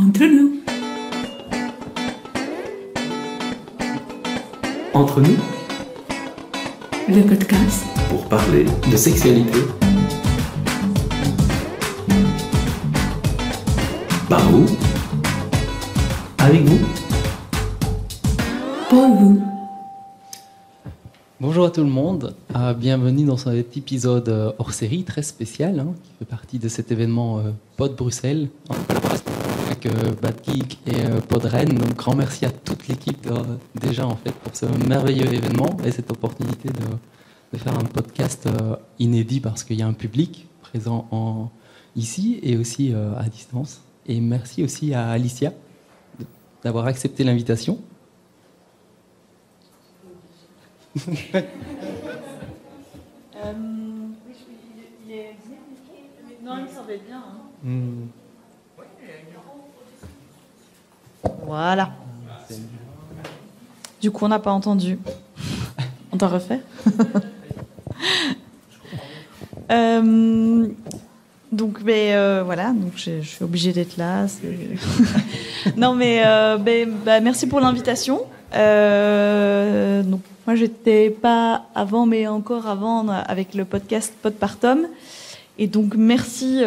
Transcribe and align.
Entre 0.00 0.24
nous. 0.24 0.52
Entre 4.94 5.20
nous, 5.20 5.36
Le 7.08 7.22
podcast. 7.22 7.84
pour 8.08 8.26
parler 8.28 8.64
de 8.90 8.96
sexualité. 8.96 9.58
Par 14.28 14.40
vous, 14.50 14.66
avec 16.38 16.62
vous. 16.62 16.78
Pour 18.88 19.08
vous. 19.08 19.42
Bonjour 21.40 21.66
à 21.66 21.70
tout 21.70 21.82
le 21.82 21.90
monde, 21.90 22.34
Euh, 22.56 22.74
bienvenue 22.74 23.24
dans 23.24 23.36
cet 23.36 23.76
épisode 23.76 24.28
euh, 24.28 24.52
hors 24.58 24.72
série 24.72 25.04
très 25.04 25.22
spécial 25.22 25.78
hein, 25.80 25.94
qui 26.02 26.10
fait 26.18 26.24
partie 26.24 26.58
de 26.58 26.68
cet 26.68 26.90
événement 26.90 27.38
euh, 27.38 27.50
Pod 27.76 27.94
Bruxelles 27.96 28.48
collaboration 28.68 28.99
avec 29.80 29.86
euh, 29.86 30.12
Bad 30.20 30.36
Geek 30.44 30.78
et 30.86 31.04
euh, 31.06 31.20
Pod 31.20 31.44
Rennes. 31.44 31.74
Donc 31.76 31.94
grand 31.96 32.14
merci 32.14 32.44
à 32.44 32.50
toute 32.50 32.88
l'équipe 32.88 33.26
euh, 33.30 33.42
déjà 33.74 34.06
en 34.06 34.16
fait 34.16 34.32
pour 34.32 34.54
ce 34.54 34.66
merveilleux 34.86 35.32
événement 35.32 35.76
et 35.84 35.90
cette 35.90 36.10
opportunité 36.10 36.68
de, 36.68 36.84
de 37.52 37.58
faire 37.58 37.74
un 37.78 37.84
podcast 37.84 38.46
euh, 38.46 38.76
inédit 38.98 39.40
parce 39.40 39.64
qu'il 39.64 39.78
y 39.78 39.82
a 39.82 39.86
un 39.86 39.92
public 39.92 40.46
présent 40.60 41.06
en, 41.10 41.50
ici 41.96 42.38
et 42.42 42.56
aussi 42.56 42.92
euh, 42.92 43.16
à 43.18 43.24
distance. 43.24 43.80
Et 44.06 44.20
merci 44.20 44.62
aussi 44.64 44.94
à 44.94 45.08
Alicia 45.10 45.52
d'avoir 46.64 46.86
accepté 46.86 47.24
l'invitation. 47.24 47.78
Non, 56.42 56.56
il 56.66 56.74
semblait 56.74 57.00
bien. 57.06 57.18
hein. 57.18 58.08
Voilà. 61.46 61.90
Du 64.00 64.10
coup, 64.10 64.24
on 64.24 64.28
n'a 64.28 64.38
pas 64.38 64.52
entendu. 64.52 64.98
On 66.12 66.16
t'a 66.16 66.28
refait 66.28 66.60
Euh, 69.70 70.66
Donc, 71.52 71.78
mais 71.84 72.14
euh, 72.14 72.42
voilà, 72.44 72.72
donc 72.72 72.92
je, 72.96 73.20
je 73.20 73.28
suis 73.28 73.44
obligée 73.44 73.72
d'être 73.72 73.96
là. 73.96 74.26
non, 75.76 75.94
mais 75.94 76.22
euh, 76.24 76.58
ben, 76.58 76.90
bah, 77.04 77.20
merci 77.20 77.46
pour 77.46 77.60
l'invitation. 77.60 78.22
Donc, 78.52 80.22
moi, 80.46 80.56
j'étais 80.56 81.10
pas 81.10 81.66
avant, 81.74 82.06
mais 82.06 82.26
encore 82.26 82.66
avant 82.66 83.08
avec 83.08 83.54
le 83.54 83.64
podcast 83.64 84.12
Podpartum. 84.22 84.86
Et 85.58 85.66
donc, 85.66 85.94
merci, 85.96 86.62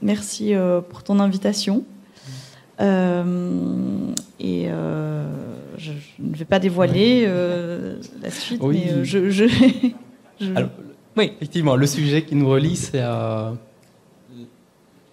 merci 0.00 0.54
pour 0.90 1.02
ton 1.02 1.18
invitation. 1.18 1.84
Euh, 2.82 4.12
et 4.40 4.64
euh, 4.68 5.24
je, 5.78 5.92
ne 6.18 6.34
vais 6.34 6.44
pas 6.44 6.58
dévoiler 6.58 7.24
euh, 7.26 7.96
la 8.20 8.30
suite, 8.30 8.60
Oui. 8.62 8.82
mais 8.84 9.04
je, 9.04 9.30
je, 9.30 9.44
je- 10.40 10.54
Alors, 10.54 10.70
oui. 11.16 11.32
Effectivement, 11.36 11.76
le 11.76 11.86
sujet 11.86 12.22
qui 12.22 12.34
nous 12.34 12.48
relie, 12.48 12.76
c'est 12.76 12.98
la 13.00 13.54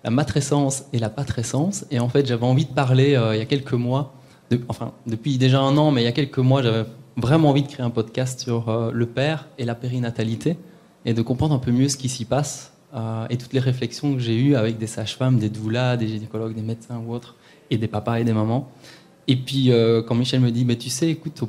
matrescence 0.09 0.86
et 0.94 1.00
la 1.00 1.09
patrescence. 1.09 1.86
Et 1.92 2.00
en 2.00 2.09
fait, 2.09 2.26
j'avais 2.26 2.45
envie 2.45 2.66
de 2.66 2.73
parler 2.73 3.16
euh, 3.16 3.36
il 3.36 3.39
y 3.39 3.42
a 3.42 3.45
quelques 3.45 3.73
mois, 3.73 4.14
de- 4.50 4.59
enfin 4.70 4.94
depuis 5.06 5.38
déjà 5.38 5.59
un 5.59 5.76
an, 5.78 5.92
mais 5.92 6.02
il 6.02 6.06
y 6.06 6.08
a 6.08 6.11
quelques 6.14 6.39
mois, 6.39 6.61
j'avais 6.64 6.86
vraiment 7.17 7.50
envie 7.50 7.64
de 7.64 7.67
créer 7.67 7.86
un 7.86 7.89
podcast 7.89 8.39
sur 8.39 8.70
euh, 8.70 8.92
le 8.94 9.06
père 9.06 9.48
et 9.58 9.66
la 9.66 9.76
périnatalité 9.76 10.58
et 11.06 11.14
de 11.14 11.22
comprendre 11.22 11.54
un 11.54 11.59
peu 11.59 11.72
mieux 11.72 11.89
ce 11.89 11.98
qui 11.98 12.08
s'y 12.09 12.23
passe 12.26 12.72
euh, 12.95 13.26
et 13.30 13.38
toutes 13.38 13.54
les 13.54 13.59
réflexions 13.59 14.14
que 14.14 14.20
j'ai 14.20 14.38
eues 14.39 14.56
avec 14.56 14.78
des 14.78 14.88
sages-femmes, 14.88 15.38
des 15.38 15.50
doulas, 15.50 15.98
des 15.98 16.08
gynécologues, 16.08 16.56
des 16.56 16.61
médecins 16.61 17.02
ou 17.06 17.14
autres, 17.14 17.36
et 17.72 17.78
des 17.78 17.88
papas 17.88 18.20
et 18.20 18.23
des 18.23 18.34
mamans. 18.34 18.70
Et 19.30 19.36
puis, 19.36 19.72
euh, 19.72 20.02
quand 20.02 20.16
Michel 20.16 20.39
me 20.39 20.50
dit, 20.50 20.66
mais 20.66 20.75
tu 20.75 20.89
sais, 20.89 21.08
écoute, 21.09 21.39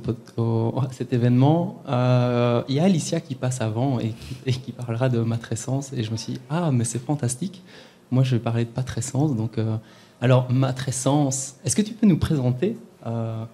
cet 0.91 1.15
événement, 1.15 1.83
euh, 1.89 2.63
il 2.69 2.75
y 2.75 2.79
a 2.79 2.85
Alicia 2.85 3.21
qui 3.21 3.35
passe 3.35 3.63
avant 3.63 3.99
et 3.99 4.13
qui, 4.53 4.73
parlera 4.73 5.09
de 5.09 5.21
matrescence. 5.21 5.91
Et 5.95 6.03
je 6.03 6.11
me 6.11 6.19
suis 6.19 6.35
dit, 6.35 6.41
ah, 6.51 6.71
mais 6.73 6.85
c'est 6.85 7.03
fantastique. 7.03 7.63
Moi, 8.11 8.23
je 8.23 8.37
vais 8.37 8.43
parler 8.43 8.67
de 8.67 8.71
patrescence. 8.71 9.35
Donc, 9.35 9.57
euh, 9.57 9.79
alors, 10.21 10.53
matrescence, 10.53 11.55
est-ce 11.65 11.75
que 11.75 11.81
tu 11.81 11.95
peux 11.95 12.07
nous 12.07 12.19
présenter 12.19 12.77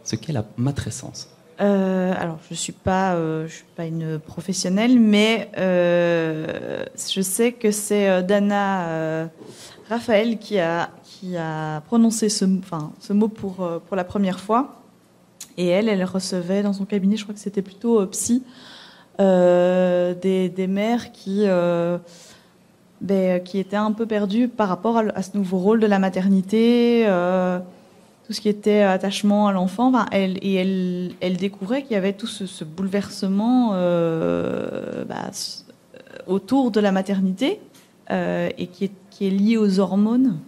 ce 0.02 0.16
qu'est 0.16 0.32
la 0.32 0.44
matrescence 0.56 1.28
alors, 1.58 2.38
je 2.50 2.54
suis 2.54 2.72
pas, 2.74 3.16
suis 3.48 3.64
pas 3.76 3.86
une 3.86 4.18
professionnelle, 4.18 5.00
mais 5.00 5.48
je 5.56 7.20
sais 7.22 7.52
que 7.52 7.70
c'est 7.70 8.22
Dana 8.24 9.30
Raphaël 9.88 10.36
qui 10.38 10.58
a, 10.58 10.90
qui 11.20 11.36
a 11.36 11.80
prononcé 11.82 12.28
ce, 12.28 12.44
mot 12.44 13.28
pour, 13.28 13.62
euh, 13.62 13.78
pour 13.78 13.96
la 13.96 14.04
première 14.04 14.40
fois. 14.40 14.82
Et 15.56 15.68
elle, 15.68 15.88
elle 15.88 16.04
recevait 16.04 16.62
dans 16.62 16.72
son 16.72 16.84
cabinet, 16.84 17.16
je 17.16 17.22
crois 17.22 17.34
que 17.34 17.40
c'était 17.40 17.62
plutôt 17.62 18.00
euh, 18.00 18.06
psy, 18.06 18.42
euh, 19.20 20.14
des, 20.14 20.66
mères 20.66 21.12
qui, 21.12 21.44
euh, 21.46 21.96
ben, 23.00 23.42
qui 23.42 23.58
étaient 23.58 23.76
un 23.76 23.92
peu 23.92 24.06
perdues 24.06 24.48
par 24.48 24.68
rapport 24.68 24.98
à, 24.98 25.22
ce 25.22 25.36
nouveau 25.36 25.58
rôle 25.58 25.80
de 25.80 25.86
la 25.86 25.98
maternité. 25.98 27.06
tout 28.26 28.32
ce 28.32 28.40
qui 28.40 28.48
était 28.48 28.82
attachement 28.82 29.48
à 29.48 29.52
l'enfant. 29.52 29.92
Et 30.12 30.54
elle, 31.20 31.36
découvrait 31.38 31.82
qu'il 31.82 31.92
y 31.92 31.96
avait 31.96 32.12
tout 32.12 32.26
ce, 32.26 32.64
bouleversement 32.64 33.70
bah, 35.08 35.30
autour 36.26 36.70
de 36.70 36.80
la 36.80 36.92
maternité 36.92 37.60
et 38.10 38.66
qui 38.66 38.90
est 39.22 39.30
lié 39.30 39.56
aux 39.56 39.80
hormones. 39.80 40.38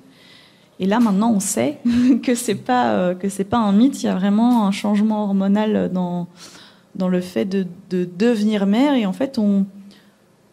Et 0.80 0.86
là, 0.86 1.00
maintenant, 1.00 1.32
on 1.32 1.40
sait 1.40 1.78
que 2.22 2.34
c'est 2.34 2.54
pas 2.54 2.92
euh, 2.92 3.14
que 3.14 3.28
c'est 3.28 3.44
pas 3.44 3.58
un 3.58 3.72
mythe. 3.72 4.02
Il 4.02 4.06
y 4.06 4.08
a 4.08 4.14
vraiment 4.14 4.66
un 4.66 4.70
changement 4.70 5.24
hormonal 5.24 5.90
dans 5.92 6.28
dans 6.94 7.08
le 7.08 7.20
fait 7.20 7.44
de, 7.44 7.66
de 7.90 8.08
devenir 8.18 8.66
mère 8.66 8.94
et 8.94 9.06
en 9.06 9.12
fait, 9.12 9.38
on 9.38 9.66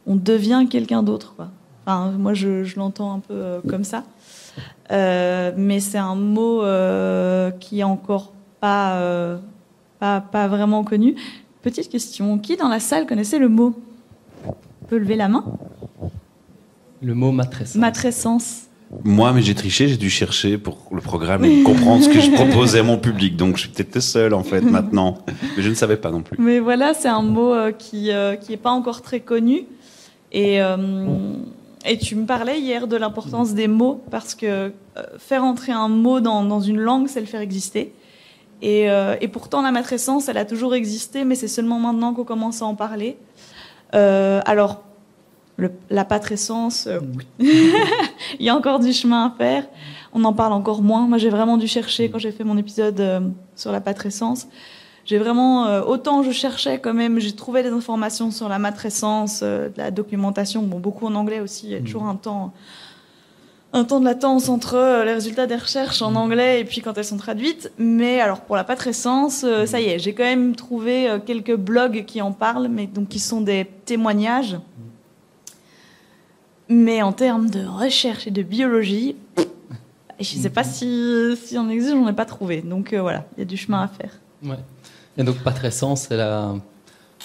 on 0.07 0.15
devient 0.15 0.67
quelqu'un 0.69 1.03
d'autre. 1.03 1.35
Enfin, 1.85 2.11
moi, 2.11 2.33
je, 2.33 2.63
je 2.63 2.77
l'entends 2.77 3.13
un 3.13 3.19
peu 3.19 3.33
euh, 3.33 3.59
comme 3.67 3.83
ça. 3.83 4.03
Euh, 4.91 5.51
mais 5.57 5.79
c'est 5.79 5.97
un 5.97 6.15
mot 6.15 6.61
qui 7.59 7.79
est 7.79 7.83
encore 7.83 8.33
pas, 8.59 9.39
pas, 9.99 10.21
pas 10.21 10.47
vraiment 10.47 10.83
connu. 10.83 11.15
Petite 11.61 11.89
question, 11.89 12.37
qui 12.37 12.57
dans 12.57 12.69
la 12.69 12.79
salle 12.79 13.07
connaissait 13.07 13.39
le 13.39 13.49
mot? 13.49 13.73
Peut 14.87 14.99
lever 14.99 15.15
la 15.15 15.27
main? 15.27 15.43
Le 17.01 17.13
mot 17.15 17.31
matrescence. 17.31 17.75
Matrescence. 17.75 18.67
Moi, 19.03 19.33
mais 19.33 19.41
j'ai 19.41 19.55
triché, 19.55 19.87
j'ai 19.87 19.97
dû 19.97 20.09
chercher 20.09 20.57
pour 20.57 20.77
le 20.91 21.01
programme 21.01 21.43
et 21.43 21.63
comprendre 21.63 22.03
ce 22.03 22.09
que 22.09 22.19
je 22.19 22.31
proposais 22.31 22.79
à 22.79 22.83
mon 22.83 22.97
public. 22.97 23.35
Donc, 23.35 23.57
je 23.57 23.61
suis 23.61 23.69
peut-être 23.69 23.95
le 23.95 24.01
seul, 24.01 24.33
en 24.33 24.43
fait, 24.43 24.61
maintenant. 24.61 25.17
Mais 25.57 25.63
je 25.63 25.69
ne 25.69 25.73
savais 25.73 25.97
pas 25.97 26.11
non 26.11 26.21
plus. 26.21 26.37
Mais 26.39 26.59
voilà, 26.59 26.93
c'est 26.93 27.07
un 27.07 27.23
mot 27.23 27.53
euh, 27.53 27.71
qui 27.71 28.11
euh, 28.11 28.35
qui 28.35 28.53
est 28.53 28.57
pas 28.57 28.71
encore 28.71 29.01
très 29.01 29.19
connu. 29.21 29.65
Et, 30.31 30.61
euh, 30.61 31.33
et 31.85 31.97
tu 31.97 32.15
me 32.15 32.25
parlais 32.25 32.59
hier 32.59 32.87
de 32.87 32.95
l'importance 32.95 33.53
des 33.53 33.67
mots 33.67 34.03
parce 34.11 34.35
que 34.35 34.45
euh, 34.45 34.71
faire 35.17 35.43
entrer 35.43 35.71
un 35.71 35.89
mot 35.89 36.19
dans, 36.19 36.43
dans 36.43 36.61
une 36.61 36.79
langue, 36.79 37.07
c'est 37.07 37.21
le 37.21 37.25
faire 37.25 37.41
exister. 37.41 37.93
Et, 38.61 38.89
euh, 38.89 39.15
et 39.19 39.27
pourtant, 39.27 39.61
la 39.61 39.71
matrescence, 39.71 40.29
elle 40.29 40.37
a 40.37 40.45
toujours 40.45 40.75
existé, 40.75 41.25
mais 41.25 41.35
c'est 41.35 41.47
seulement 41.47 41.79
maintenant 41.79 42.13
qu'on 42.13 42.23
commence 42.23 42.61
à 42.61 42.65
en 42.65 42.75
parler. 42.75 43.17
Euh, 43.93 44.41
alors, 44.45 44.83
le- 45.57 45.71
la 45.89 46.05
patrescence, 46.05 46.87
euh, 46.87 46.99
il 47.39 48.45
y 48.45 48.49
a 48.49 48.55
encore 48.55 48.79
du 48.79 48.91
chemin 48.93 49.25
à 49.27 49.33
faire. 49.37 49.65
On 50.13 50.23
en 50.23 50.33
parle 50.33 50.53
encore 50.53 50.81
moins. 50.81 51.07
Moi, 51.07 51.17
j'ai 51.17 51.29
vraiment 51.29 51.57
dû 51.57 51.67
chercher 51.67 52.09
quand 52.09 52.19
j'ai 52.19 52.31
fait 52.31 52.43
mon 52.43 52.57
épisode 52.57 52.99
euh, 52.99 53.19
sur 53.55 53.71
la 53.71 53.81
patrescence. 53.81 54.47
J'ai 55.05 55.17
vraiment, 55.17 55.67
euh, 55.67 55.81
autant 55.83 56.23
je 56.23 56.31
cherchais 56.31 56.79
quand 56.79 56.93
même, 56.93 57.19
j'ai 57.19 57.33
trouvé 57.33 57.61
des 57.63 57.69
informations 57.69 58.31
sur 58.31 58.49
la 58.49 58.57
matrescence, 58.59 59.43
de 59.43 59.71
la 59.77 59.91
documentation, 59.91 60.63
bon, 60.63 60.79
beaucoup 60.79 61.05
en 61.05 61.13
anglais 61.15 61.41
aussi, 61.41 61.67
il 61.67 61.71
y 61.73 61.75
a 61.75 61.79
toujours 61.81 62.05
un 62.05 62.15
temps, 62.15 62.53
un 63.71 63.83
temps 63.83 63.99
de 63.99 64.05
latence 64.05 64.49
entre 64.49 65.03
les 65.05 65.13
résultats 65.13 65.45
des 65.45 65.57
recherches 65.57 66.01
en 66.01 66.15
anglais 66.15 66.61
et 66.61 66.65
puis 66.65 66.81
quand 66.81 66.97
elles 66.97 67.05
sont 67.05 67.17
traduites. 67.17 67.71
Mais 67.77 68.19
alors 68.19 68.41
pour 68.41 68.55
la 68.55 68.63
patrescence, 68.63 69.45
ça 69.65 69.79
y 69.79 69.85
est, 69.85 69.99
j'ai 69.99 70.13
quand 70.13 70.23
même 70.23 70.55
trouvé 70.55 71.07
quelques 71.25 71.55
blogs 71.55 72.05
qui 72.05 72.19
en 72.23 72.31
parlent, 72.31 72.67
mais 72.69 72.87
donc 72.87 73.09
qui 73.09 73.19
sont 73.19 73.41
des 73.41 73.69
témoignages. 73.85 74.57
Mais 76.69 77.01
en 77.01 77.13
termes 77.13 77.49
de 77.49 77.65
recherche 77.65 78.27
et 78.27 78.31
de 78.31 78.41
biologie, 78.41 79.15
je 80.19 80.37
ne 80.37 80.41
sais 80.41 80.49
pas 80.49 80.63
si, 80.63 81.35
si 81.43 81.57
on 81.57 81.69
existe, 81.69 81.93
j'en 81.93 82.07
ai 82.07 82.13
pas 82.13 82.25
trouvé. 82.25 82.61
Donc 82.61 82.93
euh, 82.93 83.01
voilà, 83.01 83.25
il 83.35 83.39
y 83.39 83.43
a 83.43 83.45
du 83.45 83.57
chemin 83.57 83.81
à 83.81 83.87
faire. 83.87 84.11
Ouais. 84.43 84.59
Et 85.17 85.23
donc 85.23 85.37
patrescence, 85.37 86.07
c'est 86.09 86.17
la 86.17 86.55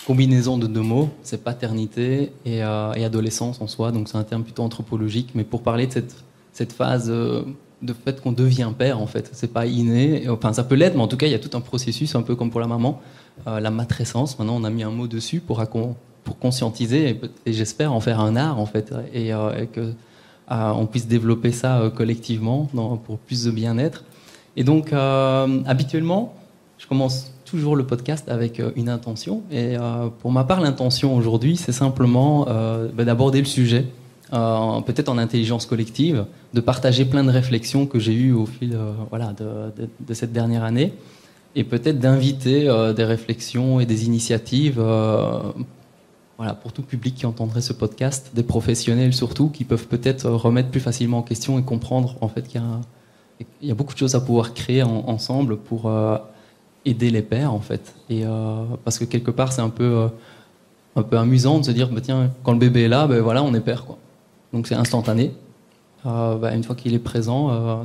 combinaison 0.06 0.58
de 0.58 0.66
deux 0.66 0.82
mots, 0.82 1.10
c'est 1.22 1.42
paternité 1.42 2.32
et, 2.44 2.62
euh, 2.62 2.92
et 2.94 3.04
adolescence 3.04 3.60
en 3.60 3.66
soi, 3.66 3.92
donc 3.92 4.08
c'est 4.08 4.16
un 4.16 4.24
terme 4.24 4.42
plutôt 4.42 4.62
anthropologique, 4.62 5.30
mais 5.34 5.44
pour 5.44 5.62
parler 5.62 5.86
de 5.86 5.92
cette, 5.92 6.16
cette 6.52 6.72
phase 6.72 7.10
euh, 7.10 7.42
de 7.82 7.92
fait 7.92 8.20
qu'on 8.20 8.32
devient 8.32 8.70
père, 8.76 9.00
en 9.00 9.06
fait, 9.06 9.30
c'est 9.32 9.52
pas 9.52 9.66
inné, 9.66 10.28
enfin 10.28 10.52
ça 10.52 10.64
peut 10.64 10.74
l'être, 10.74 10.94
mais 10.94 11.02
en 11.02 11.08
tout 11.08 11.16
cas 11.16 11.26
il 11.26 11.32
y 11.32 11.34
a 11.34 11.38
tout 11.38 11.56
un 11.56 11.60
processus, 11.60 12.14
un 12.14 12.22
peu 12.22 12.36
comme 12.36 12.50
pour 12.50 12.60
la 12.60 12.66
maman, 12.66 13.00
euh, 13.46 13.58
la 13.60 13.70
matrescence, 13.70 14.38
maintenant 14.38 14.56
on 14.56 14.64
a 14.64 14.70
mis 14.70 14.82
un 14.82 14.90
mot 14.90 15.06
dessus 15.06 15.40
pour, 15.40 15.60
pour 16.24 16.38
conscientiser 16.38 17.20
et, 17.46 17.52
j'espère 17.52 17.92
en 17.92 18.00
faire 18.00 18.20
un 18.20 18.36
art 18.36 18.58
en 18.58 18.66
fait, 18.66 18.94
et, 19.12 19.32
euh, 19.32 19.66
que 19.66 19.80
euh, 19.80 20.70
on 20.70 20.86
puisse 20.86 21.06
développer 21.06 21.52
ça 21.52 21.80
euh, 21.80 21.90
collectivement 21.90 22.68
pour 23.04 23.18
plus 23.18 23.44
de 23.44 23.50
bien-être. 23.50 24.04
Et 24.56 24.64
donc, 24.64 24.92
habituellement, 24.92 26.34
je 26.76 26.86
commence 26.88 27.32
toujours 27.44 27.76
le 27.76 27.86
podcast 27.86 28.28
avec 28.28 28.60
une 28.74 28.88
intention. 28.88 29.42
Et 29.52 29.76
pour 30.18 30.32
ma 30.32 30.42
part, 30.42 30.60
l'intention 30.60 31.16
aujourd'hui, 31.16 31.56
c'est 31.56 31.72
simplement 31.72 32.46
ben, 32.46 33.06
d'aborder 33.06 33.38
le 33.38 33.46
sujet, 33.46 33.86
euh, 34.32 34.80
peut-être 34.82 35.08
en 35.08 35.18
intelligence 35.18 35.66
collective, 35.66 36.24
de 36.54 36.60
partager 36.60 37.04
plein 37.04 37.24
de 37.24 37.30
réflexions 37.30 37.86
que 37.86 37.98
j'ai 37.98 38.12
eues 38.12 38.32
au 38.32 38.46
fil 38.46 38.74
euh, 38.74 38.92
voilà, 39.08 39.32
de, 39.32 40.14
cette 40.14 40.32
dernière 40.32 40.62
année, 40.62 40.92
et 41.56 41.64
peut-être 41.64 41.98
d'inviter 41.98 42.68
euh, 42.68 42.92
des 42.92 43.04
réflexions 43.04 43.80
et 43.80 43.86
des 43.86 44.06
initiatives 44.06 44.80
voilà, 46.38 46.54
pour 46.54 46.72
tout 46.72 46.82
public 46.82 47.16
qui 47.16 47.26
entendrait 47.26 47.60
ce 47.60 47.72
podcast, 47.72 48.30
des 48.32 48.44
professionnels 48.44 49.12
surtout, 49.12 49.48
qui 49.48 49.64
peuvent 49.64 49.88
peut-être 49.88 50.30
remettre 50.30 50.70
plus 50.70 50.80
facilement 50.80 51.18
en 51.18 51.22
question 51.22 51.58
et 51.58 51.62
comprendre 51.62 52.16
en 52.20 52.28
fait 52.28 52.46
qu'il 52.46 52.62
y 53.62 53.70
a, 53.70 53.74
beaucoup 53.74 53.94
de 53.94 53.98
choses 53.98 54.14
à 54.14 54.20
pouvoir 54.20 54.54
créer 54.54 54.84
en- 54.84 55.08
ensemble 55.08 55.56
pour 55.56 55.90
aider 56.84 57.10
les 57.10 57.22
pères 57.22 57.52
en 57.52 57.60
fait. 57.60 57.94
Et 58.08 58.22
parce 58.84 58.98
que 59.00 59.04
quelque 59.04 59.32
part 59.32 59.52
c'est 59.52 59.60
un 59.60 59.70
peu 59.70 60.08
un 60.96 61.02
peu 61.02 61.18
amusant 61.18 61.58
de 61.58 61.64
se 61.64 61.72
dire 61.72 61.88
bah, 61.90 62.00
tiens 62.00 62.30
quand 62.42 62.52
le 62.52 62.58
bébé 62.58 62.84
est 62.84 62.88
là 62.88 63.06
ben 63.06 63.20
voilà 63.20 63.42
on 63.42 63.52
est 63.54 63.60
père 63.60 63.84
quoi. 63.84 63.98
Donc 64.52 64.66
c'est 64.66 64.74
instantané. 64.74 65.32
Euh, 66.06 66.36
bah, 66.36 66.54
une 66.54 66.64
fois 66.64 66.74
qu'il 66.74 66.94
est 66.94 66.98
présent 66.98 67.50
euh, 67.50 67.76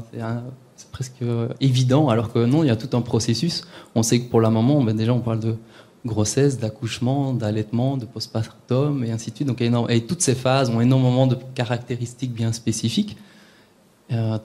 c'est 0.78 0.90
presque 0.90 1.22
euh, 1.22 1.50
évident 1.60 2.08
alors 2.08 2.32
que 2.32 2.40
non 2.46 2.64
il 2.64 2.68
y 2.68 2.70
a 2.70 2.78
tout 2.78 2.96
un 2.96 3.02
processus. 3.02 3.64
On 3.94 4.04
sait 4.04 4.20
que 4.22 4.30
pour 4.30 4.40
la 4.40 4.50
maman 4.50 4.82
ben, 4.84 4.96
déjà 4.96 5.14
on 5.14 5.20
parle 5.20 5.42
de 5.42 5.56
grossesse, 6.06 6.60
d'accouchement, 6.60 7.34
d'allaitement, 7.34 7.98
de 7.98 8.06
postpartum 8.06 9.04
et 9.04 9.12
ainsi 9.12 9.32
de 9.32 9.36
suite. 9.38 9.48
Donc, 9.48 9.60
et 9.90 10.02
toutes 10.06 10.22
ces 10.22 10.36
phases 10.36 10.70
ont 10.70 10.80
énormément 10.80 11.26
de 11.26 11.36
caractéristiques 11.56 12.32
bien 12.32 12.54
spécifiques. 12.54 13.18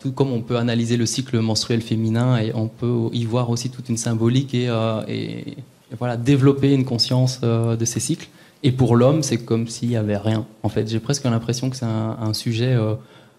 Tout 0.00 0.12
comme 0.12 0.32
on 0.32 0.40
peut 0.40 0.56
analyser 0.56 0.96
le 0.96 1.04
cycle 1.04 1.38
menstruel 1.38 1.82
féminin 1.82 2.38
et 2.38 2.50
on 2.54 2.66
peut 2.68 3.10
y 3.12 3.26
voir 3.26 3.50
aussi 3.50 3.68
toute 3.68 3.90
une 3.90 3.98
symbolique 3.98 4.54
et, 4.54 4.68
et- 5.08 5.56
voilà, 5.98 6.16
développer 6.16 6.72
une 6.72 6.86
conscience 6.86 7.42
de 7.42 7.84
ces 7.84 8.00
cycles. 8.00 8.28
Et 8.62 8.72
pour 8.72 8.96
l'homme, 8.96 9.22
c'est 9.22 9.38
comme 9.38 9.68
s'il 9.68 9.88
n'y 9.88 9.96
avait 9.96 10.18
rien. 10.18 10.46
En 10.62 10.68
fait, 10.68 10.88
j'ai 10.88 11.00
presque 11.00 11.24
l'impression 11.24 11.70
que 11.70 11.76
c'est 11.76 11.86
un, 11.86 12.16
un 12.20 12.34
sujet 12.34 12.74
euh, 12.74 12.94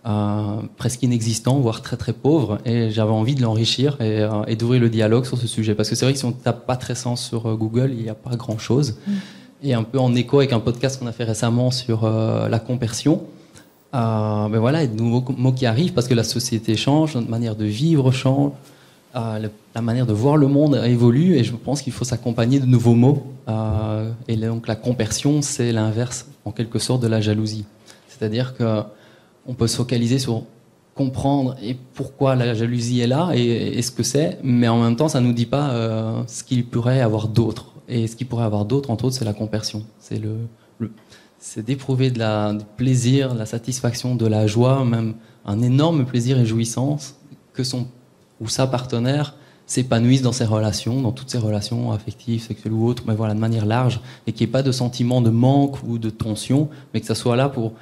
euh, 0.08 0.62
presque 0.78 1.04
inexistant, 1.04 1.60
voire 1.60 1.82
très 1.82 1.96
très 1.96 2.14
pauvre. 2.14 2.58
Et 2.66 2.90
j'avais 2.90 3.12
envie 3.12 3.36
de 3.36 3.42
l'enrichir 3.42 3.98
et, 4.02 4.22
euh, 4.22 4.44
et 4.48 4.56
d'ouvrir 4.56 4.82
le 4.82 4.90
dialogue 4.90 5.26
sur 5.26 5.38
ce 5.38 5.48
sujet. 5.48 5.76
Parce 5.76 5.90
que 5.90 5.96
c'est 5.96 6.06
vrai 6.06 6.14
que 6.14 6.20
si 6.20 6.26
on 6.26 6.32
tape 6.32 6.66
pas 6.66 6.76
très 6.76 6.96
sens 6.96 7.24
sur 7.24 7.56
Google, 7.56 7.92
il 7.96 8.04
n'y 8.04 8.10
a 8.10 8.16
pas 8.16 8.36
grand 8.36 8.58
chose. 8.58 8.98
Et 9.64 9.76
un 9.76 9.84
peu 9.84 10.00
en 10.00 10.16
écho 10.16 10.40
avec 10.40 10.54
un 10.54 10.60
podcast 10.60 11.00
qu'on 11.00 11.08
a 11.08 11.12
fait 11.12 11.24
récemment 11.24 11.70
sur 11.70 12.10
la 12.10 12.60
compersion. 12.60 13.22
Ben 13.94 14.50
voilà, 14.58 14.82
il 14.82 14.90
y 14.90 14.92
a 14.92 14.96
de 14.96 15.00
nouveaux 15.00 15.24
mots 15.38 15.52
qui 15.52 15.68
arrivent 15.68 15.94
parce 15.94 16.08
que 16.08 16.16
la 16.16 16.24
société 16.24 16.76
change, 16.76 17.14
notre 17.14 17.30
manière 17.30 17.56
de 17.56 17.66
vivre 17.66 18.12
change, 18.12 18.54
euh, 19.16 19.50
la 19.76 19.82
manière 19.82 20.06
de 20.06 20.14
voir 20.14 20.38
le 20.38 20.48
monde 20.48 20.82
évolue 20.86 21.36
et 21.36 21.44
je 21.44 21.54
pense 21.54 21.82
qu'il 21.82 21.92
faut 21.92 22.06
s'accompagner 22.06 22.60
de 22.60 22.66
nouveaux 22.66 22.96
mots. 22.96 23.24
Euh, 23.50 24.12
et 24.28 24.38
donc 24.38 24.68
la 24.68 24.76
compersion, 24.76 25.42
c'est 25.42 25.72
l'inverse 25.72 26.28
en 26.46 26.52
quelque 26.52 26.80
sorte 26.80 27.02
de 27.02 27.08
la 27.08 27.20
jalousie. 27.20 27.66
C'est-à-dire 28.08 28.56
que 28.56 28.84
on 29.48 29.54
peut 29.54 29.68
se 29.68 29.76
focaliser 29.76 30.20
sur 30.20 30.44
comprendre 30.96 31.56
et 31.62 31.76
pourquoi 31.94 32.36
la 32.36 32.54
jalousie 32.54 33.02
est 33.02 33.08
là 33.08 33.32
et, 33.34 33.82
ce 33.82 33.92
que 33.92 34.04
c'est, 34.04 34.38
mais 34.44 34.68
en 34.68 34.82
même 34.82 34.96
temps, 34.96 35.08
ça 35.08 35.20
nous 35.20 35.34
dit 35.34 35.46
pas 35.46 35.72
euh, 35.72 36.22
ce 36.28 36.44
qu'il 36.44 36.66
pourrait 36.66 37.02
avoir 37.02 37.28
d'autre. 37.28 37.68
Et 37.90 38.08
ce 38.08 38.16
qu'il 38.16 38.28
pourrait 38.28 38.46
avoir 38.46 38.66
d'autre, 38.66 38.92
entre 38.92 39.06
autres, 39.06 39.16
c'est 39.16 39.26
la 39.26 39.34
compersion. 39.34 39.84
C'est 40.00 40.20
le, 40.20 40.38
d'éprouver 41.58 42.12
de 42.12 42.20
la, 42.20 42.54
du 42.54 42.64
plaisir, 42.78 43.34
de 43.34 43.40
la 43.40 43.46
satisfaction, 43.46 44.16
de 44.16 44.28
la 44.28 44.48
joie, 44.48 44.86
même 44.86 45.16
un 45.46 45.62
énorme 45.62 46.06
plaisir 46.06 46.40
et 46.40 46.46
jouissance 46.46 47.16
que 47.54 47.64
son 47.64 47.88
ou 48.42 48.48
sa 48.48 48.68
partenaire 48.68 49.36
s'épanouisse 49.66 50.22
dans 50.22 50.34
ses 50.34 50.46
relations, 50.46 51.02
dans 51.02 51.14
toutes 51.14 51.30
ses 51.30 51.38
relations 51.38 51.94
affectives, 51.94 52.42
sexuelles 52.42 52.74
ou 52.74 52.86
autres, 52.86 53.04
mais 53.08 53.16
voilà, 53.16 53.34
de 53.34 53.40
manière 53.40 53.66
large, 53.66 54.02
et 54.28 54.34
qu'il 54.34 54.46
n'y 54.46 54.50
ait 54.50 54.52
pas 54.52 54.64
de 54.64 54.72
sentiment 54.74 55.22
de 55.22 55.30
manque 55.30 55.82
ou 55.84 55.98
de 55.98 56.10
tension, 56.10 56.68
mais 56.94 57.00
que 57.00 57.08
ça 57.08 57.16
soit 57.16 57.38
là 57.38 57.48
pour... 57.48 57.74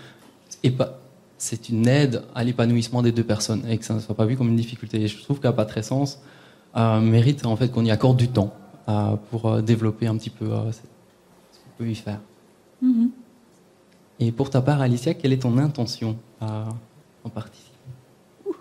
C'est 1.38 1.69
une 1.69 1.88
aide 1.88 2.23
à 2.35 2.44
l'épanouissement 2.44 3.01
des 3.01 3.11
deux 3.11 3.23
personnes, 3.23 3.63
et 3.67 3.77
que 3.77 3.85
ça 3.85 3.95
ne 3.95 4.00
soit 4.00 4.15
pas 4.15 4.25
vu 4.25 4.38
comme 4.38 4.50
une 4.50 4.57
difficulté. 4.57 5.01
Et 5.01 5.07
je 5.07 5.19
trouve 5.23 5.39
qu'à 5.39 5.53
Patrescence 5.53 6.21
euh, 6.75 7.00
mérite 7.00 7.45
en 7.45 7.56
fait 7.56 7.69
qu'on 7.69 7.85
y 7.85 7.91
accorde 7.91 8.17
du 8.17 8.27
temps 8.27 8.53
euh, 8.89 9.15
pour 9.29 9.45
euh, 9.45 9.61
développer 9.61 10.07
un 10.07 10.17
petit 10.17 10.31
peu 10.31 10.45
euh, 10.45 10.71
ce 10.71 10.79
qu'on 10.79 11.77
peut 11.77 11.89
y 11.89 11.95
faire. 11.95 12.19
Mhm. 12.81 13.11
Et 14.19 14.31
pour 14.31 14.50
ta 14.50 14.61
part, 14.61 14.81
Alicia, 14.81 15.13
quelle 15.13 15.31
est 15.31 15.44
ton 15.44 15.57
intention 15.57 16.17
en 16.41 17.29
participer 17.29 17.69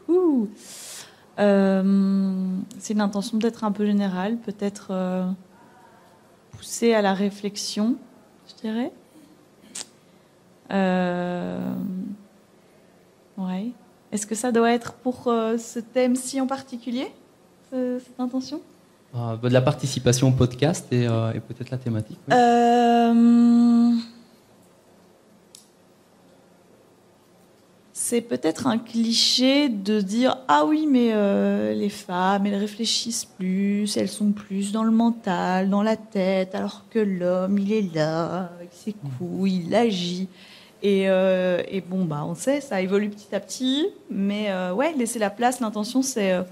Ouh. 0.08 0.48
Euh, 1.38 2.56
c'est 2.78 2.94
une 2.94 3.00
intention 3.00 3.38
peut-être 3.38 3.64
un 3.64 3.72
peu 3.72 3.86
générale, 3.86 4.36
peut-être 4.38 4.88
euh, 4.90 5.24
poussée 6.52 6.94
à 6.94 7.02
la 7.02 7.14
réflexion, 7.14 7.96
je 8.48 8.54
dirais. 8.62 8.92
Euh, 10.72 11.72
ouais. 13.36 13.70
Est-ce 14.10 14.26
que 14.26 14.34
ça 14.34 14.52
doit 14.52 14.72
être 14.72 14.94
pour 14.94 15.28
euh, 15.28 15.56
ce 15.58 15.78
thème-ci 15.78 16.40
en 16.40 16.46
particulier, 16.46 17.06
cette 17.70 18.18
intention? 18.18 18.60
Euh, 19.14 19.36
De 19.36 19.48
la 19.48 19.62
participation 19.62 20.28
au 20.28 20.32
podcast 20.32 20.92
et, 20.92 21.04
et 21.04 21.40
peut-être 21.40 21.70
la 21.70 21.78
thématique. 21.78 22.18
oui. 22.28 22.34
C'est 28.08 28.22
peut-être 28.22 28.66
un 28.66 28.78
cliché 28.78 29.68
de 29.68 30.00
dire 30.00 30.38
ah 30.48 30.64
oui 30.64 30.86
mais 30.90 31.10
euh, 31.12 31.74
les 31.74 31.90
femmes 31.90 32.46
elles 32.46 32.54
réfléchissent 32.54 33.26
plus, 33.26 33.98
elles 33.98 34.08
sont 34.08 34.32
plus 34.32 34.72
dans 34.72 34.82
le 34.82 34.90
mental, 34.90 35.68
dans 35.68 35.82
la 35.82 35.96
tête, 35.96 36.54
alors 36.54 36.84
que 36.88 37.00
l'homme 37.00 37.58
il 37.58 37.70
est 37.70 37.94
là 37.94 38.50
avec 38.56 38.70
ses 38.72 38.94
couilles, 38.94 39.64
il 39.66 39.74
agit. 39.74 40.26
Et, 40.82 41.10
euh, 41.10 41.62
et 41.68 41.82
bon 41.82 42.06
bah 42.06 42.24
on 42.26 42.34
sait 42.34 42.62
ça 42.62 42.80
évolue 42.80 43.10
petit 43.10 43.34
à 43.34 43.40
petit, 43.40 43.86
mais 44.10 44.50
euh, 44.52 44.72
ouais 44.72 44.94
laisser 44.94 45.18
la 45.18 45.28
place, 45.28 45.60
l'intention 45.60 46.00
c'est 46.00 46.32
euh, 46.32 46.44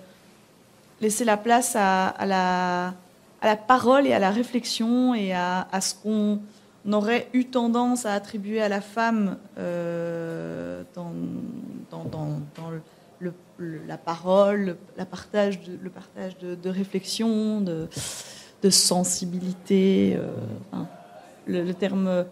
laisser 1.01 1.25
la 1.25 1.39
place 1.39 1.75
à, 1.75 2.09
à 2.09 2.27
la 2.27 2.87
à 3.41 3.47
la 3.47 3.57
parole 3.57 4.07
et 4.07 4.13
à 4.13 4.19
la 4.19 4.31
réflexion 4.31 5.15
et 5.15 5.33
à, 5.33 5.67
à 5.73 5.81
ce 5.81 5.95
qu'on 5.95 6.39
aurait 6.93 7.29
eu 7.33 7.45
tendance 7.47 8.07
à 8.07 8.13
attribuer 8.13 8.61
à 8.63 8.69
la 8.69 8.81
femme 8.81 9.37
euh, 9.59 10.83
dans, 10.95 11.13
dans, 11.91 12.05
dans- 12.05 12.41
dans 12.57 12.71
le- 12.71 12.81
le- 13.19 13.33
le- 13.59 13.81
la 13.87 13.97
parole, 13.99 14.61
le, 14.61 14.77
la 14.97 15.07
partage 15.07 15.61
de, 15.63 15.73
le 15.83 15.91
partage 15.91 16.37
de, 16.39 16.55
de 16.55 16.69
réflexion, 16.69 17.61
de, 17.61 17.89
de 18.63 18.71
sensibilité. 18.71 20.15
euh, 20.17 20.29
enfin, 20.73 20.87
le, 21.47 21.73
terme 21.73 22.25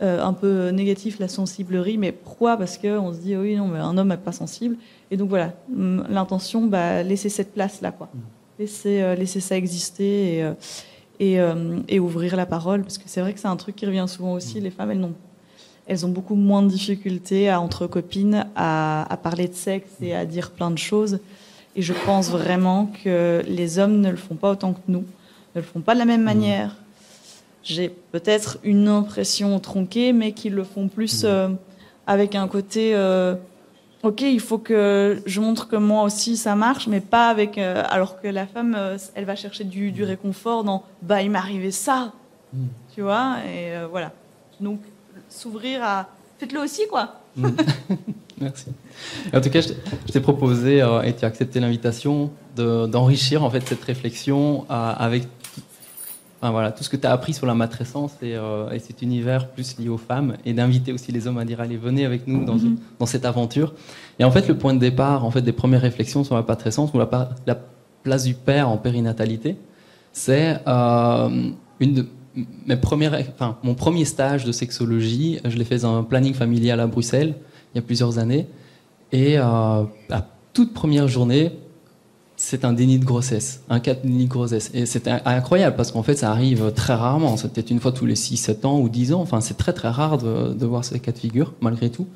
euh, 0.00 0.22
un 0.22 0.32
peu 0.32 0.68
négatif, 0.70 1.18
la 1.18 1.28
sensiblerie, 1.28 1.98
mais 1.98 2.12
pourquoi? 2.12 2.56
Parce 2.56 2.78
qu'on 2.78 3.12
se 3.12 3.18
dit, 3.18 3.36
oui, 3.36 3.56
non, 3.56 3.66
mais 3.68 3.80
un 3.80 3.98
homme 3.98 4.08
n'est 4.08 4.16
pas 4.16 4.32
sensible. 4.32 4.76
Et 5.10 5.16
donc 5.16 5.28
voilà, 5.28 5.52
hum, 5.74 6.04
l'intention, 6.08 6.66
bah, 6.66 7.02
laisser 7.02 7.28
cette 7.28 7.52
place-là, 7.52 7.90
quoi. 7.92 8.08
Laisser, 8.58 9.02
euh, 9.02 9.14
laisser 9.14 9.40
ça 9.40 9.56
exister 9.56 10.38
et, 10.38 10.42
et, 11.20 11.40
euh, 11.40 11.78
et 11.88 11.98
ouvrir 12.00 12.36
la 12.36 12.46
parole, 12.46 12.82
parce 12.82 12.98
que 12.98 13.04
c'est 13.06 13.20
vrai 13.20 13.32
que 13.32 13.40
c'est 13.40 13.48
un 13.48 13.56
truc 13.56 13.76
qui 13.76 13.86
revient 13.86 14.06
souvent 14.08 14.32
aussi. 14.32 14.60
Les 14.60 14.70
femmes, 14.70 14.90
elles 14.90 15.00
n'ont 15.00 15.14
elles 15.90 16.04
ont 16.04 16.10
beaucoup 16.10 16.34
moins 16.34 16.62
de 16.62 16.68
difficultés 16.68 17.48
à, 17.48 17.62
entre 17.62 17.86
copines 17.86 18.46
à, 18.54 19.10
à 19.10 19.16
parler 19.16 19.48
de 19.48 19.54
sexe 19.54 19.88
et 20.02 20.14
à 20.14 20.26
dire 20.26 20.50
plein 20.50 20.70
de 20.70 20.76
choses. 20.76 21.18
Et 21.76 21.82
je 21.82 21.94
pense 22.04 22.28
vraiment 22.28 22.92
que 23.02 23.42
les 23.48 23.78
hommes 23.78 24.00
ne 24.00 24.10
le 24.10 24.18
font 24.18 24.34
pas 24.34 24.50
autant 24.50 24.74
que 24.74 24.80
nous, 24.86 25.04
ne 25.54 25.60
le 25.60 25.62
font 25.62 25.80
pas 25.80 25.94
de 25.94 25.98
la 25.98 26.04
même 26.04 26.22
manière. 26.22 26.76
J'ai 27.62 27.88
peut-être 27.88 28.58
une 28.64 28.86
impression 28.88 29.58
tronquée, 29.60 30.12
mais 30.12 30.32
qu'ils 30.32 30.52
le 30.54 30.64
font 30.64 30.88
plus 30.88 31.22
euh, 31.24 31.48
avec 32.06 32.34
un 32.34 32.48
côté. 32.48 32.94
euh, 32.94 33.34
ok, 34.02 34.22
il 34.22 34.40
faut 34.40 34.58
que 34.58 35.20
je 35.26 35.40
montre 35.40 35.68
que 35.68 35.76
moi 35.76 36.02
aussi 36.04 36.36
ça 36.36 36.54
marche, 36.54 36.86
mais 36.86 37.00
pas 37.00 37.28
avec. 37.28 37.58
euh, 37.58 37.82
alors 37.88 38.20
que 38.20 38.28
la 38.28 38.46
femme, 38.46 38.74
euh, 38.78 38.96
elle 39.14 39.24
va 39.24 39.36
chercher 39.36 39.64
du, 39.64 39.90
du 39.92 40.04
réconfort 40.04 40.64
dans. 40.64 40.84
Bah, 41.02 41.22
il 41.22 41.30
m'est 41.30 41.38
arrivé 41.38 41.70
ça, 41.70 42.12
Mm. 42.54 42.58
tu 42.94 43.02
vois, 43.02 43.36
et 43.46 43.76
euh, 43.76 43.86
voilà. 43.90 44.10
Donc, 44.60 44.80
s'ouvrir 45.28 45.82
à. 45.84 46.06
Faites-le 46.38 46.60
aussi, 46.60 46.82
quoi. 46.88 47.20
Merci. 48.40 48.66
En 49.34 49.40
tout 49.40 49.50
cas, 49.50 49.60
je 49.60 49.68
t'ai- 50.12 50.20
proposé 50.20 50.78
et 50.78 51.14
tu 51.14 51.24
as 51.24 51.28
accepté 51.28 51.58
l'invitation 51.60 52.30
de- 52.56 52.86
d'enrichir 52.86 53.42
en 53.44 53.50
fait 53.50 53.66
cette 53.68 53.82
réflexion 53.82 54.64
avec 54.68 55.24
enfin, 56.40 56.50
voilà, 56.50 56.72
tout 56.72 56.84
ce 56.84 56.88
que 56.88 56.96
tu 56.96 57.06
as 57.06 57.12
appris 57.12 57.34
sur 57.34 57.46
la 57.46 57.54
matrescence 57.54 58.12
et, 58.22 58.34
euh, 58.34 58.70
et 58.70 58.78
cet 58.78 59.02
univers 59.02 59.48
plus 59.48 59.78
lié 59.78 59.88
aux 59.88 59.98
femmes 59.98 60.36
et 60.44 60.52
d'inviter 60.52 60.92
aussi 60.92 61.12
les 61.12 61.26
hommes 61.26 61.38
à 61.38 61.44
dire 61.44 61.60
allez 61.60 61.76
venez 61.76 62.04
avec 62.04 62.26
nous 62.26 62.44
dans, 62.44 62.56
dans 62.98 63.06
cette 63.06 63.24
aventure. 63.24 63.74
Et 64.18 64.24
en 64.24 64.30
fait, 64.30 64.48
le 64.48 64.56
point 64.56 64.74
de 64.74 64.80
départ 64.80 65.24
en 65.24 65.30
fait 65.30 65.42
des 65.42 65.52
premières 65.52 65.82
réflexions 65.82 66.24
sur 66.24 66.34
la 66.34 66.42
matrescence 66.42 66.92
ou 66.94 66.98
la 66.98 67.58
place 68.02 68.24
du 68.24 68.34
père 68.34 68.68
en 68.68 68.76
périnatalité, 68.76 69.56
c'est 70.12 70.58
euh, 70.66 71.50
une 71.80 71.94
de 71.94 72.06
mes 72.66 72.76
premières, 72.76 73.14
enfin, 73.34 73.56
mon 73.62 73.74
premier 73.74 74.04
stage 74.04 74.44
de 74.44 74.52
sexologie. 74.52 75.40
Je 75.44 75.56
l'ai 75.56 75.64
fait 75.64 75.78
dans 75.78 75.96
un 75.96 76.04
planning 76.04 76.34
familial 76.34 76.80
à 76.80 76.86
Bruxelles 76.86 77.34
il 77.72 77.76
y 77.76 77.78
a 77.78 77.82
plusieurs 77.82 78.18
années. 78.18 78.46
Et 79.12 79.38
euh, 79.38 79.84
la 80.08 80.26
toute 80.52 80.72
première 80.74 81.08
journée, 81.08 81.52
c'est 82.40 82.64
un 82.64 82.72
déni 82.72 83.00
de 83.00 83.04
grossesse, 83.04 83.62
un 83.68 83.80
cas 83.80 83.94
de 83.94 84.02
déni 84.02 84.26
de 84.26 84.30
grossesse. 84.30 84.70
Et 84.72 84.86
c'est 84.86 85.08
in- 85.08 85.20
incroyable 85.24 85.74
parce 85.74 85.90
qu'en 85.90 86.04
fait, 86.04 86.14
ça 86.14 86.30
arrive 86.30 86.72
très 86.72 86.94
rarement. 86.94 87.36
C'est 87.36 87.52
peut-être 87.52 87.72
une 87.72 87.80
fois 87.80 87.90
tous 87.90 88.06
les 88.06 88.14
6, 88.14 88.36
7 88.36 88.64
ans 88.64 88.78
ou 88.78 88.88
10 88.88 89.12
ans. 89.12 89.20
Enfin, 89.20 89.40
c'est 89.40 89.56
très 89.56 89.72
très 89.72 89.88
rare 89.88 90.18
de, 90.18 90.64
voir 90.64 90.84
ces 90.84 91.00
cas 91.00 91.10
de 91.10 91.18
figure, 91.18 91.52
malgré 91.60 91.90
tout. 91.90 92.06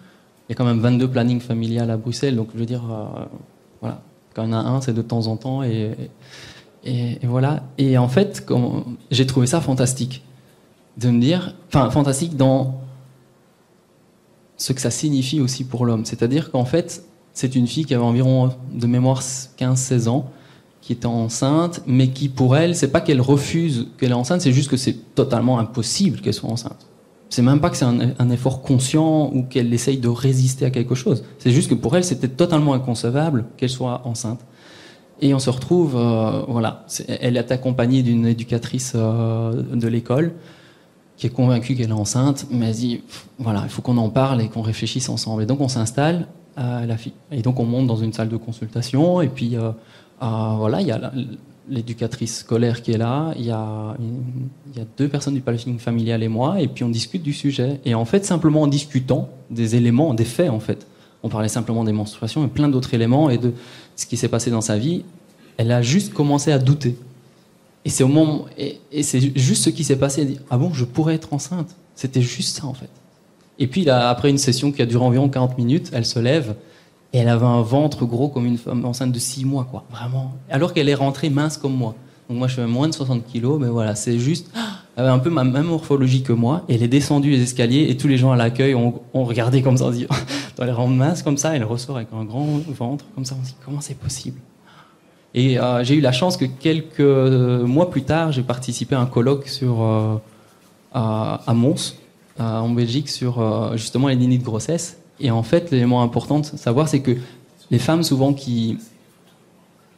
Il 0.48 0.52
y 0.52 0.54
a 0.54 0.54
quand 0.54 0.64
même 0.64 0.78
22 0.78 1.08
plannings 1.08 1.40
familiales 1.40 1.90
à 1.90 1.96
Bruxelles, 1.96 2.36
donc 2.36 2.50
je 2.54 2.58
veux 2.60 2.66
dire, 2.66 2.84
euh, 2.88 3.24
voilà. 3.80 4.00
Quand 4.34 4.44
il 4.44 4.50
y 4.50 4.54
en 4.54 4.56
a 4.56 4.60
un, 4.60 4.80
c'est 4.80 4.94
de 4.94 5.02
temps 5.02 5.26
en 5.26 5.36
temps. 5.36 5.64
Et, 5.64 5.90
et, 6.84 7.18
voilà. 7.24 7.64
Et 7.76 7.98
en 7.98 8.08
fait, 8.08 8.46
j'ai 9.10 9.26
trouvé 9.26 9.48
ça 9.48 9.60
fantastique. 9.60 10.22
De 10.98 11.10
me 11.10 11.20
dire, 11.20 11.56
enfin, 11.66 11.90
fantastique 11.90 12.36
dans 12.36 12.80
ce 14.56 14.72
que 14.72 14.80
ça 14.80 14.90
signifie 14.92 15.40
aussi 15.40 15.64
pour 15.64 15.84
l'homme. 15.84 16.04
C'est-à-dire 16.04 16.52
qu'en 16.52 16.64
fait, 16.64 17.04
c'est 17.34 17.54
une 17.54 17.66
fille 17.66 17.84
qui 17.84 17.94
avait 17.94 18.04
environ 18.04 18.50
de 18.72 18.86
mémoire 18.86 19.22
15-16 19.22 20.08
ans, 20.08 20.30
qui 20.80 20.92
était 20.92 21.06
enceinte, 21.06 21.82
mais 21.86 22.08
qui 22.08 22.28
pour 22.28 22.56
elle, 22.56 22.74
c'est 22.74 22.88
pas 22.88 23.00
qu'elle 23.00 23.20
refuse 23.20 23.88
qu'elle 23.98 24.10
est 24.10 24.14
enceinte, 24.14 24.40
c'est 24.40 24.52
juste 24.52 24.70
que 24.70 24.76
c'est 24.76 25.14
totalement 25.14 25.58
impossible 25.58 26.20
qu'elle 26.20 26.34
soit 26.34 26.50
enceinte. 26.50 26.86
C'est 27.30 27.40
même 27.40 27.60
pas 27.60 27.70
que 27.70 27.78
c'est 27.78 27.86
un, 27.86 28.30
effort 28.30 28.60
conscient 28.60 29.30
ou 29.32 29.44
qu'elle 29.44 29.72
essaye 29.72 29.96
de 29.96 30.08
résister 30.08 30.66
à 30.66 30.70
quelque 30.70 30.94
chose. 30.94 31.24
C'est 31.38 31.50
juste 31.50 31.70
que 31.70 31.74
pour 31.74 31.96
elle, 31.96 32.04
c'était 32.04 32.28
totalement 32.28 32.74
inconcevable 32.74 33.46
qu'elle 33.56 33.70
soit 33.70 34.02
enceinte. 34.04 34.40
Et 35.22 35.32
on 35.32 35.38
se 35.38 35.48
retrouve, 35.48 35.96
euh, 35.96 36.42
voilà, 36.46 36.84
elle 37.08 37.38
est 37.38 37.50
accompagnée 37.50 38.02
d'une 38.02 38.26
éducatrice 38.26 38.92
euh, 38.96 39.62
de 39.72 39.88
l'école 39.88 40.34
qui 41.16 41.26
est 41.26 41.30
convaincue 41.30 41.74
qu'elle 41.74 41.90
est 41.90 41.92
enceinte, 41.92 42.46
mais 42.50 42.68
elle 42.68 42.74
dit, 42.74 43.02
voilà, 43.38 43.62
il 43.64 43.70
faut 43.70 43.80
qu'on 43.80 43.96
en 43.96 44.10
parle 44.10 44.42
et 44.42 44.48
qu'on 44.48 44.62
réfléchisse 44.62 45.08
ensemble. 45.08 45.44
Et 45.44 45.46
donc 45.46 45.60
on 45.60 45.68
s'installe 45.68 46.26
à 46.56 46.86
la 46.86 46.96
fille. 46.96 47.12
Et 47.30 47.42
donc 47.42 47.58
on 47.60 47.64
monte 47.64 47.86
dans 47.86 47.96
une 47.96 48.12
salle 48.12 48.28
de 48.28 48.36
consultation, 48.36 49.20
et 49.20 49.28
puis 49.28 49.56
euh, 49.56 49.70
voilà, 50.20 50.80
il 50.80 50.86
y 50.86 50.92
a 50.92 51.12
l'éducatrice 51.68 52.38
scolaire 52.40 52.82
qui 52.82 52.92
est 52.92 52.98
là, 52.98 53.32
il 53.38 53.44
y, 53.46 53.50
a 53.50 53.94
une- 54.00 54.48
il 54.72 54.78
y 54.78 54.82
a 54.82 54.86
deux 54.98 55.08
personnes 55.08 55.34
du 55.34 55.40
planning 55.40 55.78
familial 55.78 56.22
et 56.22 56.28
moi, 56.28 56.60
et 56.60 56.66
puis 56.68 56.82
on 56.84 56.88
discute 56.88 57.22
du 57.22 57.32
sujet. 57.32 57.80
Et 57.84 57.94
en 57.94 58.04
fait, 58.04 58.24
simplement 58.24 58.62
en 58.62 58.66
discutant 58.66 59.28
des 59.50 59.76
éléments, 59.76 60.12
des 60.12 60.24
faits 60.24 60.50
en 60.50 60.58
fait, 60.60 60.86
on 61.22 61.28
parlait 61.28 61.48
simplement 61.48 61.84
des 61.84 61.92
menstruations 61.92 62.44
et 62.44 62.48
plein 62.48 62.68
d'autres 62.68 62.94
éléments 62.94 63.30
et 63.30 63.38
de 63.38 63.52
ce 63.94 64.06
qui 64.06 64.16
s'est 64.16 64.28
passé 64.28 64.50
dans 64.50 64.60
sa 64.60 64.76
vie, 64.76 65.04
elle 65.56 65.70
a 65.70 65.82
juste 65.82 66.12
commencé 66.12 66.50
à 66.50 66.58
douter. 66.58 66.98
Et 67.84 67.90
c'est 67.90 68.02
au 68.04 68.08
moment, 68.08 68.46
et, 68.58 68.80
et 68.90 69.02
c'est 69.04 69.20
juste 69.38 69.64
ce 69.64 69.70
qui 69.70 69.84
s'est 69.84 69.96
passé. 69.96 70.22
Elle 70.22 70.28
dit, 70.28 70.40
ah 70.50 70.58
bon, 70.58 70.72
je 70.72 70.84
pourrais 70.84 71.14
être 71.14 71.32
enceinte? 71.32 71.74
C'était 71.94 72.22
juste 72.22 72.58
ça 72.58 72.66
en 72.66 72.74
fait. 72.74 72.90
Et 73.58 73.66
puis 73.66 73.88
après 73.88 74.30
une 74.30 74.38
session 74.38 74.72
qui 74.72 74.82
a 74.82 74.86
duré 74.86 75.04
environ 75.04 75.28
40 75.28 75.58
minutes, 75.58 75.90
elle 75.92 76.06
se 76.06 76.18
lève 76.18 76.54
et 77.12 77.18
elle 77.18 77.28
avait 77.28 77.46
un 77.46 77.60
ventre 77.60 78.06
gros 78.06 78.28
comme 78.28 78.46
une 78.46 78.58
femme 78.58 78.84
enceinte 78.84 79.12
de 79.12 79.18
6 79.18 79.44
mois, 79.44 79.66
quoi. 79.70 79.84
Vraiment. 79.90 80.32
Alors 80.50 80.72
qu'elle 80.72 80.88
est 80.88 80.94
rentrée 80.94 81.30
mince 81.30 81.58
comme 81.58 81.74
moi. 81.74 81.94
Donc 82.28 82.38
moi, 82.38 82.48
je 82.48 82.54
fais 82.54 82.66
moins 82.66 82.88
de 82.88 82.94
60 82.94 83.26
kilos, 83.26 83.60
mais 83.60 83.68
voilà, 83.68 83.94
c'est 83.94 84.18
juste. 84.18 84.50
Elle 84.96 85.04
avait 85.04 85.12
un 85.12 85.18
peu 85.18 85.30
ma 85.30 85.42
même 85.42 85.66
morphologie 85.66 86.22
que 86.22 86.34
moi. 86.34 86.64
Elle 86.68 86.82
est 86.82 86.88
descendue 86.88 87.30
les 87.30 87.42
escaliers 87.42 87.86
et 87.88 87.96
tous 87.96 88.08
les 88.08 88.18
gens 88.18 88.30
à 88.30 88.36
l'accueil 88.36 88.74
ont, 88.74 89.00
regardé 89.14 89.62
comme 89.62 89.78
ça. 89.78 89.86
On 89.86 89.92
se 89.92 89.96
dit, 89.96 90.06
elle 90.58 90.70
rend 90.70 90.86
mince 90.86 91.22
comme 91.22 91.38
ça, 91.38 91.56
elle 91.56 91.64
ressort 91.64 91.96
avec 91.96 92.08
un 92.14 92.24
grand 92.24 92.46
ventre 92.68 93.06
comme 93.14 93.24
ça. 93.24 93.34
On 93.40 93.42
se 93.42 93.50
dit, 93.50 93.56
comment 93.64 93.80
c'est 93.80 93.96
possible? 93.96 94.38
Et 95.34 95.58
euh, 95.58 95.82
j'ai 95.82 95.94
eu 95.94 96.02
la 96.02 96.12
chance 96.12 96.36
que 96.36 96.44
quelques 96.44 97.00
mois 97.00 97.90
plus 97.90 98.02
tard, 98.02 98.32
j'ai 98.32 98.42
participé 98.42 98.94
à 98.94 99.00
un 99.00 99.06
colloque 99.06 99.48
sur, 99.48 99.82
euh, 99.82 100.16
à, 100.92 101.54
Mons, 101.54 101.96
en 102.38 102.70
Belgique, 102.70 103.08
sur 103.08 103.40
euh, 103.40 103.76
justement 103.76 104.08
les 104.08 104.16
dénis 104.16 104.38
de 104.38 104.44
grossesse. 104.44 104.98
Et 105.20 105.30
en 105.30 105.42
fait, 105.42 105.70
l'élément 105.70 106.02
important 106.02 106.40
de 106.40 106.46
savoir, 106.46 106.88
c'est 106.88 107.00
que 107.00 107.16
les 107.70 107.78
femmes, 107.78 108.02
souvent, 108.02 108.32
qui 108.32 108.78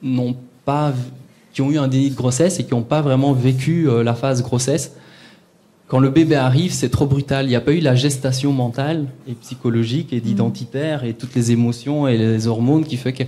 n'ont 0.02 0.36
pas, 0.64 0.92
qui 1.52 1.62
ont 1.62 1.70
eu 1.70 1.78
un 1.78 1.88
déni 1.88 2.10
de 2.10 2.14
grossesse 2.14 2.60
et 2.60 2.64
qui 2.64 2.74
n'ont 2.74 2.82
pas 2.82 3.02
vraiment 3.02 3.32
vécu 3.32 3.88
euh, 3.88 4.02
la 4.02 4.14
phase 4.14 4.42
grossesse, 4.42 4.92
quand 5.86 5.98
le 5.98 6.08
bébé 6.08 6.34
arrive, 6.34 6.72
c'est 6.72 6.88
trop 6.88 7.06
brutal. 7.06 7.46
Il 7.46 7.50
n'y 7.50 7.56
a 7.56 7.60
pas 7.60 7.72
eu 7.72 7.80
la 7.80 7.94
gestation 7.94 8.52
mentale 8.52 9.06
et 9.28 9.34
psychologique 9.34 10.12
et 10.12 10.20
d'identitaire 10.20 11.04
et 11.04 11.12
toutes 11.12 11.34
les 11.34 11.52
émotions 11.52 12.08
et 12.08 12.16
les 12.16 12.46
hormones 12.46 12.84
qui 12.84 12.96
fait 12.96 13.12
que 13.12 13.24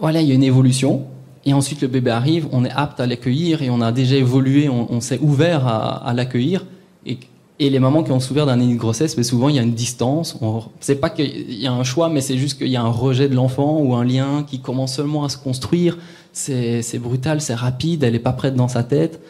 voilà, 0.00 0.22
il 0.22 0.28
y 0.28 0.32
a 0.32 0.34
une 0.34 0.44
évolution. 0.44 1.06
Et 1.44 1.52
ensuite, 1.52 1.82
le 1.82 1.88
bébé 1.88 2.10
arrive, 2.10 2.46
on 2.52 2.64
est 2.64 2.70
apte 2.70 3.00
à 3.00 3.06
l'accueillir 3.06 3.62
et 3.62 3.70
on 3.70 3.80
a 3.80 3.90
déjà 3.90 4.16
évolué, 4.16 4.68
on, 4.68 4.92
on 4.92 5.00
s'est 5.00 5.18
ouvert 5.20 5.66
à, 5.66 6.08
à 6.08 6.12
l'accueillir. 6.14 6.64
Et, 7.04 7.18
et 7.60 7.70
les 7.70 7.78
mamans 7.78 8.04
qui 8.04 8.12
ont 8.12 8.20
souffert 8.20 8.46
d'un 8.46 8.56
déni 8.56 8.74
de 8.74 8.78
grossesse, 8.78 9.16
mais 9.16 9.24
souvent 9.24 9.48
il 9.48 9.56
y 9.56 9.58
a 9.58 9.62
une 9.62 9.74
distance. 9.74 10.36
On- 10.40 10.62
C'est 10.80 10.96
pas 10.96 11.10
qu'il 11.10 11.54
y 11.54 11.66
a 11.66 11.72
un 11.72 11.84
choix, 11.84 12.08
mais 12.08 12.20
c'est 12.20 12.38
juste 12.38 12.58
qu'il 12.58 12.68
y 12.68 12.76
a 12.76 12.82
un 12.82 12.90
rejet 12.90 13.28
de 13.28 13.34
l'enfant 13.34 13.78
ou 13.78 13.94
un 13.94 14.04
lien 14.04 14.44
qui 14.46 14.60
commence 14.60 14.94
seulement 14.94 15.24
à 15.24 15.28
se 15.28 15.36
construire. 15.36 15.98
C'est 16.32 16.98
brutal, 17.00 17.40
c'est 17.40 17.54
rapide, 17.54 18.04
elle 18.04 18.12
n'est 18.12 18.20
pas 18.20 18.32
prête 18.32 18.54
dans 18.54 18.68
sa 18.68 18.84
tête. 18.84 19.20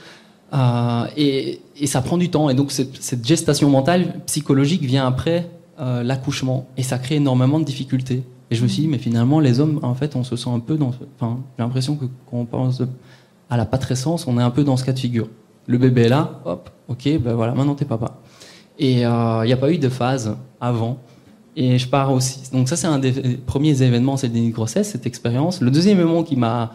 Euh, 0.53 1.05
et, 1.17 1.61
ça 1.87 2.03
prend 2.03 2.19
du 2.19 2.31
temps. 2.31 2.51
Et 2.51 2.55
donc 2.55 2.71
cette, 2.73 3.27
gestation 3.27 3.71
mentale, 3.71 4.21
psychologique 4.27 4.83
vient 4.83 5.07
après 5.07 5.49
euh, 5.81 6.03
l'accouchement. 6.03 6.67
Et 6.77 6.83
ça 6.83 6.99
crée 6.99 7.17
énormément 7.17 7.61
de 7.61 7.65
difficultés. 7.65 8.23
Et 8.51 8.55
je 8.55 8.63
me 8.63 8.69
suis 8.69 8.83
dit, 8.83 8.89
mais 8.89 8.99
finalement, 8.99 9.41
les 9.41 9.61
hommes, 9.61 9.79
en 9.83 9.95
fait, 9.95 10.17
on 10.17 10.25
se 10.25 10.37
sent 10.37 10.51
un 10.51 10.61
peu 10.61 10.77
dans... 10.77 10.93
Enfin, 11.19 11.39
j'ai 11.57 11.63
l'impression 11.63 11.97
que 11.97 12.07
quand 12.31 12.39
on 12.39 12.47
pense 12.47 12.83
à 13.51 13.57
la 13.57 13.67
patrescence, 13.67 14.27
on 14.27 14.39
est 14.39 14.43
un 14.43 14.51
peu 14.51 14.65
dans 14.65 14.77
ce 14.77 14.85
cas 14.85 14.93
de 14.93 14.99
figure. 14.99 15.29
Le 15.69 15.79
bébé 15.79 16.03
est 16.03 16.09
là, 16.09 16.41
hop, 16.45 16.71
ok, 16.89 17.19
ben 17.21 17.35
voilà, 17.35 17.55
maintenant 17.55 17.75
t'es 17.75 17.85
papa. 17.85 18.19
Et 18.79 19.07
euh, 19.07 19.45
il 19.45 19.47
n'y 19.47 19.53
a 19.53 19.57
pas 19.57 19.71
eu 19.71 19.79
de 19.79 19.89
phase 19.89 20.37
avant. 20.61 20.99
Et 21.57 21.79
je 21.79 21.87
pars 21.87 22.13
aussi. 22.13 22.51
Donc 22.53 22.69
ça, 22.69 22.77
c'est 22.77 22.87
un 22.87 22.99
des 22.99 23.13
premiers 23.37 23.83
événements, 23.83 24.17
c'est 24.17 24.29
le 24.29 24.33
déni 24.33 24.49
de 24.49 24.55
grossesse, 24.55 24.91
cette 24.91 25.07
expérience. 25.07 25.61
Le 25.61 25.71
deuxième 25.71 25.99
événement 25.99 26.23
qui 26.23 26.37
m'a... 26.37 26.75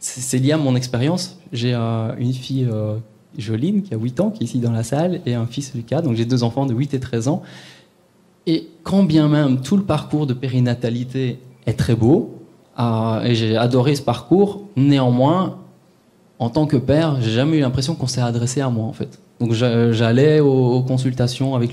c'est 0.00 0.38
lié 0.38 0.52
à 0.52 0.56
mon 0.56 0.74
expérience. 0.74 1.38
J'ai 1.52 1.72
euh, 1.74 2.12
une 2.18 2.32
fille, 2.32 2.66
euh, 2.70 2.96
Joline, 3.38 3.82
qui 3.82 3.94
a 3.94 3.96
8 3.96 4.20
ans, 4.20 4.30
qui 4.30 4.42
est 4.42 4.46
ici 4.46 4.58
dans 4.58 4.72
la 4.72 4.82
salle, 4.82 5.20
et 5.24 5.34
un 5.34 5.46
fils, 5.46 5.74
Lucas. 5.74 6.02
Donc 6.02 6.16
j'ai 6.16 6.24
deux 6.24 6.42
enfants 6.42 6.66
de 6.66 6.74
8 6.74 6.94
et 6.94 7.00
13 7.00 7.28
ans. 7.28 7.42
Et 8.46 8.68
quand 8.82 9.04
bien 9.04 9.28
même 9.28 9.60
tout 9.60 9.76
le 9.76 9.84
parcours 9.84 10.26
de 10.26 10.34
périnatalité 10.34 11.38
est 11.66 11.78
très 11.78 11.94
beau, 11.94 12.38
euh, 12.78 13.22
et 13.22 13.34
j'ai 13.34 13.56
adoré 13.56 13.94
ce 13.94 14.02
parcours, 14.02 14.64
néanmoins, 14.76 15.58
en 16.40 16.48
tant 16.48 16.66
que 16.66 16.78
père, 16.78 17.20
j'ai 17.20 17.30
jamais 17.30 17.58
eu 17.58 17.60
l'impression 17.60 17.94
qu'on 17.94 18.06
s'est 18.06 18.22
adressé 18.22 18.62
à 18.62 18.70
moi 18.70 18.86
en 18.86 18.94
fait. 18.94 19.20
Donc 19.40 19.52
j'a- 19.52 19.92
j'allais 19.92 20.40
aux, 20.40 20.80
consultations 20.80 21.54
avec 21.54 21.72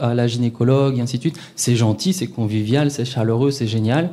la 0.00 0.26
gynécologue 0.28 0.98
et 0.98 1.00
ainsi 1.00 1.16
de 1.16 1.22
suite. 1.22 1.38
C'est 1.56 1.74
gentil, 1.74 2.12
c'est 2.12 2.28
convivial, 2.28 2.92
c'est 2.92 3.04
chaleureux, 3.04 3.50
c'est 3.50 3.66
génial. 3.66 4.10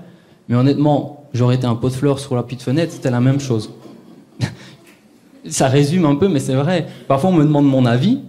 Mais 0.49 0.55
honnêtement, 0.55 1.25
j'aurais 1.33 1.55
été 1.55 1.67
un 1.67 1.75
pot 1.75 1.89
de 1.89 1.93
fleurs 1.93 2.17
sur 2.19 2.35
la 2.35 2.41
petite 2.41 2.63
fenêtre, 2.63 2.91
c'était 2.91 3.11
la 3.11 3.21
même 3.21 3.39
chose. 3.39 3.69
ça 5.47 5.67
résume 5.67 6.05
un 6.05 6.15
peu, 6.15 6.27
mais 6.27 6.39
c'est 6.39 6.55
vrai. 6.55 6.87
Parfois 7.07 7.29
on 7.29 7.33
me 7.33 7.43
demande 7.43 7.67
mon 7.67 7.85
avis, 7.85 8.21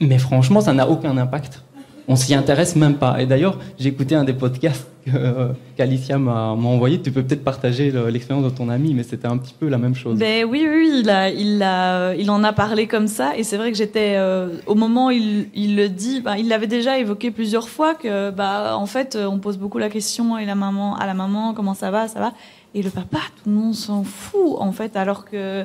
mais 0.00 0.18
franchement, 0.18 0.60
ça 0.60 0.72
n'a 0.72 0.88
aucun 0.88 1.16
impact. 1.18 1.64
On 2.10 2.16
s'y 2.16 2.34
intéresse 2.34 2.74
même 2.74 2.94
pas. 2.94 3.20
Et 3.20 3.26
d'ailleurs, 3.26 3.58
j'ai 3.78 3.90
écouté 3.90 4.14
un 4.14 4.24
des 4.24 4.32
podcasts 4.32 4.88
euh, 5.14 5.52
qu'Alicia 5.76 6.18
m'a, 6.18 6.48
envoyé. 6.52 7.00
Tu 7.00 7.12
peux 7.12 7.22
peut-être 7.22 7.44
partager 7.44 7.90
le- 7.90 8.08
l'expérience 8.08 8.50
de 8.50 8.56
ton 8.56 8.70
ami, 8.70 8.94
mais 8.94 9.02
c'était 9.02 9.28
un 9.28 9.36
petit 9.36 9.54
peu 9.58 9.68
la 9.68 9.76
même 9.76 9.94
chose. 9.94 10.18
Ben 10.18 10.44
oui, 10.46 10.66
oui, 10.66 11.00
il, 11.02 11.10
a, 11.10 11.28
il, 11.28 11.62
a, 11.62 12.14
il 12.14 12.30
en 12.30 12.42
a 12.44 12.52
parlé 12.54 12.86
comme 12.86 13.08
ça. 13.08 13.36
Et 13.36 13.42
c'est 13.44 13.58
vrai 13.58 13.70
que 13.70 13.76
j'étais, 13.76 14.14
euh, 14.16 14.48
au 14.66 14.74
moment 14.74 15.08
où 15.08 15.10
il, 15.10 15.76
le 15.76 15.88
dit, 15.88 16.20
ben, 16.22 16.36
il 16.36 16.48
l'avait 16.48 16.66
déjà 16.66 16.98
évoqué 16.98 17.30
plusieurs 17.30 17.68
fois 17.68 17.94
que, 17.94 18.30
bah, 18.30 18.76
en 18.76 18.86
fait, 18.86 19.14
euh, 19.14 19.26
on 19.26 19.38
pose 19.38 19.58
beaucoup 19.58 19.78
la 19.78 19.90
question 19.90 20.36
la 20.36 20.54
maman, 20.54 20.96
à 20.96 21.06
la 21.06 21.14
maman, 21.14 21.52
comment 21.52 21.74
ça 21.74 21.90
va, 21.90 22.08
ça 22.08 22.20
va. 22.20 22.32
Et 22.74 22.82
le 22.82 22.90
papa, 22.90 23.18
tout 23.36 23.50
le 23.50 23.54
monde 23.56 23.74
s'en 23.74 24.02
fout, 24.02 24.56
en 24.58 24.72
fait, 24.72 24.96
alors 24.96 25.24
que, 25.24 25.64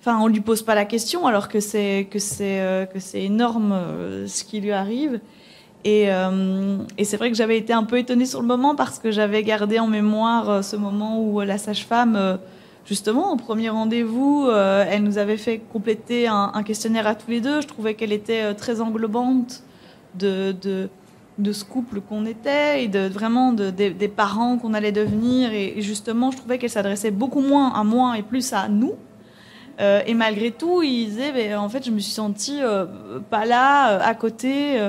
enfin, 0.00 0.18
on 0.20 0.26
lui 0.26 0.40
pose 0.40 0.62
pas 0.62 0.74
la 0.74 0.84
question, 0.84 1.26
alors 1.26 1.48
que 1.48 1.60
c'est, 1.60 2.08
que 2.10 2.18
c'est, 2.18 2.60
euh, 2.60 2.84
que 2.86 3.00
c'est 3.00 3.22
énorme 3.22 3.72
euh, 3.72 4.26
ce 4.26 4.44
qui 4.44 4.60
lui 4.60 4.72
arrive. 4.72 5.20
Et, 5.84 6.06
euh, 6.12 6.78
et 6.96 7.04
c'est 7.04 7.16
vrai 7.16 7.30
que 7.30 7.36
j'avais 7.36 7.56
été 7.56 7.72
un 7.72 7.84
peu 7.84 7.98
étonnée 7.98 8.26
sur 8.26 8.40
le 8.40 8.46
moment 8.46 8.74
parce 8.74 8.98
que 8.98 9.10
j'avais 9.10 9.42
gardé 9.42 9.78
en 9.78 9.86
mémoire 9.86 10.50
euh, 10.50 10.62
ce 10.62 10.76
moment 10.76 11.22
où 11.22 11.40
euh, 11.40 11.44
la 11.44 11.56
sage-femme, 11.56 12.38
justement, 12.84 13.32
au 13.32 13.36
premier 13.36 13.68
rendez-vous, 13.68 14.48
elle 14.50 15.02
nous 15.02 15.18
avait 15.18 15.36
fait 15.36 15.58
compléter 15.72 16.26
un, 16.26 16.62
questionnaire 16.64 17.06
à 17.06 17.14
tous 17.14 17.30
les 17.30 17.40
deux. 17.40 17.60
Je 17.60 17.66
trouvais 17.66 17.94
qu'elle 17.94 18.12
était 18.12 18.54
très 18.54 18.80
englobante 18.80 19.62
de, 20.18 20.52
de, 21.38 21.52
ce 21.52 21.64
couple 21.64 22.00
qu'on 22.00 22.26
était 22.26 22.82
et 22.84 22.88
de 22.88 23.06
vraiment 23.06 23.52
de, 23.52 23.70
des- 23.70 24.08
parents 24.08 24.56
qu'on 24.56 24.74
allait 24.74 24.92
devenir. 24.92 25.52
Et, 25.52 25.80
justement, 25.82 26.30
je 26.30 26.38
trouvais 26.38 26.58
qu'elle 26.58 26.70
s'adressait 26.70 27.10
beaucoup 27.10 27.40
moins 27.40 27.72
à 27.74 27.84
moi 27.84 28.18
et 28.18 28.22
plus 28.22 28.52
à 28.52 28.68
nous. 28.68 28.94
Et 29.78 30.14
malgré 30.14 30.50
tout, 30.50 30.82
il 30.82 31.06
disait, 31.10 31.32
mais 31.32 31.54
en 31.54 31.68
fait, 31.68 31.84
je 31.84 31.90
me 31.90 32.00
suis 32.00 32.12
sentie 32.12 32.60
pas 33.28 33.44
là, 33.44 34.02
à 34.02 34.14
côté. 34.14 34.80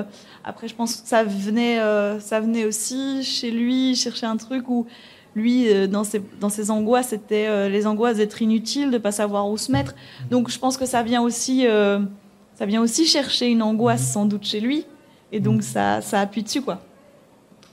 Après, 0.44 0.68
je 0.68 0.74
pense 0.74 0.96
que 0.96 1.08
ça 1.08 1.24
venait, 1.24 1.80
euh, 1.80 2.18
ça 2.20 2.40
venait 2.40 2.64
aussi 2.64 3.22
chez 3.22 3.50
lui, 3.50 3.94
chercher 3.94 4.26
un 4.26 4.36
truc 4.36 4.68
où 4.68 4.86
lui, 5.36 5.68
euh, 5.68 5.86
dans, 5.86 6.04
ses, 6.04 6.22
dans 6.40 6.48
ses 6.48 6.70
angoisses, 6.70 7.08
c'était 7.08 7.46
euh, 7.48 7.68
les 7.68 7.86
angoisses 7.86 8.16
d'être 8.16 8.40
inutile, 8.42 8.90
de 8.90 8.98
pas 8.98 9.12
savoir 9.12 9.48
où 9.48 9.56
se 9.58 9.70
mettre. 9.70 9.94
Donc, 10.30 10.50
je 10.50 10.58
pense 10.58 10.76
que 10.76 10.86
ça 10.86 11.02
vient 11.02 11.22
aussi, 11.22 11.64
ça 12.54 12.66
vient 12.66 12.82
aussi 12.82 13.06
chercher 13.06 13.48
une 13.48 13.62
angoisse 13.62 14.12
sans 14.12 14.24
doute 14.26 14.44
chez 14.44 14.60
lui. 14.60 14.84
Et 15.32 15.40
donc, 15.40 15.62
ça, 15.62 16.00
ça 16.00 16.20
appuie 16.20 16.42
dessus, 16.42 16.62
quoi. 16.62 16.80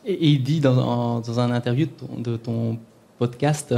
Et, 0.06 0.14
et 0.14 0.28
il 0.30 0.44
dit 0.44 0.60
dans, 0.60 0.78
un- 0.78 1.20
dans 1.22 1.40
un 1.40 1.52
interview 1.52 1.86
de 1.88 1.92
ton, 1.92 2.22
de 2.32 2.38
ton 2.38 2.78
podcast 3.18 3.74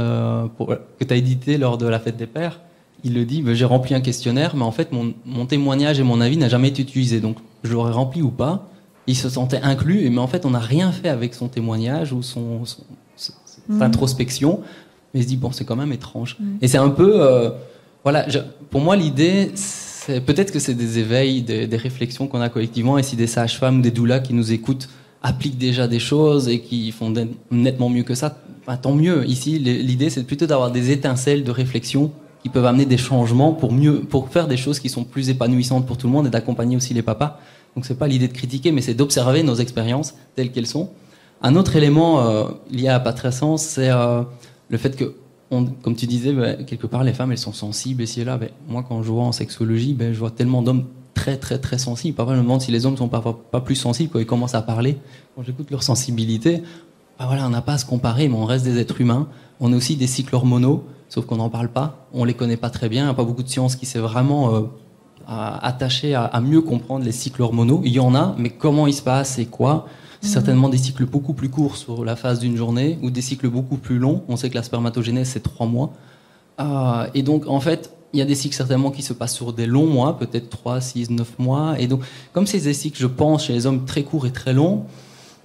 pour- 0.56 0.66
que 0.98 1.04
tu 1.04 1.12
as 1.14 1.16
édité 1.16 1.56
lors 1.56 1.78
de 1.78 1.86
la 1.86 1.98
fête 1.98 2.16
des 2.16 2.26
pères, 2.26 2.60
il 3.02 3.14
le 3.14 3.24
dit, 3.24 3.40
bah, 3.40 3.54
j'ai 3.54 3.64
rempli 3.64 3.94
un 3.94 4.02
questionnaire, 4.02 4.54
mais 4.54 4.62
en 4.64 4.70
fait 4.72 4.92
mon, 4.92 5.14
mon 5.24 5.46
témoignage 5.46 5.98
et 5.98 6.02
mon 6.02 6.20
avis 6.20 6.36
n'a 6.36 6.50
jamais 6.50 6.68
été 6.68 6.82
utilisé. 6.82 7.20
Donc 7.20 7.38
je 7.64 7.72
l'aurais 7.72 7.92
rempli 7.92 8.20
ou 8.20 8.30
pas? 8.30 8.68
Il 9.10 9.16
se 9.16 9.28
sentait 9.28 9.60
inclus, 9.62 10.08
mais 10.10 10.18
en 10.26 10.26
fait 10.32 10.42
on 10.46 10.50
n'a 10.56 10.58
rien 10.74 10.90
fait 10.92 11.08
avec 11.08 11.34
son 11.34 11.48
témoignage 11.48 12.12
ou 12.12 12.22
son, 12.22 12.64
son- 12.64 12.84
son- 13.16 13.32
son 13.68 13.74
Mhm. 13.74 13.82
introspection. 13.82 14.60
Mais 15.12 15.20
il 15.20 15.22
se 15.24 15.28
dit, 15.28 15.36
bon, 15.44 15.50
c'est 15.56 15.64
quand 15.68 15.76
même 15.84 15.92
étrange. 15.92 16.36
Mhm. 16.38 16.58
Et 16.62 16.68
c'est 16.68 16.78
un 16.78 16.90
peu... 16.90 17.12
euh, 17.20 17.50
voilà, 18.04 18.28
je- 18.28 18.38
pour 18.70 18.80
moi 18.80 18.94
l'idée, 18.96 19.50
c'est 19.54 20.20
peut-être 20.28 20.52
que 20.52 20.60
c'est 20.60 20.74
des 20.74 20.98
éveils, 21.04 21.42
des, 21.42 21.66
des 21.66 21.76
réflexions 21.76 22.28
qu'on 22.28 22.40
a 22.40 22.48
collectivement, 22.48 22.96
et 22.98 23.02
si 23.02 23.16
des 23.16 23.26
sages-femmes 23.26 23.78
ou 23.80 23.82
des 23.82 23.90
doulas 23.90 24.20
qui 24.20 24.32
nous 24.34 24.52
écoutent 24.52 24.88
appliquent 25.22 25.58
déjà 25.58 25.88
des 25.88 25.98
choses 25.98 26.48
et 26.48 26.60
qui 26.60 26.92
font 26.92 27.10
net- 27.10 27.28
nettement 27.50 27.88
mieux 27.90 28.04
que 28.04 28.14
ça, 28.14 28.28
bah, 28.66 28.76
tant 28.76 28.94
mieux. 28.94 29.18
Ici, 29.28 29.58
l'idée, 29.58 30.08
c'est 30.10 30.22
plutôt 30.24 30.46
d'avoir 30.46 30.70
des 30.70 30.92
étincelles 30.92 31.42
de 31.44 31.50
réflexion 31.50 32.12
qui 32.42 32.48
peuvent 32.48 32.64
amener 32.64 32.86
des 32.86 32.96
changements 32.96 33.52
pour 33.52 33.72
mieux, 33.72 34.00
pour 34.12 34.28
faire 34.30 34.46
des 34.48 34.56
choses 34.56 34.78
qui 34.78 34.88
sont 34.88 35.04
plus 35.04 35.28
épanouissantes 35.28 35.84
pour 35.86 35.96
tout 35.98 36.06
le 36.06 36.12
monde 36.12 36.26
et 36.28 36.30
d'accompagner 36.30 36.76
aussi 36.76 36.94
les 36.94 37.02
papas. 37.02 37.38
Donc 37.74 37.86
c'est 37.86 37.98
pas 37.98 38.08
l'idée 38.08 38.28
de 38.28 38.32
critiquer, 38.32 38.72
mais 38.72 38.80
c'est 38.80 38.94
d'observer 38.94 39.42
nos 39.42 39.54
expériences 39.54 40.14
telles 40.34 40.50
qu'elles 40.50 40.66
sont. 40.66 40.90
Un 41.42 41.56
autre 41.56 41.76
élément 41.76 42.20
euh, 42.20 42.44
lié 42.70 42.88
à 42.88 42.92
la 42.92 43.00
patrescence, 43.00 43.62
c'est 43.62 43.90
euh, 43.90 44.22
le 44.68 44.78
fait 44.78 44.96
que, 44.96 45.14
comme 45.48 45.96
tu 45.96 46.06
disais, 46.06 46.32
ben, 46.32 46.64
quelque 46.64 46.86
part, 46.86 47.02
les 47.02 47.12
femmes, 47.12 47.32
elles 47.32 47.38
sont 47.38 47.52
sensibles 47.52 48.02
et 48.02 48.24
là. 48.24 48.36
Ben, 48.36 48.50
moi, 48.68 48.84
quand 48.86 49.02
je 49.02 49.10
vois 49.10 49.24
en 49.24 49.32
sexologie, 49.32 49.94
ben, 49.94 50.12
je 50.12 50.18
vois 50.18 50.30
tellement 50.30 50.62
d'hommes 50.62 50.84
très, 51.14 51.38
très, 51.38 51.58
très 51.58 51.78
sensibles. 51.78 52.14
Parfois, 52.14 52.34
je 52.34 52.40
me 52.40 52.44
demande 52.44 52.60
si 52.60 52.70
les 52.70 52.84
hommes 52.84 52.96
sont 52.96 53.08
parfois 53.08 53.40
pas 53.50 53.60
plus 53.60 53.74
sensibles 53.74 54.10
quand 54.10 54.18
ils 54.18 54.26
commencent 54.26 54.54
à 54.54 54.62
parler. 54.62 54.98
Quand 55.34 55.42
j'écoute 55.42 55.70
leur 55.70 55.82
sensibilité, 55.82 56.62
ben 57.18 57.26
voilà, 57.26 57.46
on 57.46 57.50
n'a 57.50 57.62
pas 57.62 57.74
à 57.74 57.78
se 57.78 57.86
comparer, 57.86 58.28
mais 58.28 58.36
on 58.36 58.44
reste 58.44 58.64
des 58.64 58.78
êtres 58.78 59.00
humains. 59.00 59.28
On 59.60 59.72
a 59.72 59.76
aussi 59.76 59.96
des 59.96 60.06
cycles 60.06 60.34
hormonaux, 60.34 60.84
sauf 61.08 61.26
qu'on 61.26 61.36
n'en 61.36 61.50
parle 61.50 61.68
pas. 61.68 62.06
On 62.12 62.24
les 62.24 62.34
connaît 62.34 62.56
pas 62.56 62.70
très 62.70 62.88
bien. 62.88 63.02
Il 63.02 63.06
n'y 63.06 63.10
a 63.10 63.14
pas 63.14 63.24
beaucoup 63.24 63.42
de 63.42 63.48
science 63.48 63.76
qui 63.76 63.86
s'est 63.86 63.98
vraiment 63.98 64.54
euh, 64.54 64.60
attachée 65.30 66.14
à, 66.14 66.24
à 66.24 66.40
mieux 66.40 66.60
comprendre 66.60 67.04
les 67.04 67.12
cycles 67.12 67.42
hormonaux. 67.42 67.80
Il 67.84 67.92
y 67.92 68.00
en 68.00 68.14
a, 68.14 68.34
mais 68.38 68.50
comment 68.50 68.86
ils 68.86 68.94
se 68.94 69.02
passent 69.02 69.38
et 69.38 69.46
quoi? 69.46 69.86
C'est 70.20 70.28
certainement 70.32 70.68
des 70.68 70.76
cycles 70.76 71.06
beaucoup 71.06 71.32
plus 71.32 71.48
courts 71.48 71.76
sur 71.76 72.04
la 72.04 72.14
phase 72.14 72.40
d'une 72.40 72.56
journée 72.56 72.98
ou 73.02 73.10
des 73.10 73.22
cycles 73.22 73.48
beaucoup 73.48 73.76
plus 73.76 73.98
longs. 73.98 74.22
On 74.28 74.36
sait 74.36 74.50
que 74.50 74.54
la 74.54 74.62
spermatogénèse, 74.62 75.28
c'est 75.28 75.42
trois 75.42 75.66
mois. 75.66 75.92
Euh, 76.60 77.06
et 77.14 77.22
donc, 77.22 77.46
en 77.46 77.60
fait, 77.60 77.92
il 78.12 78.18
y 78.18 78.22
a 78.22 78.26
des 78.26 78.34
cycles 78.34 78.54
certainement 78.54 78.90
qui 78.90 79.02
se 79.02 79.14
passent 79.14 79.34
sur 79.34 79.52
des 79.52 79.66
longs 79.66 79.86
mois, 79.86 80.18
peut-être 80.18 80.50
3, 80.50 80.80
6, 80.80 81.10
9 81.10 81.38
mois. 81.38 81.80
Et 81.80 81.86
donc, 81.86 82.02
comme 82.32 82.46
c'est 82.46 82.60
des 82.60 82.74
cycles, 82.74 83.00
je 83.00 83.06
pense, 83.06 83.46
chez 83.46 83.54
les 83.54 83.66
hommes 83.66 83.86
très 83.86 84.02
courts 84.02 84.26
et 84.26 84.32
très 84.32 84.52
longs, 84.52 84.84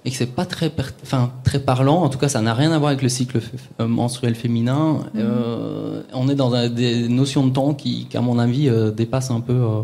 et 0.06 0.10
que 0.10 0.16
c'est 0.16 0.34
pas 0.34 0.46
très, 0.46 0.72
enfin, 1.02 1.32
très 1.42 1.58
parlant, 1.58 2.02
en 2.02 2.08
tout 2.08 2.16
cas, 2.18 2.28
ça 2.28 2.40
n'a 2.40 2.54
rien 2.54 2.70
à 2.70 2.78
voir 2.78 2.90
avec 2.90 3.02
le 3.02 3.08
cycle 3.08 3.40
menstruel 3.80 4.36
féminin, 4.36 5.00
euh, 5.16 6.02
on 6.14 6.28
est 6.28 6.36
dans 6.36 6.54
un- 6.54 6.70
des 6.70 7.08
notions 7.08 7.44
de 7.44 7.52
temps 7.52 7.74
qui, 7.74 8.06
qui, 8.08 8.16
à 8.16 8.20
mon 8.20 8.38
avis, 8.38 8.68
euh, 8.68 8.92
dépassent 8.92 9.32
un 9.32 9.40
peu 9.40 9.52
euh, 9.52 9.82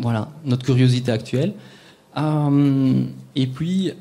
voilà, 0.00 0.28
notre 0.44 0.64
curiosité 0.64 1.12
actuelle. 1.12 1.52
Et 3.36 3.46
puis, 3.46 3.92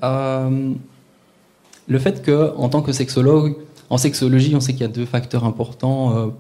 le 1.88 2.00
fait 2.00 2.22
que, 2.24 2.54
en 2.58 2.68
tant 2.70 2.82
que 2.82 2.92
sexologue, 2.92 3.56
en 3.92 3.98
sexologie, 3.98 4.56
on 4.56 4.60
sait 4.60 4.74
qu'il 4.74 4.82
y 4.82 4.86
a 4.86 4.88
deux 4.90 5.06
facteurs 5.06 5.46
importants 5.46 6.32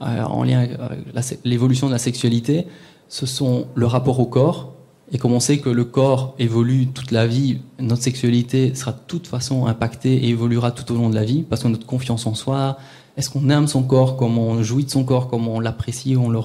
en 0.00 0.42
lien 0.44 0.60
avec 0.60 1.38
l'évolution 1.44 1.86
de 1.88 1.92
la 1.92 1.98
sexualité. 1.98 2.66
Ce 3.08 3.26
sont 3.26 3.66
le 3.74 3.86
rapport 3.86 4.18
au 4.20 4.26
corps. 4.26 4.72
Et 5.12 5.18
comme 5.18 5.32
on 5.32 5.40
sait 5.40 5.58
que 5.58 5.68
le 5.68 5.84
corps 5.84 6.34
évolue 6.38 6.86
toute 6.86 7.10
la 7.10 7.26
vie, 7.26 7.58
notre 7.80 8.02
sexualité 8.02 8.74
sera 8.74 8.92
de 8.92 9.00
toute 9.06 9.26
façon 9.26 9.66
impactée 9.66 10.14
et 10.14 10.28
évoluera 10.28 10.70
tout 10.70 10.92
au 10.92 10.96
long 10.96 11.10
de 11.10 11.14
la 11.14 11.24
vie, 11.24 11.42
parce 11.42 11.62
que 11.62 11.68
notre 11.68 11.86
confiance 11.86 12.26
en 12.26 12.34
soi, 12.34 12.78
est-ce 13.16 13.28
qu'on 13.28 13.50
aime 13.50 13.66
son 13.66 13.82
corps, 13.82 14.16
comment 14.16 14.48
on 14.48 14.62
jouit 14.62 14.84
de 14.84 14.90
son 14.90 15.04
corps, 15.04 15.28
comment 15.28 15.56
on 15.56 15.60
l'apprécie, 15.60 16.16
on 16.16 16.28
le 16.28 16.40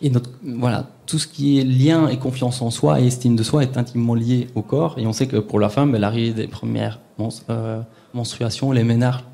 et 0.00 0.10
notre 0.10 0.30
voilà 0.42 0.88
tout 1.06 1.18
ce 1.18 1.26
qui 1.26 1.58
est 1.58 1.64
lien 1.64 2.08
et 2.08 2.18
confiance 2.18 2.62
en 2.62 2.70
soi 2.70 3.00
et 3.00 3.06
estime 3.06 3.36
de 3.36 3.42
soi 3.42 3.62
est 3.62 3.76
intimement 3.76 4.14
lié 4.14 4.46
au 4.54 4.62
corps. 4.62 4.94
Et 4.98 5.06
on 5.06 5.12
sait 5.12 5.26
que 5.26 5.36
pour 5.36 5.60
la 5.60 5.68
femme, 5.68 5.94
l'arrivée 5.96 6.32
des 6.32 6.46
premières 6.46 7.00
euh, 7.50 7.82
menstruations, 8.14 8.72
les 8.72 8.84
ménages, 8.84 9.24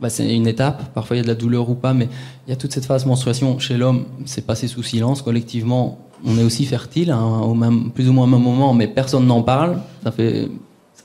bah, 0.00 0.08
c'est 0.08 0.34
une 0.34 0.46
étape. 0.46 0.92
Parfois 0.94 1.16
il 1.16 1.18
y 1.18 1.20
a 1.20 1.24
de 1.24 1.28
la 1.28 1.34
douleur 1.34 1.68
ou 1.68 1.74
pas, 1.74 1.92
mais 1.92 2.08
il 2.46 2.50
y 2.50 2.52
a 2.52 2.56
toute 2.56 2.72
cette 2.72 2.86
phase 2.86 3.06
menstruation 3.06 3.58
chez 3.58 3.76
l'homme, 3.76 4.04
c'est 4.24 4.46
passé 4.46 4.66
sous 4.66 4.82
silence 4.82 5.22
collectivement. 5.22 5.98
On 6.24 6.36
est 6.38 6.42
aussi 6.42 6.64
fertile 6.66 7.10
hein, 7.10 7.40
au 7.42 7.54
même, 7.54 7.90
plus 7.90 8.08
ou 8.08 8.12
moins 8.12 8.24
au 8.24 8.28
même 8.28 8.42
moment, 8.42 8.74
mais 8.74 8.88
personne 8.88 9.26
n'en 9.26 9.42
parle. 9.42 9.78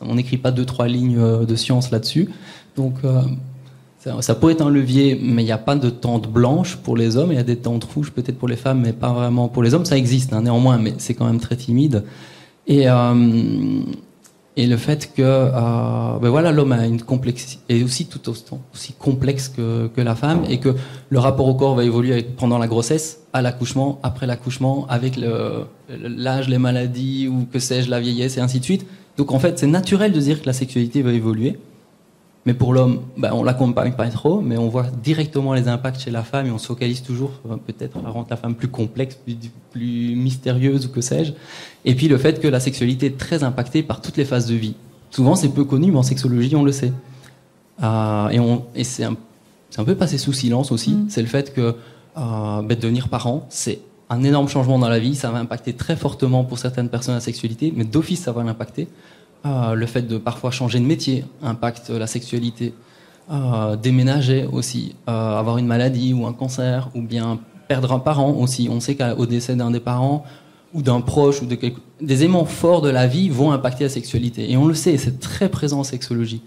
On 0.01 0.15
n'écrit 0.15 0.37
pas 0.37 0.51
deux 0.51 0.65
trois 0.65 0.87
lignes 0.87 1.17
euh, 1.17 1.45
de 1.45 1.55
science 1.55 1.91
là-dessus. 1.91 2.29
Donc 2.75 2.95
euh, 3.03 3.21
ça, 3.99 4.21
ça 4.21 4.35
pourrait 4.35 4.53
être 4.53 4.61
un 4.61 4.69
levier, 4.69 5.19
mais 5.21 5.41
il 5.41 5.45
n'y 5.45 5.51
a 5.51 5.57
pas 5.57 5.75
de 5.75 5.89
tente 5.89 6.29
blanche 6.29 6.77
pour 6.77 6.97
les 6.97 7.17
hommes. 7.17 7.31
Il 7.31 7.35
y 7.35 7.39
a 7.39 7.43
des 7.43 7.55
tentes 7.57 7.85
rouges 7.85 8.11
peut-être 8.11 8.37
pour 8.37 8.47
les 8.47 8.57
femmes, 8.57 8.81
mais 8.81 8.93
pas 8.93 9.13
vraiment 9.13 9.47
pour 9.47 9.63
les 9.63 9.73
hommes. 9.73 9.85
Ça 9.85 9.97
existe 9.97 10.33
hein, 10.33 10.41
néanmoins, 10.41 10.77
mais 10.77 10.93
c'est 10.97 11.13
quand 11.13 11.25
même 11.25 11.39
très 11.39 11.55
timide. 11.55 12.03
Et, 12.67 12.89
euh, 12.89 13.81
et 14.57 14.67
le 14.67 14.77
fait 14.77 15.13
que 15.13 15.21
euh, 15.21 16.19
ben 16.21 16.29
voilà, 16.29 16.51
l'homme 16.51 16.71
a 16.71 16.85
une 16.85 17.01
complexité, 17.01 17.59
est 17.67 17.83
aussi 17.83 18.05
tout 18.05 18.29
autant 18.29 18.61
aussi 18.73 18.93
complexe 18.93 19.49
que, 19.49 19.87
que 19.87 20.01
la 20.01 20.15
femme, 20.15 20.43
et 20.49 20.59
que 20.59 20.75
le 21.09 21.19
rapport 21.19 21.47
au 21.47 21.55
corps 21.55 21.75
va 21.75 21.83
évoluer 21.83 22.13
avec- 22.13 22.35
pendant 22.37 22.57
la 22.57 22.67
grossesse, 22.67 23.19
à 23.33 23.41
l'accouchement, 23.41 23.99
après 24.01 24.25
l'accouchement, 24.27 24.85
avec 24.87 25.19
l'âge, 26.27 26.47
les 26.47 26.57
maladies, 26.57 27.27
ou 27.27 27.47
que 27.51 27.59
sais-je, 27.59 27.89
la 27.89 27.99
vieillesse, 27.99 28.37
et 28.37 28.41
ainsi 28.41 28.59
de 28.59 28.63
suite. 28.65 28.85
Donc 29.17 29.31
en 29.31 29.39
fait, 29.39 29.59
c'est 29.59 29.67
naturel 29.67 30.11
de 30.13 30.19
dire 30.19 30.41
que 30.41 30.45
la 30.45 30.53
sexualité 30.53 31.01
va 31.01 31.11
évoluer. 31.11 31.57
Mais 32.45 32.53
pour 32.53 32.73
l'homme, 32.73 33.01
ben, 33.17 33.31
on 33.33 33.43
l'accompagne 33.43 33.93
pas 33.93 34.07
trop, 34.09 34.39
mais 34.39 34.57
on 34.57 34.69
voit 34.69 34.85
directement 35.03 35.55
les 35.55 35.67
impacts 35.67 35.99
chez 35.99 36.11
la 36.11 36.23
femme 36.23 36.45
et 36.45 36.51
on 36.51 36.59
se 36.59 36.67
focalise 36.67 37.01
toujours 37.01 37.31
euh, 37.49 37.55
peut-être 37.57 37.97
à 38.05 38.09
rendre 38.09 38.27
la 38.29 38.37
femme 38.37 38.53
plus 38.53 38.67
complexe, 38.67 39.15
plus, 39.15 39.35
plus 39.71 40.15
mystérieuse 40.15 40.85
ou 40.85 40.89
que 40.89 41.01
sais-je. 41.01 41.33
Et 41.85 41.95
puis 41.95 42.07
le 42.07 42.17
fait 42.17 42.39
que 42.39 42.47
la 42.47 42.59
sexualité 42.59 43.07
est 43.07 43.17
très 43.17 43.43
impactée 43.43 43.81
par 43.81 43.99
toutes 43.99 44.17
les 44.17 44.25
phases 44.25 44.45
de 44.45 44.53
vie. 44.53 44.75
Souvent 45.09 45.35
c'est 45.35 45.49
peu 45.49 45.63
connu, 45.63 45.91
mais 45.91 45.97
en 45.97 46.03
sexologie 46.03 46.55
on 46.55 46.63
le 46.63 46.71
sait. 46.71 46.93
Euh, 47.81 48.63
et 48.75 48.83
c'est 48.83 49.03
un, 49.03 49.15
peu 49.83 49.95
passé 49.95 50.19
sous 50.19 50.33
silence 50.33 50.71
aussi. 50.71 50.91
Mm. 50.91 51.05
C'est 51.09 51.21
le 51.21 51.27
fait 51.27 51.51
que 51.51 51.75
euh, 52.17 52.61
ben, 52.61 52.77
devenir 52.79 53.09
parent, 53.09 53.47
c'est 53.49 53.79
un 54.11 54.23
énorme 54.23 54.49
changement 54.49 54.77
dans 54.77 54.89
la 54.89 54.99
vie. 54.99 55.15
Ça 55.15 55.31
va 55.31 55.39
impacter 55.39 55.73
très 55.73 55.95
fortement 55.95 56.43
pour 56.43 56.59
certaines 56.59 56.89
personnes 56.89 57.15
la 57.15 57.21
sexualité, 57.21 57.73
mais 57.75 57.85
d'office 57.85 58.21
ça 58.21 58.31
va 58.31 58.43
l'impacter. 58.43 58.87
Euh, 59.45 59.75
le 59.75 59.85
fait 59.85 60.01
de 60.01 60.17
parfois 60.17 60.49
changer 60.49 60.79
de 60.79 60.85
métier 60.85 61.23
impacte 61.43 61.91
la 61.91 62.07
sexualité. 62.07 62.73
Euh, 63.31 63.75
déménager 63.75 64.47
aussi, 64.51 64.95
euh, 65.07 65.11
avoir 65.11 65.57
une 65.57 65.67
maladie 65.67 66.13
ou 66.13 66.25
un 66.25 66.33
cancer, 66.33 66.89
ou 66.95 67.01
bien 67.01 67.39
perdre 67.67 67.91
un 67.91 67.99
parent 67.99 68.31
aussi. 68.31 68.69
On 68.71 68.79
sait 68.79 68.95
qu'au 68.95 69.25
décès 69.25 69.55
d'un 69.55 69.69
des 69.69 69.79
parents 69.79 70.25
ou 70.73 70.81
d'un 70.81 70.99
proche 71.01 71.41
ou 71.41 71.45
de 71.45 71.55
quelque... 71.55 71.79
des 72.01 72.23
éléments 72.23 72.45
forts 72.45 72.81
de 72.81 72.89
la 72.89 73.05
vie 73.05 73.29
vont 73.29 73.51
impacter 73.51 73.83
la 73.83 73.89
sexualité. 73.89 74.51
Et 74.51 74.57
on 74.57 74.65
le 74.65 74.73
sait, 74.73 74.97
c'est 74.97 75.19
très 75.19 75.49
présent 75.49 75.79
en 75.79 75.83
sexologie. 75.83 76.41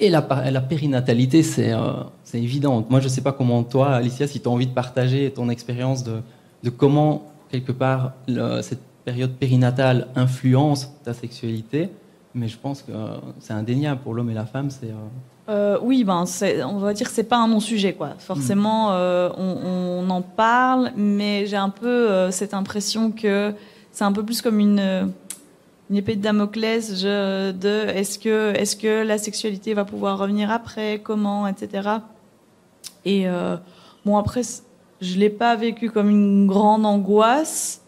Et 0.00 0.10
la, 0.10 0.22
périnatalité, 0.22 1.44
c'est 1.44 1.72
évident. 2.34 2.84
Moi, 2.90 2.98
je 2.98 3.04
ne 3.04 3.10
sais 3.10 3.20
pas 3.20 3.32
comment 3.32 3.62
toi, 3.62 3.94
Alicia, 3.94 4.26
si 4.26 4.40
tu 4.40 4.48
as 4.48 4.50
envie 4.50 4.66
de 4.66 4.72
partager 4.72 5.30
ton 5.30 5.48
expérience 5.48 6.02
de, 6.02 6.70
comment, 6.70 7.30
quelque 7.50 7.70
part, 7.70 8.14
cette 8.62 8.80
période 9.04 9.32
périnatale 9.32 10.08
influence 10.16 10.90
ta 11.04 11.12
sexualité. 11.14 11.90
Mais 12.34 12.48
je 12.48 12.56
pense 12.58 12.82
que 12.82 12.90
euh, 12.92 13.16
c'est 13.40 13.52
indéniable 13.52 14.00
pour 14.02 14.14
l'homme 14.14 14.30
et 14.30 14.34
la 14.34 14.46
femme. 14.46 14.68
C'est 14.70 14.86
euh, 14.90 14.94
Euh, 15.50 15.78
oui, 15.82 16.02
ben, 16.04 16.24
on 16.66 16.78
va 16.78 16.94
dire 16.94 17.06
que 17.06 17.12
c'est 17.12 17.22
pas 17.28 17.36
un 17.36 17.48
non-sujet, 17.48 17.92
quoi. 17.92 18.10
Forcément, 18.18 18.92
euh, 18.92 19.28
on, 19.36 20.02
on 20.06 20.10
en 20.10 20.22
parle, 20.22 20.90
mais 20.96 21.46
j'ai 21.46 21.56
un 21.58 21.68
peu 21.68 21.86
euh, 22.10 22.30
cette 22.30 22.54
impression 22.54 23.12
que 23.12 23.52
c'est 23.92 24.04
un 24.04 24.10
peu 24.12 24.24
plus 24.24 24.40
comme 24.42 24.58
une, 24.58 25.12
une 25.90 25.96
épée 25.96 26.16
de 26.16 26.22
Damoclès 26.22 26.96
je- 26.98 27.52
de 27.52 27.88
est-ce 27.90 28.18
que, 28.18 28.52
est-ce 28.56 28.74
que 28.74 29.04
la 29.06 29.18
sexualité 29.18 29.74
va 29.74 29.84
pouvoir 29.84 30.18
revenir 30.18 30.50
après, 30.50 30.98
comment, 31.04 31.46
etc. 31.46 31.88
Et 33.04 33.26
bon, 34.04 34.16
après, 34.16 34.40
je 35.00 35.18
l'ai 35.18 35.30
pas 35.30 35.54
vécu 35.56 35.90
comme 35.90 36.08
une 36.10 36.46
grande 36.46 36.84
angoisse. 36.86 37.82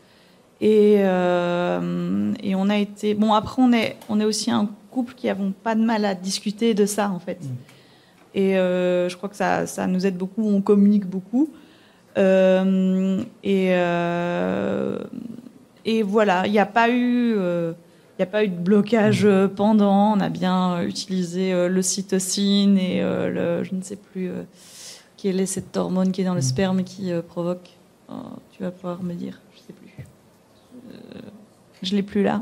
Et, 0.61 0.97
euh, 1.01 2.33
et 2.42 2.55
on 2.55 2.69
a 2.69 2.79
été. 2.79 3.14
Bon, 3.14 3.35
après, 3.35 3.61
on 3.61 3.73
est, 3.73 3.97
on 4.09 4.21
est 4.21 4.25
aussi 4.25 4.51
un 4.51 4.69
couple 4.90 5.14
qui 5.14 5.27
n'avons 5.27 5.53
pas 5.53 5.75
de 5.75 5.83
mal 5.83 6.05
à 6.05 6.14
discuter 6.14 6.75
de 6.75 6.87
ça, 6.87 7.11
en 7.11 7.19
fait. 7.19 7.40
Et 8.35 8.59
euh, 8.59 9.09
je 9.09 9.16
crois 9.16 9.29
que 9.29 9.37
ça, 9.37 9.66
ça 9.66 9.87
nous 9.87 10.07
aide 10.07 10.16
beaucoup, 10.16 10.47
on 10.47 10.61
communique 10.61 11.07
beaucoup. 11.07 11.51
Euh, 12.19 13.23
et, 13.45 13.66
et 15.85 16.03
voilà, 16.03 16.47
il 16.47 16.53
n'y 16.53 16.59
a 16.59 16.66
pas 16.66 16.90
eu. 16.90 17.37
il 18.19 18.23
a 18.23 18.27
pas 18.27 18.45
eu 18.45 18.49
de 18.49 18.57
blocage 18.57 19.25
euh, 19.25 19.49
pendant. 19.49 20.14
On 20.14 20.21
a 20.21 20.29
bien 20.29 20.83
utilisé 20.83 21.53
euh, 21.53 21.69
l'ocytocine 21.69 22.79
et 22.79 23.01
le, 23.03 23.62
je 23.62 23.75
ne 23.75 23.83
sais 23.83 23.97
plus 23.97 24.31
quelle 25.16 25.40
est 25.40 25.47
cette 25.47 25.77
hormone 25.77 26.12
qui 26.12 26.23
est 26.23 26.25
dans 26.25 26.35
le 26.35 26.40
sperme 26.40 26.81
et 26.81 26.85
qui 26.85 27.12
provoque. 27.29 27.69
Oh, 28.09 28.14
tu 28.53 28.62
vas 28.62 28.71
pouvoir 28.71 29.03
me 29.03 29.14
dire, 29.14 29.40
je 31.87 31.94
l'ai 31.96 32.03
plus 32.03 32.22
là. 32.22 32.40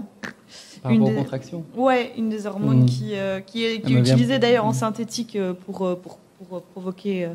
Par 0.82 0.92
Une 0.92 1.04
des- 1.04 1.14
contractions. 1.14 1.64
Ouais, 1.76 2.12
une 2.18 2.28
des 2.28 2.46
hormones 2.46 2.82
Mm. 2.82 2.86
qui, 2.86 3.10
euh, 3.14 3.40
qui 3.40 3.64
est, 3.64 3.80
qui 3.80 3.94
utilisée 3.94 4.38
d'ailleurs 4.38 4.64
en 4.66 4.70
Mm. 4.70 4.74
synthétique 4.74 5.36
euh, 5.36 5.52
pour, 5.54 5.86
euh, 5.86 5.94
pour, 5.94 6.18
pour, 6.48 6.58
euh, 6.58 6.62
provoquer. 6.72 7.28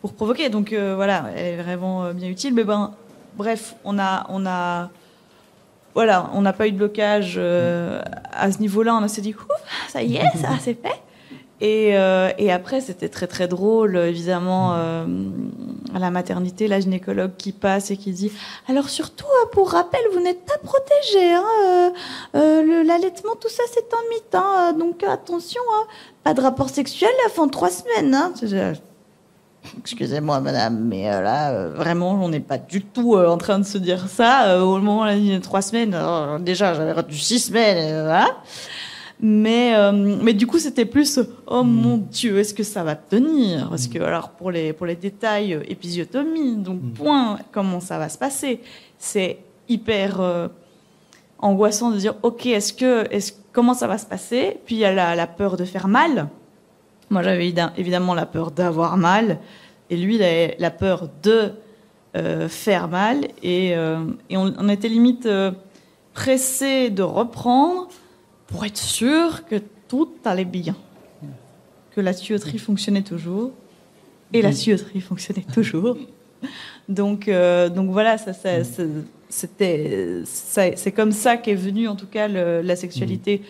pour 0.00 0.12
provoquer. 0.14 0.48
Donc 0.50 0.72
euh, 0.72 0.94
voilà, 0.96 1.26
elle 1.36 1.54
est 1.60 1.62
vraiment 1.62 2.12
bien 2.12 2.28
utile. 2.28 2.54
Mais 2.54 2.64
ben, 2.64 2.92
bref, 3.36 3.74
on 3.84 3.98
a. 3.98 4.26
On 4.30 4.46
a 4.46 4.90
voilà, 5.94 6.28
on 6.34 6.42
n'a 6.42 6.52
pas 6.52 6.68
eu 6.68 6.72
de 6.72 6.76
blocage 6.76 7.36
euh, 7.38 8.02
à 8.32 8.52
ce 8.52 8.58
niveau-là. 8.58 8.94
On 9.02 9.08
s'est 9.08 9.22
dit, 9.22 9.34
Ouf, 9.34 9.46
ça 9.88 10.02
y 10.02 10.16
est, 10.16 10.28
ça 10.36 10.50
c'est 10.60 10.74
fait. 10.74 11.00
Et, 11.60 11.96
euh, 11.96 12.30
et 12.36 12.52
après, 12.52 12.82
c'était 12.82 13.08
très 13.08 13.26
très 13.26 13.48
drôle, 13.48 13.96
évidemment, 13.96 14.74
euh, 14.74 15.06
à 15.94 15.98
la 15.98 16.10
maternité, 16.10 16.68
la 16.68 16.80
gynécologue 16.80 17.32
qui 17.38 17.52
passe 17.52 17.90
et 17.90 17.96
qui 17.96 18.12
dit 18.12 18.30
Alors, 18.68 18.90
surtout, 18.90 19.24
euh, 19.24 19.48
pour 19.52 19.70
rappel, 19.70 20.00
vous 20.12 20.20
n'êtes 20.20 20.44
pas 20.44 20.58
protégé. 20.58 21.32
Hein, 21.32 21.92
L'allaitement, 22.34 23.36
tout 23.40 23.48
ça, 23.48 23.62
c'est 23.72 23.88
un 23.92 24.14
mythe. 24.14 24.34
hein, 24.34 24.74
donc, 24.78 25.02
attention, 25.02 25.62
hein, 25.74 25.86
pas 26.24 26.34
de 26.34 26.42
rapport 26.42 26.68
sexuel 26.68 27.10
avant 27.24 27.48
trois 27.48 27.70
semaines. 27.70 28.14
Excusez-moi, 29.78 30.40
madame, 30.40 30.78
mais 30.84 31.04
là, 31.04 31.68
vraiment, 31.70 32.12
on 32.22 32.28
n'est 32.28 32.38
pas 32.38 32.58
du 32.58 32.82
tout 32.82 33.16
en 33.16 33.38
train 33.38 33.58
de 33.58 33.64
se 33.64 33.78
dire 33.78 34.08
ça. 34.08 34.62
Au 34.62 34.78
moment 34.78 35.10
dit 35.12 35.40
trois 35.40 35.62
semaines, 35.62 35.96
déjà, 36.40 36.74
j'avais 36.74 36.92
retenu 36.92 37.16
six 37.16 37.40
semaines, 37.40 38.04
voilà. 38.04 38.28
Mais, 39.18 39.74
euh, 39.74 39.92
mais 39.92 40.34
du 40.34 40.46
coup, 40.46 40.58
c'était 40.58 40.84
plus 40.84 41.18
oh 41.46 41.62
mon 41.62 41.96
Dieu, 41.96 42.38
est-ce 42.38 42.52
que 42.52 42.62
ça 42.62 42.84
va 42.84 42.94
tenir? 42.94 43.70
Parce 43.70 43.88
que 43.88 43.98
alors 43.98 44.28
pour 44.30 44.50
les 44.50 44.74
pour 44.74 44.84
les 44.84 44.94
détails 44.94 45.54
euh, 45.54 45.62
épisiotomie, 45.68 46.56
donc 46.56 46.80
point, 46.92 47.38
comment 47.50 47.80
ça 47.80 47.96
va 47.96 48.10
se 48.10 48.18
passer? 48.18 48.60
C'est 48.98 49.38
hyper 49.70 50.20
euh, 50.20 50.48
angoissant 51.38 51.90
de 51.92 51.96
dire 51.96 52.14
ok, 52.22 52.44
est-ce 52.44 52.74
que 52.74 53.06
est-ce 53.10 53.32
comment 53.52 53.72
ça 53.72 53.86
va 53.86 53.96
se 53.96 54.04
passer? 54.04 54.58
Puis 54.66 54.74
il 54.74 54.80
y 54.80 54.84
a 54.84 54.92
la, 54.92 55.14
la 55.14 55.26
peur 55.26 55.56
de 55.56 55.64
faire 55.64 55.88
mal. 55.88 56.28
Moi, 57.08 57.22
j'avais 57.22 57.48
évidem- 57.48 57.72
évidemment 57.78 58.12
la 58.12 58.26
peur 58.26 58.50
d'avoir 58.50 58.98
mal, 58.98 59.38
et 59.88 59.96
lui, 59.96 60.16
il 60.16 60.22
avait 60.22 60.56
la 60.58 60.70
peur 60.70 61.08
de 61.22 61.52
euh, 62.16 62.48
faire 62.48 62.88
mal, 62.88 63.28
et, 63.42 63.70
et 63.70 64.36
on, 64.36 64.52
on 64.58 64.68
était 64.68 64.88
limite 64.88 65.28
pressé 66.12 66.90
de 66.90 67.02
reprendre 67.02 67.88
pour 68.46 68.64
être 68.64 68.76
sûr 68.78 69.44
que 69.46 69.56
tout 69.88 70.08
allait 70.24 70.44
bien, 70.44 70.76
que 71.94 72.00
la 72.00 72.14
tuyauterie 72.14 72.58
fonctionnait 72.58 73.02
toujours, 73.02 73.50
et 74.32 74.42
la 74.42 74.52
tuyauterie 74.52 75.00
fonctionnait 75.00 75.44
toujours. 75.52 75.96
Donc, 76.88 77.28
euh, 77.28 77.68
donc 77.68 77.90
voilà, 77.90 78.18
ça, 78.18 78.32
ça- 78.32 78.62
ça- 78.64 78.82
c'était, 79.28 80.22
ça- 80.24 80.76
c'est 80.76 80.92
comme 80.92 81.12
ça 81.12 81.36
qu'est 81.36 81.54
venue 81.54 81.88
en 81.88 81.96
tout 81.96 82.06
cas 82.06 82.28
le- 82.28 82.60
la 82.62 82.76
sexualité 82.76 83.42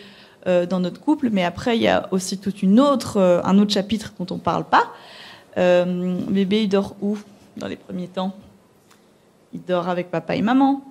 euh, 0.47 0.65
dans 0.65 0.79
notre 0.79 1.01
couple. 1.01 1.29
Mais 1.31 1.43
après, 1.43 1.75
il 1.77 1.83
y 1.83 1.87
a 1.87 2.07
aussi 2.11 2.37
toute 2.37 2.63
une 2.63 2.79
autre, 2.79 3.17
euh, 3.17 3.41
un 3.43 3.59
autre 3.59 3.73
chapitre 3.73 4.13
dont 4.17 4.33
on 4.33 4.39
parle 4.39 4.63
pas. 4.65 4.93
Bébé, 5.57 6.63
il 6.63 6.69
dort 6.69 6.95
où 7.01 7.17
dans 7.57 7.67
les 7.67 7.75
premiers 7.75 8.07
temps? 8.07 8.33
Il 9.53 9.61
dort 9.63 9.89
avec 9.89 10.09
papa 10.11 10.35
et 10.35 10.41
maman, 10.41 10.83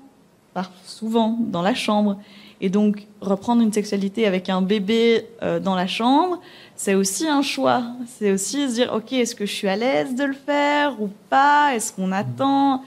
souvent 0.85 1.39
dans 1.41 1.63
la 1.63 1.75
chambre. 1.75 2.19
Et 2.61 2.71
donc, 2.71 3.07
reprendre 3.21 3.61
une 3.63 3.73
sexualité 3.73 4.27
avec 4.27 4.49
un 4.49 4.63
bébé 4.63 5.27
euh, 5.43 5.61
dans 5.61 5.75
la 5.75 5.87
chambre, 5.87 6.41
c'est 6.75 6.95
aussi 6.95 7.29
un 7.29 7.43
choix. 7.43 7.83
C'est 8.19 8.33
aussi 8.33 8.69
se 8.69 8.75
dire, 8.75 8.93
OK, 8.95 9.13
est-ce 9.13 9.35
que 9.35 9.45
je 9.45 9.53
suis 9.53 9.69
à 9.69 9.77
l'aise 9.77 10.15
de 10.15 10.25
le 10.25 10.33
faire 10.35 11.01
ou 11.01 11.11
pas? 11.29 11.75
Est-ce 11.75 11.93
qu'on 11.93 12.13
attend? 12.13 12.83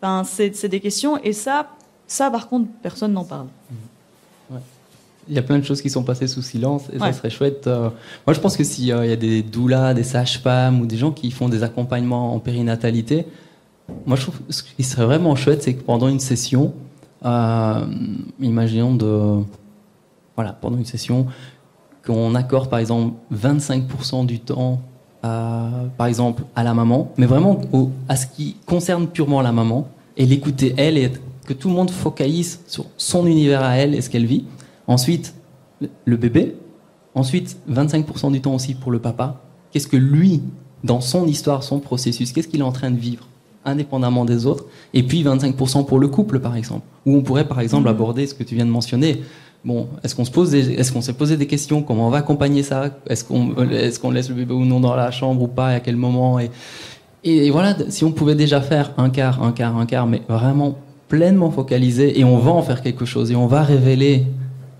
Enfin, 0.00 0.24
c'est 0.24 0.66
des 0.68 0.80
questions. 0.80 1.18
Et 1.22 1.32
ça, 1.32 1.68
ça, 2.08 2.30
par 2.30 2.48
contre, 2.48 2.66
personne 2.82 3.12
n'en 3.12 3.24
parle. 3.24 3.46
Il 5.28 5.34
y 5.36 5.38
a 5.38 5.42
plein 5.42 5.58
de 5.60 5.64
choses 5.64 5.80
qui 5.80 5.88
sont 5.88 6.02
passées 6.02 6.26
sous 6.26 6.42
silence 6.42 6.82
et 6.92 6.98
Ouais. 6.98 7.12
ça 7.12 7.18
serait 7.18 7.30
chouette. 7.30 7.68
euh, 7.68 7.90
Moi, 8.26 8.34
je 8.34 8.40
pense 8.40 8.56
que 8.56 8.64
s'il 8.64 8.86
y 8.86 8.92
a 8.92 9.14
des 9.14 9.42
doulas, 9.42 9.94
des 9.94 10.02
sages-femmes 10.02 10.80
ou 10.80 10.86
des 10.86 10.96
gens 10.96 11.12
qui 11.12 11.30
font 11.30 11.48
des 11.48 11.62
accompagnements 11.62 12.34
en 12.34 12.40
périnatalité, 12.40 13.24
moi, 14.04 14.16
je 14.16 14.22
trouve 14.22 14.40
que 14.40 14.52
ce 14.52 14.64
qui 14.64 14.82
serait 14.82 15.04
vraiment 15.04 15.36
chouette, 15.36 15.62
c'est 15.62 15.74
que 15.74 15.82
pendant 15.82 16.08
une 16.08 16.18
session, 16.18 16.74
euh, 17.24 17.86
imaginons 18.40 18.94
de. 18.94 19.42
Voilà, 20.34 20.52
pendant 20.52 20.78
une 20.78 20.86
session, 20.86 21.26
qu'on 22.04 22.34
accorde 22.34 22.70
par 22.70 22.78
exemple 22.78 23.14
25% 23.34 24.24
du 24.26 24.40
temps 24.40 24.80
à, 25.22 25.68
par 25.96 26.06
exemple, 26.06 26.44
à 26.56 26.64
la 26.64 26.74
maman, 26.74 27.12
mais 27.16 27.26
vraiment 27.26 27.60
à 28.08 28.16
ce 28.16 28.26
qui 28.26 28.56
concerne 28.66 29.06
purement 29.06 29.42
la 29.42 29.52
maman, 29.52 29.88
et 30.16 30.26
l'écouter 30.26 30.74
elle, 30.76 30.98
et 30.98 31.12
que 31.46 31.52
tout 31.52 31.68
le 31.68 31.74
monde 31.74 31.90
focalise 31.90 32.60
sur 32.66 32.86
son 32.96 33.26
univers 33.26 33.62
à 33.62 33.76
elle 33.76 33.94
et 33.94 34.00
ce 34.00 34.10
qu'elle 34.10 34.26
vit. 34.26 34.44
Ensuite, 34.86 35.34
le 36.04 36.16
bébé. 36.16 36.56
Ensuite, 37.14 37.58
25% 37.70 38.32
du 38.32 38.40
temps 38.40 38.54
aussi 38.54 38.74
pour 38.74 38.90
le 38.90 38.98
papa. 38.98 39.40
Qu'est-ce 39.70 39.86
que 39.86 39.96
lui, 39.96 40.42
dans 40.82 41.00
son 41.00 41.26
histoire, 41.26 41.62
son 41.62 41.78
processus, 41.78 42.32
qu'est-ce 42.32 42.48
qu'il 42.48 42.60
est 42.60 42.64
en 42.64 42.72
train 42.72 42.90
de 42.90 42.98
vivre? 42.98 43.28
Indépendamment 43.64 44.24
des 44.24 44.46
autres 44.46 44.64
Et 44.94 45.02
puis 45.02 45.22
25% 45.24 45.84
pour 45.86 45.98
le 45.98 46.08
couple, 46.08 46.38
par 46.40 46.56
exemple. 46.56 46.82
Où 47.06 47.16
on 47.16 47.22
pourrait, 47.22 47.46
par 47.46 47.60
exemple, 47.60 47.88
aborder 47.88 48.26
ce 48.26 48.34
que 48.34 48.42
tu 48.42 48.54
viens 48.54 48.66
de 48.66 48.70
mentionner. 48.70 49.22
Bon, 49.64 49.86
est-ce 50.02 50.14
qu'on 50.16 50.24
se 50.24 50.30
pose, 50.30 50.50
des- 50.50 50.72
est-ce 50.72 50.90
qu'on 50.92 51.00
s'est 51.02 51.12
posé 51.12 51.36
des 51.36 51.46
questions? 51.46 51.82
Comment 51.82 52.08
on 52.08 52.10
va 52.10 52.18
accompagner 52.18 52.62
ça? 52.64 52.90
Est-ce 53.08 53.24
qu'on, 53.24 53.54
est-ce 53.70 54.00
qu'on 54.00 54.10
laisse 54.10 54.28
le 54.28 54.34
bébé 54.34 54.52
ou 54.54 54.64
non 54.64 54.80
dans 54.80 54.94
la 54.96 55.10
chambre 55.12 55.42
ou 55.42 55.46
pas 55.46 55.72
Et 55.72 55.74
à 55.76 55.80
quel 55.80 55.96
moment? 55.96 56.40
Et, 56.40 56.50
et 57.24 57.50
voilà, 57.50 57.76
si 57.88 58.02
on 58.04 58.10
pouvait 58.10 58.34
déjà 58.34 58.60
faire 58.60 58.92
un 58.98 59.08
quart, 59.10 59.42
un 59.42 59.52
quart, 59.52 59.76
un 59.76 59.86
quart, 59.86 60.06
mais 60.06 60.22
vraiment 60.28 60.76
pleinement 61.08 61.50
focalisé, 61.50 62.18
et 62.18 62.24
on 62.24 62.38
va 62.38 62.50
en 62.50 62.62
faire 62.62 62.82
quelque 62.82 63.04
chose, 63.04 63.30
et 63.30 63.36
on 63.36 63.46
va 63.46 63.62
révéler, 63.62 64.26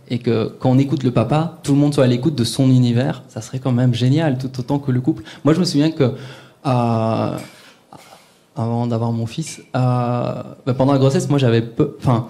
et 0.08 0.18
que 0.18 0.52
quand 0.58 0.70
on 0.70 0.78
écoute 0.78 1.04
le 1.04 1.10
papa, 1.12 1.58
tout 1.62 1.72
le 1.72 1.78
monde 1.78 1.94
soit 1.94 2.04
à 2.04 2.06
l'écoute 2.08 2.34
de 2.34 2.42
son 2.44 2.68
univers, 2.68 3.22
ça 3.28 3.40
serait 3.42 3.58
quand 3.60 3.70
même 3.72 3.94
génial, 3.94 4.38
tout 4.38 4.50
autant 4.58 4.78
que 4.80 4.90
le 4.90 5.00
couple. 5.00 5.22
Moi, 5.44 5.54
je 5.54 5.60
me 5.60 5.64
souviens 5.64 5.90
que 5.92 6.14
euh, 6.66 7.36
avant 8.56 8.86
d'avoir 8.86 9.12
mon 9.12 9.26
fils, 9.26 9.60
euh, 9.74 10.42
bah, 10.66 10.74
pendant 10.76 10.92
la 10.92 10.98
grossesse, 10.98 11.28
moi, 11.28 11.38
j'avais 11.38 11.62
peu, 11.62 11.96
enfin, 11.98 12.26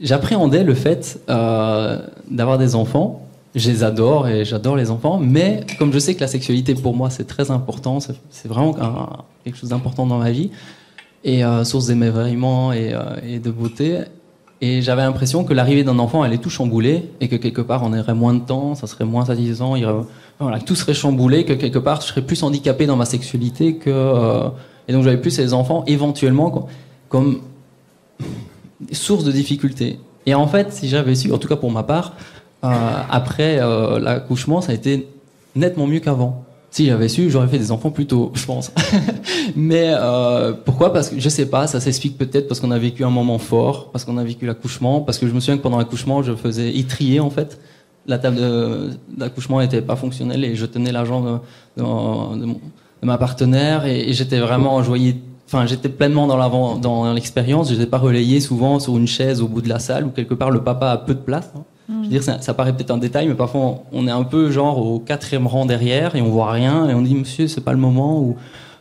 j'appréhendais 0.00 0.64
le 0.64 0.74
fait 0.74 1.20
euh, 1.28 1.98
d'avoir 2.30 2.58
des 2.58 2.74
enfants. 2.74 3.22
Je 3.54 3.70
les 3.70 3.82
adore 3.82 4.28
et 4.28 4.44
j'adore 4.44 4.76
les 4.76 4.90
enfants, 4.90 5.18
mais 5.18 5.64
comme 5.78 5.90
je 5.90 5.98
sais 5.98 6.14
que 6.14 6.20
la 6.20 6.26
sexualité 6.26 6.74
pour 6.74 6.94
moi 6.94 7.08
c'est 7.08 7.26
très 7.26 7.50
important, 7.50 8.00
c'est 8.00 8.48
vraiment 8.48 8.74
quelque 9.44 9.56
chose 9.56 9.70
d'important 9.70 10.06
dans 10.06 10.18
ma 10.18 10.30
vie 10.30 10.50
et 11.24 11.42
euh, 11.42 11.64
source 11.64 11.86
d'émerveillement 11.86 12.74
et, 12.74 12.92
de 13.42 13.50
beauté. 13.50 14.00
Et 14.60 14.82
j'avais 14.82 15.00
l'impression 15.00 15.42
que 15.42 15.54
l'arrivée 15.54 15.84
d'un 15.84 15.98
enfant 15.98 16.20
allait 16.20 16.36
tout 16.36 16.50
chambouler 16.50 17.08
et 17.22 17.28
que 17.28 17.36
quelque 17.36 17.62
part 17.62 17.82
on 17.82 17.98
aurait 17.98 18.12
moins 18.12 18.34
de 18.34 18.40
temps, 18.40 18.74
ça 18.74 18.86
serait 18.86 19.06
moins 19.06 19.24
satisfaisant, 19.24 19.74
tout 20.66 20.74
serait 20.74 20.92
chamboulé, 20.92 21.46
que 21.46 21.54
quelque 21.54 21.78
part 21.78 22.02
je 22.02 22.08
serais 22.08 22.20
plus 22.20 22.42
handicapé 22.42 22.84
dans 22.84 22.96
ma 22.96 23.06
sexualité 23.06 23.76
que 23.76 24.50
et 24.88 24.92
donc 24.92 25.02
j'avais 25.04 25.20
plus 25.20 25.36
les 25.38 25.52
enfants 25.52 25.84
éventuellement 25.86 26.50
co- 26.50 26.66
comme 27.08 27.40
source 28.92 29.24
de 29.24 29.32
difficulté. 29.32 29.98
Et 30.26 30.34
en 30.34 30.46
fait, 30.46 30.72
si 30.72 30.88
j'avais 30.88 31.14
su, 31.14 31.32
en 31.32 31.38
tout 31.38 31.48
cas 31.48 31.56
pour 31.56 31.70
ma 31.70 31.82
part, 31.82 32.14
euh, 32.64 32.68
après 33.10 33.58
euh, 33.60 33.98
l'accouchement, 33.98 34.60
ça 34.60 34.72
a 34.72 34.74
été 34.74 35.08
nettement 35.54 35.86
mieux 35.86 36.00
qu'avant. 36.00 36.42
Si 36.70 36.86
j'avais 36.86 37.08
su, 37.08 37.30
j'aurais 37.30 37.46
fait 37.48 37.58
des 37.58 37.70
enfants 37.70 37.90
plus 37.90 38.06
tôt, 38.06 38.32
je 38.34 38.44
pense. 38.44 38.70
Mais 39.56 39.94
euh, 39.98 40.52
pourquoi? 40.52 40.92
Parce 40.92 41.08
que 41.08 41.18
je 41.18 41.28
sais 41.28 41.46
pas, 41.46 41.66
ça 41.66 41.80
s'explique 41.80 42.18
peut-être 42.18 42.48
parce 42.48 42.60
qu'on 42.60 42.70
a 42.72 42.78
vécu 42.78 43.04
un 43.04 43.08
moment 43.10 43.38
fort, 43.38 43.90
parce 43.92 44.04
qu'on 44.04 44.18
a 44.18 44.24
vécu 44.24 44.44
l'accouchement, 44.46 45.00
parce 45.00 45.18
que 45.18 45.26
je 45.26 45.32
me 45.32 45.40
souviens 45.40 45.56
que 45.56 45.62
pendant 45.62 45.78
l'accouchement, 45.78 46.22
je 46.22 46.34
faisais 46.34 46.76
étrier 46.76 47.20
en 47.20 47.30
fait. 47.30 47.58
La 48.08 48.18
table 48.18 48.38
d'accouchement 49.16 49.60
n'était 49.60 49.80
pas 49.80 49.96
fonctionnelle 49.96 50.44
et 50.44 50.54
je 50.54 50.66
tenais 50.66 50.92
la 50.92 51.04
jambe 51.04 51.40
de, 51.76 51.82
de 51.82 52.44
mon- 52.44 52.60
de 53.02 53.06
ma 53.06 53.18
partenaire 53.18 53.84
et, 53.86 54.08
et 54.08 54.12
j'étais 54.12 54.38
vraiment, 54.38 54.80
voyais, 54.80 55.16
enfin 55.46 55.66
j'étais 55.66 55.88
pleinement 55.88 56.26
dans 56.26 56.36
l'avant, 56.36 56.76
dans 56.76 57.12
l'expérience. 57.12 57.68
Je 57.70 57.74
n'étais 57.74 57.86
pas 57.90 57.98
relayé 57.98 58.40
souvent 58.40 58.78
sur 58.78 58.96
une 58.96 59.06
chaise 59.06 59.40
au 59.42 59.48
bout 59.48 59.60
de 59.62 59.68
la 59.68 59.78
salle 59.78 60.04
où 60.06 60.10
quelque 60.10 60.34
part 60.34 60.50
le 60.50 60.60
papa 60.62 60.90
a 60.90 60.96
peu 60.96 61.14
de 61.14 61.20
place. 61.20 61.50
hein. 61.56 61.62
Je 61.88 61.94
veux 62.06 62.10
dire, 62.10 62.22
ça, 62.24 62.40
ça 62.40 62.52
paraît 62.52 62.72
peut-être 62.74 62.90
un 62.90 62.98
détail, 62.98 63.28
mais 63.28 63.34
parfois 63.34 63.60
on- 63.60 63.78
on 63.92 64.08
est 64.08 64.10
un 64.10 64.24
peu 64.24 64.50
genre 64.50 64.84
au 64.84 64.98
quatrième 64.98 65.46
rang 65.46 65.66
derrière 65.66 66.16
et 66.16 66.20
on 66.22 66.30
voit 66.30 66.50
rien 66.50 66.88
et 66.88 66.94
on 66.94 67.02
dit 67.02 67.14
monsieur 67.14 67.46
c'est 67.46 67.60
pas 67.60 67.72
le 67.72 67.78
moment 67.78 68.18
ou 68.20 68.36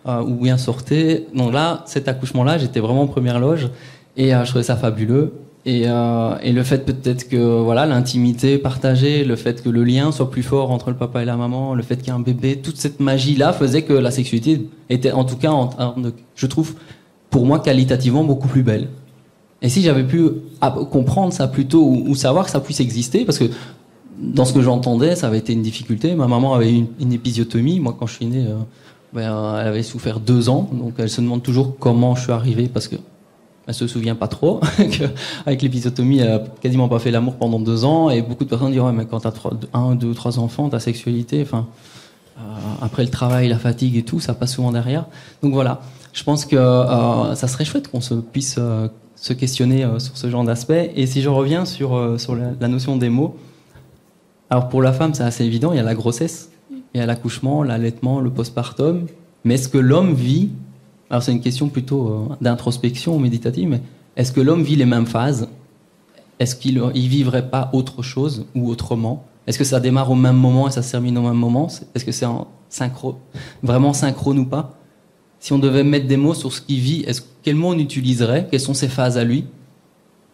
euh, 0.08 0.22
ou 0.22 0.36
bien 0.36 0.58
sortez. 0.58 1.28
Donc 1.36 1.52
là, 1.54 1.82
cet 1.86 2.08
accouchement-là, 2.08 2.58
j'étais 2.58 2.80
vraiment 2.80 3.02
en 3.04 3.08
première 3.08 3.40
loge 3.40 3.70
et 4.18 4.34
euh, 4.34 4.44
je 4.44 4.50
trouvais 4.50 4.64
ça 4.64 4.76
fabuleux. 4.76 5.34
Et, 5.68 5.84
euh, 5.88 6.38
et 6.44 6.52
le 6.52 6.62
fait 6.62 6.86
peut-être 6.86 7.28
que 7.28 7.62
voilà 7.62 7.88
l'intimité 7.88 8.60
partagée, 8.60 9.26
le 9.26 9.36
fait 9.36 9.64
que 9.64 9.70
le 9.70 9.84
lien 9.84 10.12
soit 10.12 10.30
plus 10.30 10.44
fort 10.44 10.70
entre 10.70 10.92
le 10.92 10.96
papa 10.96 11.24
et 11.24 11.26
la 11.26 11.38
maman, 11.38 11.74
le 11.74 11.82
fait 11.82 11.98
qu'il 11.98 12.08
y 12.08 12.10
ait 12.10 12.14
un 12.14 12.20
bébé, 12.20 12.58
toute 12.58 12.78
cette 12.78 13.00
magie-là 13.00 13.52
faisait 13.52 13.82
que 13.82 13.94
la 13.94 14.12
sexualité 14.12 14.70
était 14.92 15.12
en 15.12 15.26
tout 15.26 15.38
cas, 15.38 15.52
je 16.36 16.46
trouve, 16.46 16.76
pour 17.32 17.48
moi 17.48 17.60
qualitativement 17.60 18.24
beaucoup 18.24 18.48
plus 18.48 18.62
belle. 18.62 18.90
Et 19.64 19.70
si 19.70 19.82
j'avais 19.82 20.04
pu 20.04 20.30
comprendre 20.92 21.34
ça 21.34 21.48
plus 21.48 21.66
tôt 21.66 21.84
ou, 21.84 22.14
savoir 22.14 22.46
que 22.46 22.52
ça 22.52 22.60
puisse 22.60 22.80
exister, 22.80 23.26
parce 23.26 23.40
que 23.40 23.46
dans 24.20 24.46
ce 24.46 24.54
que 24.54 24.62
j'entendais, 24.62 25.16
ça 25.16 25.28
avait 25.28 25.40
été 25.40 25.54
une 25.54 25.64
difficulté. 25.64 26.14
Ma 26.14 26.28
maman 26.28 26.54
avait 26.54 26.72
eu 26.72 26.86
une, 27.00 27.14
épisiotomie. 27.14 27.80
Moi, 27.80 27.96
quand 27.98 28.06
je 28.06 28.14
suis 28.14 28.26
né, 28.28 28.46
euh, 28.48 28.58
ben, 29.12 29.58
elle 29.60 29.68
avait 29.68 29.82
souffert 29.82 30.20
deux 30.20 30.50
ans. 30.50 30.70
Donc, 30.72 30.94
elle 31.00 31.10
se 31.10 31.20
demande 31.20 31.42
toujours 31.42 31.78
comment 31.80 32.16
je 32.16 32.24
suis 32.24 32.32
arrivé, 32.32 32.70
parce 32.72 32.88
que 32.88 32.98
elle 33.68 33.74
se 33.74 33.88
souvient 33.88 34.16
pas 34.16 34.28
trop. 34.28 34.62
Avec 35.46 35.62
l'épisotomie, 35.62 36.20
elle 36.20 36.32
a 36.32 36.44
quasiment 36.62 36.88
pas 36.88 37.00
fait 37.00 37.12
l'amour 37.12 37.36
pendant 37.36 37.60
deux 37.60 37.84
ans. 37.86 38.10
Et 38.10 38.22
beaucoup 38.22 38.44
de 38.44 38.50
personnes 38.50 38.72
diront, 38.72 38.88
ouais, 38.88 38.94
mais 38.94 39.06
quand 39.06 39.22
tu 39.22 39.28
as 39.28 39.34
un, 39.78 39.96
deux, 39.96 40.14
trois 40.14 40.40
enfants, 40.40 40.70
ta 40.70 40.80
sexualité, 40.80 41.42
enfin, 41.42 41.68
euh, 42.38 42.42
après 42.82 43.04
le 43.04 43.10
travail, 43.10 43.48
la 43.48 43.58
fatigue 43.58 43.98
et 43.98 44.04
tout, 44.04 44.20
ça 44.20 44.34
passe 44.34 44.54
souvent 44.54 44.72
derrière. 44.72 45.06
Donc 45.42 45.54
voilà, 45.54 45.82
je 46.16 46.24
pense 46.24 46.46
que 46.46 46.56
euh, 46.56 47.36
ça 47.36 47.48
serait 47.48 47.66
chouette 47.66 47.90
qu'on 47.90 48.02
se 48.02 48.14
puisse 48.14 48.56
euh, 48.58 48.88
se 49.16 49.34
questionner 49.34 49.84
euh, 49.84 50.00
sur 50.00 50.18
ce 50.18 50.30
genre 50.30 50.46
d'aspect. 50.46 50.94
Et 50.96 51.08
si 51.08 51.22
je 51.22 51.30
reviens 51.30 51.66
sur, 51.66 52.20
sur 52.20 52.36
la 52.36 52.68
notion 52.70 52.96
des 52.96 53.10
mots, 53.10 53.36
alors 54.50 54.70
pour 54.70 54.82
la 54.82 54.94
femme, 54.94 55.14
c'est 55.14 55.24
assez 55.24 55.44
évident, 55.44 55.74
il 55.74 55.76
y 55.76 55.80
a 55.80 55.84
la 55.84 55.94
grossesse, 55.94 56.52
il 56.72 57.00
y 57.00 57.02
a 57.02 57.06
l'accouchement, 57.06 57.64
l'allaitement, 57.64 58.22
le 58.22 58.30
postpartum. 58.30 59.08
Mais 59.44 59.56
est-ce 59.56 59.68
que 59.68 59.78
l'homme 59.78 60.14
vit 60.14 60.52
alors 61.10 61.22
c'est 61.22 61.32
une 61.32 61.42
question 61.42 61.70
plutôt 61.70 62.08
euh, 62.08 62.36
d'introspection 62.42 63.20
méditative, 63.20 63.70
mais 63.70 63.82
est-ce 64.16 64.32
que 64.32 64.42
l'homme 64.42 64.64
vit 64.64 64.76
les 64.76 64.86
mêmes 64.86 65.06
phases? 65.06 65.48
Est-ce 66.40 66.56
qu'il 66.56 66.76
ne 66.76 66.92
vivrait 66.92 67.50
pas 67.50 67.70
autre 67.74 68.02
chose 68.02 68.46
ou 68.56 68.70
autrement? 68.70 69.26
Est-ce 69.48 69.58
que 69.60 69.64
ça 69.64 69.80
démarre 69.80 70.10
au 70.12 70.16
même 70.16 70.36
moment 70.36 70.68
et 70.68 70.72
ça 70.72 70.82
se 70.82 70.92
termine 70.92 71.18
au 71.18 71.22
même 71.22 71.38
moment? 71.38 71.68
Est-ce 71.94 72.04
que 72.04 72.12
c'est 72.12 72.26
synchro, 72.70 73.20
vraiment 73.64 73.94
synchrone 73.94 74.40
ou 74.40 74.46
pas? 74.46 74.74
Si 75.40 75.54
on 75.54 75.60
devait 75.60 75.84
mettre 75.84 76.08
des 76.08 76.18
mots 76.18 76.34
sur 76.34 76.52
ce 76.52 76.62
qu'il 76.62 76.80
vit, 76.80 77.02
est-ce, 77.02 77.22
quel 77.44 77.56
mot 77.56 77.70
on 77.70 77.78
utiliserait? 77.78 78.48
Quelles 78.50 78.60
sont 78.60 78.74
ses 78.74 78.88
phases 78.88 79.18
à 79.18 79.24
lui? 79.24 79.46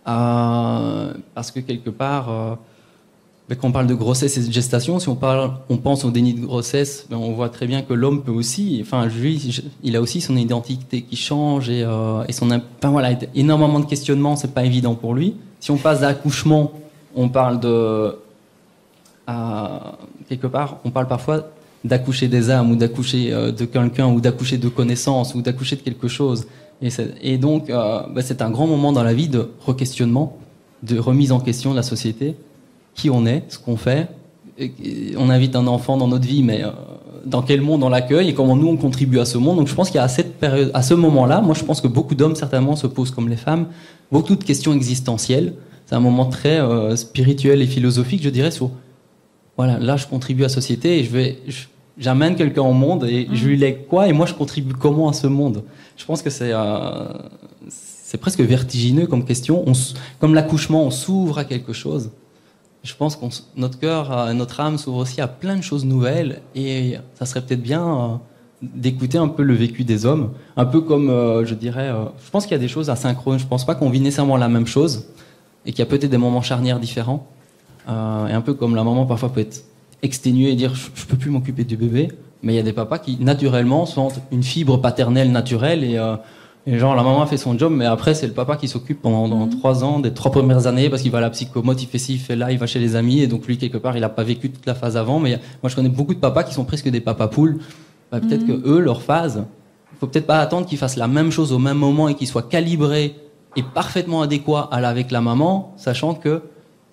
Euh, 0.07 1.13
Parce 1.35 1.51
que 1.51 1.59
quelque 1.59 1.89
part, 1.89 2.29
euh, 2.29 2.55
quand 3.55 3.67
on 3.67 3.71
parle 3.71 3.87
de 3.87 3.93
grossesse 3.93 4.37
et 4.37 4.47
de 4.47 4.51
gestation, 4.51 4.99
si 4.99 5.09
on, 5.09 5.15
parle, 5.15 5.51
on 5.69 5.77
pense 5.77 6.05
au 6.05 6.11
déni 6.11 6.33
de 6.33 6.45
grossesse, 6.45 7.05
ben, 7.09 7.17
on 7.17 7.33
voit 7.33 7.49
très 7.49 7.67
bien 7.67 7.81
que 7.81 7.93
l'homme 7.93 8.23
peut 8.23 8.31
aussi, 8.31 8.79
enfin 8.81 9.05
lui, 9.07 9.61
il 9.83 9.95
a 9.95 10.01
aussi 10.01 10.21
son 10.21 10.37
identité 10.37 11.01
qui 11.01 11.15
change 11.15 11.69
et, 11.69 11.83
euh, 11.83 12.23
son, 12.29 12.49
enfin 12.49 12.89
voilà, 12.91 13.11
énormément 13.35 13.79
de 13.79 13.85
questionnements, 13.85 14.35
c'est 14.35 14.53
pas 14.53 14.63
évident 14.63 14.95
pour 14.95 15.13
lui. 15.13 15.35
Si 15.59 15.69
on 15.71 15.77
passe 15.77 16.01
d'accouchement, 16.01 16.71
on 17.15 17.29
parle 17.29 17.59
de, 17.59 18.15
à- 19.27 19.97
quelque 20.29 20.47
part, 20.47 20.77
on 20.85 20.91
parle 20.91 21.07
parfois 21.07 21.49
d'accoucher 21.83 22.27
des 22.27 22.49
âmes 22.51 22.71
ou 22.71 22.75
d'accoucher 22.75 23.33
euh, 23.33 23.51
de 23.51 23.65
quelqu'un 23.65 24.07
ou 24.07 24.21
d'accoucher 24.21 24.57
de 24.57 24.69
connaissances 24.69 25.35
ou 25.35 25.41
d'accoucher 25.41 25.75
de 25.75 25.81
quelque 25.81 26.07
chose. 26.07 26.47
Et, 27.21 27.37
donc, 27.37 27.69
euh, 27.69 28.01
ben, 28.13 28.23
c'est 28.23 28.41
un 28.41 28.49
grand 28.49 28.65
moment 28.65 28.91
dans 28.91 29.03
la 29.03 29.13
vie 29.13 29.27
de 29.27 29.49
re-questionnement, 29.65 30.37
de 30.83 30.97
remise 30.97 31.31
en 31.31 31.39
question 31.39 31.71
de 31.71 31.75
la 31.75 31.83
société 31.83 32.35
qui 32.93 33.09
on 33.09 33.25
est, 33.25 33.43
ce 33.49 33.57
qu'on 33.57 33.77
fait. 33.77 34.09
On 35.17 35.29
invite 35.29 35.55
un 35.55 35.67
enfant 35.67 35.97
dans 35.97 36.07
notre 36.07 36.27
vie, 36.27 36.43
mais 36.43 36.63
euh, 36.63 36.69
dans 37.25 37.41
quel 37.41 37.61
monde 37.61 37.83
on 37.83 37.89
l'accueille 37.89 38.29
et 38.29 38.33
comment 38.33 38.55
nous 38.55 38.67
on 38.67 38.77
contribue 38.77 39.19
à 39.19 39.25
ce 39.25 39.37
monde. 39.37 39.57
Donc 39.57 39.67
je 39.67 39.75
pense 39.75 39.89
qu'il 39.89 40.01
cette 40.09 40.35
période, 40.35 40.71
à 40.73 40.81
ce 40.81 40.93
moment-là, 40.93 41.41
moi 41.41 41.55
je 41.55 41.63
pense 41.63 41.81
que 41.81 41.87
beaucoup 41.87 42.15
d'hommes 42.15 42.35
certainement 42.35 42.75
se 42.75 42.87
posent 42.87 43.11
comme 43.11 43.29
les 43.29 43.37
femmes 43.37 43.67
beaucoup 44.11 44.35
de 44.35 44.43
questions 44.43 44.73
existentielles. 44.73 45.53
C'est 45.85 45.95
un 45.95 45.99
moment 45.99 46.25
très 46.25 46.59
euh, 46.59 46.95
spirituel 46.95 47.61
et 47.61 47.67
philosophique, 47.67 48.21
je 48.23 48.29
dirais, 48.29 48.51
sur 48.51 48.71
voilà, 49.57 49.79
là 49.79 49.97
je 49.97 50.07
contribue 50.07 50.43
à 50.43 50.45
la 50.45 50.49
société 50.49 50.99
et 50.99 51.03
je 51.03 51.09
vais, 51.11 51.39
j'amène 51.97 52.35
quelqu'un 52.35 52.61
au 52.61 52.73
monde 52.73 53.03
et 53.03 53.27
je 53.31 53.47
lui 53.47 53.57
lègue 53.57 53.85
quoi 53.87 54.07
et 54.07 54.13
moi 54.13 54.25
je 54.25 54.33
contribue 54.33 54.73
comment 54.73 55.09
à 55.09 55.13
ce 55.13 55.27
monde. 55.27 55.63
Je 55.97 56.05
pense 56.05 56.21
que 56.21 56.29
c'est 56.29 56.51
euh, 56.53 57.07
c'est 57.67 58.17
presque 58.17 58.41
vertigineux 58.41 59.07
comme 59.07 59.23
question. 59.23 59.63
Comme 60.19 60.33
l'accouchement, 60.33 60.83
on 60.83 60.91
s'ouvre 60.91 61.37
à 61.37 61.45
quelque 61.45 61.71
chose. 61.71 62.11
Je 62.83 62.95
pense 62.95 63.15
que 63.15 63.25
notre 63.55 63.79
cœur, 63.79 64.11
euh, 64.11 64.33
notre 64.33 64.59
âme 64.59 64.77
s'ouvre 64.77 64.97
aussi 64.97 65.21
à 65.21 65.27
plein 65.27 65.55
de 65.55 65.61
choses 65.61 65.85
nouvelles 65.85 66.41
et 66.55 66.95
ça 67.13 67.25
serait 67.25 67.41
peut-être 67.41 67.61
bien 67.61 67.87
euh, 67.87 68.07
d'écouter 68.61 69.19
un 69.19 69.27
peu 69.27 69.43
le 69.43 69.53
vécu 69.53 69.83
des 69.83 70.05
hommes, 70.07 70.31
un 70.57 70.65
peu 70.65 70.81
comme, 70.81 71.09
euh, 71.09 71.45
je 71.45 71.53
dirais, 71.53 71.91
je 72.23 72.31
pense 72.31 72.45
qu'il 72.45 72.53
y 72.53 72.59
a 72.59 72.59
des 72.59 72.67
choses 72.67 72.89
asynchrones. 72.89 73.37
Je 73.37 73.45
pense 73.45 73.65
pas 73.65 73.75
qu'on 73.75 73.89
vit 73.89 73.99
nécessairement 73.99 74.37
la 74.37 74.49
même 74.49 74.65
chose 74.65 75.07
et 75.65 75.71
qu'il 75.71 75.79
y 75.79 75.83
a 75.83 75.85
peut-être 75.85 76.09
des 76.09 76.17
moments 76.17 76.41
charnières 76.41 76.79
différents. 76.79 77.27
Et 77.87 78.33
un 78.33 78.41
peu 78.41 78.53
comme 78.53 78.75
la 78.75 78.83
maman 78.83 79.05
parfois 79.05 79.33
peut 79.33 79.41
être 79.41 79.63
exténuée 80.03 80.51
et 80.51 80.55
dire 80.55 80.73
je, 80.75 81.05
peux 81.05 81.17
plus 81.17 81.31
m'occuper 81.31 81.63
du 81.63 81.75
bébé, 81.75 82.11
mais 82.41 82.53
il 82.53 82.55
y 82.55 82.59
a 82.59 82.63
des 82.63 82.73
papas 82.73 82.99
qui 82.99 83.17
naturellement 83.19 83.85
sentent 83.85 84.21
une 84.31 84.43
fibre 84.43 84.77
paternelle 84.77 85.31
naturelle 85.31 85.83
et, 85.83 85.99
et 86.67 86.77
genre 86.77 86.95
la 86.95 87.03
maman 87.03 87.25
fait 87.25 87.37
son 87.37 87.57
job, 87.57 87.73
mais 87.75 87.85
après 87.85 88.13
c'est 88.13 88.27
le 88.27 88.33
papa 88.33 88.55
qui 88.55 88.67
s'occupe 88.67 89.01
pendant 89.01 89.27
dans 89.27 89.47
trois 89.47 89.83
ans, 89.83 89.99
des 89.99 90.13
trois 90.13 90.31
premières 90.31 90.67
années, 90.67 90.89
parce 90.89 91.01
qu'il 91.01 91.11
va 91.11 91.17
à 91.17 91.21
la 91.21 91.29
psychomote, 91.29 91.81
il 91.81 91.87
fait 91.87 91.97
ci, 91.97 92.13
il 92.13 92.19
fait 92.19 92.35
là, 92.35 92.51
il 92.51 92.57
va 92.59 92.67
chez 92.67 92.79
les 92.79 92.95
amis, 92.95 93.21
et 93.21 93.27
donc 93.27 93.47
lui 93.47 93.57
quelque 93.57 93.77
part 93.77 93.97
il 93.97 94.03
a 94.03 94.09
pas 94.09 94.23
vécu 94.23 94.49
toute 94.51 94.65
la 94.65 94.75
phase 94.75 94.95
avant. 94.97 95.19
Mais 95.19 95.39
moi 95.63 95.69
je 95.69 95.75
connais 95.75 95.89
beaucoup 95.89 96.13
de 96.13 96.19
papas 96.19 96.43
qui 96.43 96.53
sont 96.53 96.65
presque 96.65 96.89
des 96.89 97.01
papas 97.01 97.27
poules. 97.27 97.59
Bah, 98.11 98.19
peut-être 98.19 98.45
que 98.45 98.61
eux 98.67 98.79
leur 98.79 99.01
phase, 99.01 99.45
il 99.93 99.97
faut 99.99 100.07
peut-être 100.07 100.27
pas 100.27 100.39
attendre 100.39 100.65
qu'ils 100.67 100.77
fassent 100.77 100.97
la 100.97 101.07
même 101.07 101.31
chose 101.31 101.51
au 101.53 101.59
même 101.59 101.77
moment 101.77 102.09
et 102.09 102.15
qu'ils 102.15 102.27
soient 102.27 102.43
calibrés 102.43 103.15
et 103.55 103.63
parfaitement 103.63 104.21
adéquats 104.21 104.67
à 104.71 104.77
avec 104.87 105.11
la 105.11 105.21
maman, 105.21 105.73
sachant 105.77 106.13
que 106.13 106.41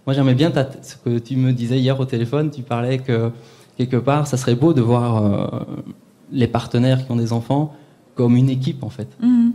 moi, 0.08 0.14
j'aimais 0.14 0.32
bien 0.32 0.50
ce 0.80 0.94
que 0.96 1.18
tu 1.18 1.36
me 1.36 1.52
disais 1.52 1.78
hier 1.78 2.00
au 2.00 2.06
téléphone. 2.06 2.50
Tu 2.50 2.62
parlais 2.62 2.96
que 2.96 3.30
quelque 3.76 3.98
part, 3.98 4.26
ça 4.26 4.38
serait 4.38 4.54
beau 4.54 4.72
de 4.72 4.80
voir 4.80 5.22
euh, 5.22 5.46
les 6.32 6.46
partenaires 6.46 7.04
qui 7.04 7.12
ont 7.12 7.16
des 7.16 7.34
enfants 7.34 7.74
comme 8.14 8.34
une 8.34 8.48
équipe, 8.48 8.82
en 8.84 8.88
fait, 8.88 9.06
Mhm. 9.20 9.52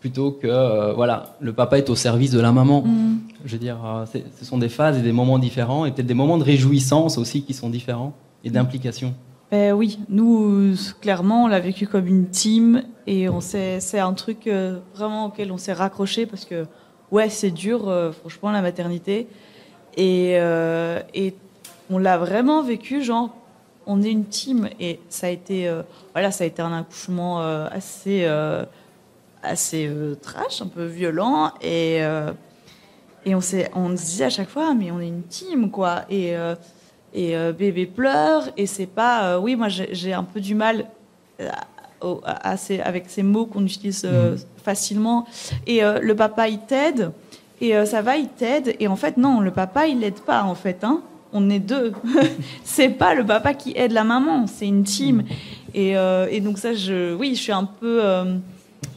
Plutôt 0.00 0.32
que 0.32 0.46
euh, 0.46 0.92
voilà, 0.94 1.36
le 1.40 1.52
papa 1.52 1.78
est 1.78 1.90
au 1.90 1.94
service 1.94 2.32
de 2.32 2.40
la 2.40 2.52
maman. 2.52 2.82
Mhm. 2.82 3.18
Je 3.44 3.52
veux 3.52 3.58
dire, 3.58 3.78
euh, 3.84 4.04
ce 4.06 4.44
sont 4.44 4.58
des 4.58 4.68
phases 4.68 4.98
et 4.98 5.02
des 5.02 5.12
moments 5.12 5.38
différents, 5.38 5.86
et 5.86 5.92
peut-être 5.92 6.06
des 6.06 6.14
moments 6.14 6.38
de 6.38 6.44
réjouissance 6.44 7.18
aussi 7.18 7.42
qui 7.42 7.54
sont 7.54 7.70
différents 7.70 8.12
et 8.42 8.50
d'implication. 8.50 9.14
Ben 9.50 9.72
oui, 9.72 9.98
nous, 10.08 10.74
clairement, 11.00 11.44
on 11.44 11.46
l'a 11.48 11.60
vécu 11.60 11.86
comme 11.86 12.06
une 12.06 12.28
team 12.28 12.82
et 13.06 13.28
on 13.28 13.40
c'est 13.40 13.98
un 13.98 14.12
truc 14.12 14.46
euh, 14.46 14.78
vraiment 14.94 15.26
auquel 15.26 15.50
on 15.50 15.58
s'est 15.58 15.72
raccroché 15.72 16.24
parce 16.24 16.44
que, 16.44 16.66
ouais, 17.10 17.28
c'est 17.28 17.50
dur, 17.50 17.88
euh, 17.88 18.12
franchement, 18.12 18.52
la 18.52 18.62
maternité. 18.62 19.26
Et, 19.96 20.36
euh, 20.36 21.00
et 21.14 21.34
on 21.90 21.98
l'a 21.98 22.16
vraiment 22.16 22.62
vécu, 22.62 23.02
genre, 23.02 23.30
on 23.86 24.02
est 24.02 24.10
une 24.10 24.26
team 24.26 24.68
et 24.78 25.00
ça 25.08 25.26
a 25.26 25.30
été, 25.30 25.68
euh, 25.68 25.82
voilà, 26.12 26.30
ça 26.30 26.44
a 26.44 26.46
été 26.46 26.62
un 26.62 26.72
accouchement 26.72 27.42
euh, 27.42 27.66
assez, 27.72 28.22
euh, 28.24 28.64
assez 29.42 29.86
euh, 29.88 30.14
trash, 30.14 30.60
un 30.62 30.66
peu 30.66 30.84
violent 30.84 31.52
et, 31.60 31.98
euh, 32.02 32.32
et 33.24 33.34
on, 33.34 33.40
se 33.40 33.56
disait 33.96 34.24
à 34.24 34.30
chaque 34.30 34.48
fois, 34.48 34.74
mais 34.74 34.90
on 34.90 35.00
est 35.00 35.08
une 35.08 35.22
team, 35.22 35.70
quoi. 35.70 36.02
Et, 36.10 36.36
euh, 36.36 36.54
et 37.12 37.34
bébé 37.58 37.86
pleure 37.86 38.44
et 38.56 38.66
c'est 38.66 38.86
pas 38.86 39.40
oui 39.40 39.56
moi 39.56 39.66
j'ai 39.68 40.12
un 40.12 40.22
peu 40.22 40.38
du 40.40 40.54
mal 40.54 40.86
au- 42.00 42.20
à, 42.24 42.50
à 42.50 42.56
ces- 42.56 42.78
avec 42.80 43.06
ces 43.10 43.24
mots 43.24 43.46
qu'on 43.46 43.64
utilise 43.64 44.02
euh, 44.04 44.36
facilement. 44.62 45.26
Et 45.66 45.80
le 45.82 46.14
papa 46.14 46.46
il 46.48 46.60
t'aide 46.60 47.10
et 47.60 47.72
ça 47.84 48.00
va 48.00 48.16
il 48.16 48.28
t'aide 48.28 48.76
et 48.78 48.86
en 48.86 48.94
fait 48.94 49.16
non 49.16 49.40
le 49.40 49.50
papa 49.50 49.88
il 49.88 49.98
l'aide 49.98 50.20
pas 50.20 50.44
en 50.44 50.54
fait 50.54 50.84
hein. 50.84 51.02
On 51.32 51.48
est 51.50 51.58
deux. 51.60 51.92
C'est 52.64 52.88
pas 52.90 53.14
le 53.14 53.24
papa 53.26 53.54
qui 53.54 53.72
aide 53.76 53.90
la 53.92 54.04
maman 54.04 54.46
c'est 54.46 54.66
une 54.68 54.84
team. 54.84 55.24
Et, 55.74 55.96
euh, 55.96 56.28
et 56.30 56.40
donc 56.40 56.58
ça 56.58 56.74
je 56.74 57.12
oui 57.14 57.34
je 57.34 57.40
suis 57.42 57.52
un 57.52 57.64
peu 57.64 58.04
euh, 58.04 58.36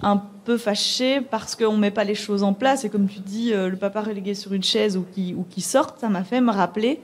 un 0.03 0.21
peu 0.45 0.58
fâchée 0.58 1.21
parce 1.21 1.56
qu'on 1.56 1.77
met 1.77 1.91
pas 1.91 2.03
les 2.03 2.15
choses 2.15 2.43
en 2.43 2.53
place 2.53 2.84
et 2.84 2.89
comme 2.89 3.08
tu 3.08 3.19
dis 3.19 3.53
euh, 3.53 3.69
le 3.69 3.77
papa 3.77 4.01
relégué 4.01 4.34
sur 4.34 4.53
une 4.53 4.63
chaise 4.63 4.97
ou 4.97 5.06
qui 5.13 5.34
ou 5.34 5.45
qui 5.49 5.62
sorte 5.62 5.99
ça 5.99 6.10
m'a 6.10 6.23
fait 6.23 6.41
me 6.41 6.51
rappeler 6.51 6.99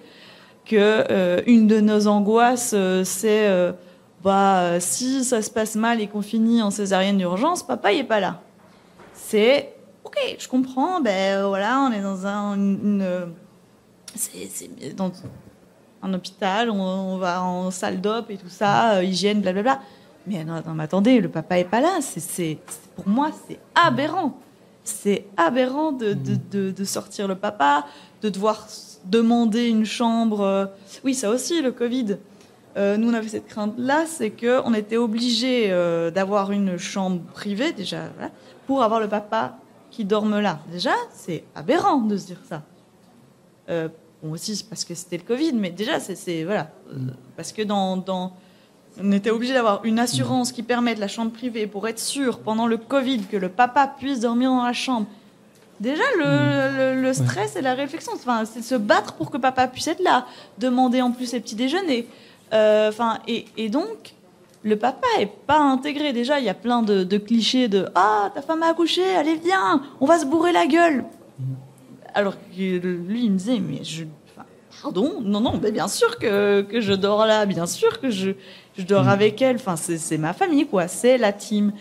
que 0.70 0.76
euh, 1.10 1.42
une 1.48 1.68
de 1.68 1.80
nos 1.82 2.08
angoisses, 2.08 2.74
euh, 2.76 3.04
c'est 3.04 3.48
euh, 3.48 3.74
bah, 4.24 4.80
si 4.80 5.24
ça 5.26 5.42
se 5.42 5.50
passe 5.50 5.76
mal 5.76 6.00
et 6.00 6.08
qu'on 6.08 6.22
finit 6.22 6.62
en 6.62 6.70
césarienne 6.70 7.18
d'urgence, 7.18 7.64
papa 7.64 7.92
il 7.92 8.02
est 8.02 8.04
pas 8.04 8.20
là. 8.20 8.40
C'est 9.14 9.74
ok, 10.04 10.18
je 10.38 10.48
comprends. 10.48 11.02
Ben 11.02 11.44
voilà, 11.46 11.82
on 11.82 11.92
est 11.92 12.02
dans 12.02 12.28
un, 12.28 12.54
une, 12.56 13.32
dans 14.96 15.12
un 16.04 16.14
hôpital, 16.14 16.70
on, 16.70 17.18
va 17.18 17.44
en 17.44 17.72
salle 17.72 18.00
d'op 18.00 18.30
et 18.30 18.38
tout 18.38 18.50
ça, 18.50 19.04
hygiène, 19.04 19.42
blablabla. 19.42 19.80
Mais 20.30 20.44
non, 20.46 20.62
non, 20.66 20.74
mais 20.76 20.84
attendez, 20.84 21.20
le 21.20 21.30
papa 21.30 21.58
est 21.58 21.66
pas 21.66 21.82
là. 21.82 22.00
C'est, 22.02 22.60
pour 22.96 23.08
moi, 23.08 23.32
c'est 23.48 23.60
aberrant. 23.74 24.38
C'est 24.84 25.26
aberrant 25.38 25.92
de, 25.92 26.14
de, 26.14 26.36
de, 26.52 26.72
de 26.72 26.84
sortir 26.84 27.28
le 27.28 27.36
papa, 27.36 27.86
de 28.22 28.30
devoir 28.30 28.68
demander 29.06 29.68
une 29.68 29.86
chambre. 29.86 30.42
euh, 30.42 30.66
Oui, 31.04 31.16
ça 31.16 31.30
aussi, 31.32 31.62
le 31.62 31.72
Covid. 31.72 32.18
Euh, 32.78 32.98
nous, 32.98 33.10
on 33.10 33.14
avait 33.14 33.28
cette 33.28 33.48
crainte-là, 33.48 34.06
c'est 34.06 34.30
qu'on 34.30 34.74
était 34.76 34.98
obligé 34.98 35.72
euh, 35.72 36.12
d'avoir 36.12 36.52
une 36.52 36.78
chambre 36.78 37.22
privée, 37.34 37.72
déjà, 37.74 38.04
voilà, 38.16 38.32
pour 38.68 38.84
avoir 38.84 39.00
le 39.00 39.08
papa 39.08 39.58
qui 39.90 40.06
dorme 40.06 40.40
là. 40.40 40.60
Déjà, 40.72 40.94
c'est 41.12 41.44
aberrant 41.56 41.98
de 41.98 42.16
se 42.16 42.28
dire 42.28 42.42
ça. 42.48 42.62
Euh, 43.70 43.90
bon, 44.22 44.32
aussi, 44.34 44.56
c'est 44.56 44.70
parce 44.70 44.86
que 44.86 44.94
c'était 44.94 45.18
le 45.18 45.24
Covid, 45.24 45.54
mais 45.54 45.72
déjà, 45.72 46.00
c'est-. 46.00 46.44
Voilà. 46.44 46.70
Euh, 46.92 46.98
parce 47.36 47.52
que 47.52 47.64
dans. 47.64 47.98
dans 47.98 48.34
on 49.02 49.12
était 49.12 49.30
obligé 49.30 49.54
d'avoir 49.54 49.84
une 49.86 50.00
assurance 50.00 50.52
qui 50.52 50.64
permette 50.64 51.00
la 51.00 51.08
chambre 51.08 51.32
privée 51.32 51.68
pour 51.68 51.88
être 51.88 52.00
sûr 52.00 52.40
pendant 52.40 52.68
le 52.68 52.78
Covid 52.78 53.20
que 53.24 53.38
le 53.38 53.50
papa 53.50 53.88
puisse 54.00 54.20
dormir 54.22 54.50
dans 54.50 54.64
la 54.64 54.74
chambre. 54.74 55.08
Déjà, 55.80 56.04
le, 56.18 56.96
le- 56.96 57.02
le 57.02 57.14
stress 57.14 57.56
et 57.56 57.62
la 57.62 57.74
réflexion, 57.74 58.12
enfin, 58.14 58.44
c'est 58.46 58.62
se 58.62 58.76
battre 58.76 59.14
pour 59.14 59.32
que 59.32 59.38
papa 59.38 59.68
puisse 59.68 59.88
être 59.88 60.04
là, 60.04 60.26
demander 60.58 61.02
en 61.02 61.12
plus 61.12 61.26
ses 61.28 61.40
petits 61.40 61.56
déjeuners. 61.56 62.08
Euh, 62.54 62.90
Enfin, 62.90 63.20
et, 63.28 63.46
et 63.56 63.70
donc, 63.70 64.14
le 64.64 64.76
papa 64.76 65.08
est 65.20 65.32
pas 65.48 65.60
intégré. 65.60 66.12
Déjà, 66.12 66.40
il 66.40 66.46
y 66.46 66.50
a 66.50 66.54
plein 66.54 66.82
de, 66.82 67.06
de 67.06 67.18
clichés 67.18 67.70
de 67.70 67.88
Ah, 67.96 68.30
ta 68.36 68.42
femme 68.42 68.62
a 68.64 68.68
accouché, 68.72 69.04
allez, 69.16 69.36
viens, 69.36 69.82
on 70.02 70.06
va 70.06 70.20
se 70.20 70.26
bourrer 70.26 70.52
la 70.52 70.66
gueule. 70.68 71.06
Alors 72.14 72.34
que 72.34 72.78
lui, 72.80 73.26
il 73.26 73.32
me 73.32 73.38
disait 73.38 73.60
Mais 73.60 73.84
je. 73.84 74.04
Pardon 74.82 75.16
Non, 75.22 75.40
non, 75.42 75.60
mais 75.62 75.72
bien 75.72 75.88
sûr 75.88 76.18
que, 76.20 76.62
que 76.62 76.80
je 76.82 76.94
dors 76.94 77.26
là, 77.26 77.46
bien 77.46 77.66
sûr 77.66 78.00
que 78.02 78.10
je, 78.10 78.32
je 78.80 78.86
dors 78.86 79.08
avec 79.08 79.42
elle. 79.42 79.56
Enfin, 79.58 79.76
c'est 79.76 80.18
ma 80.18 80.34
famille, 80.34 80.66
quoi, 80.68 80.88
c'est 80.88 81.18
la 81.18 81.32
team. 81.34 81.72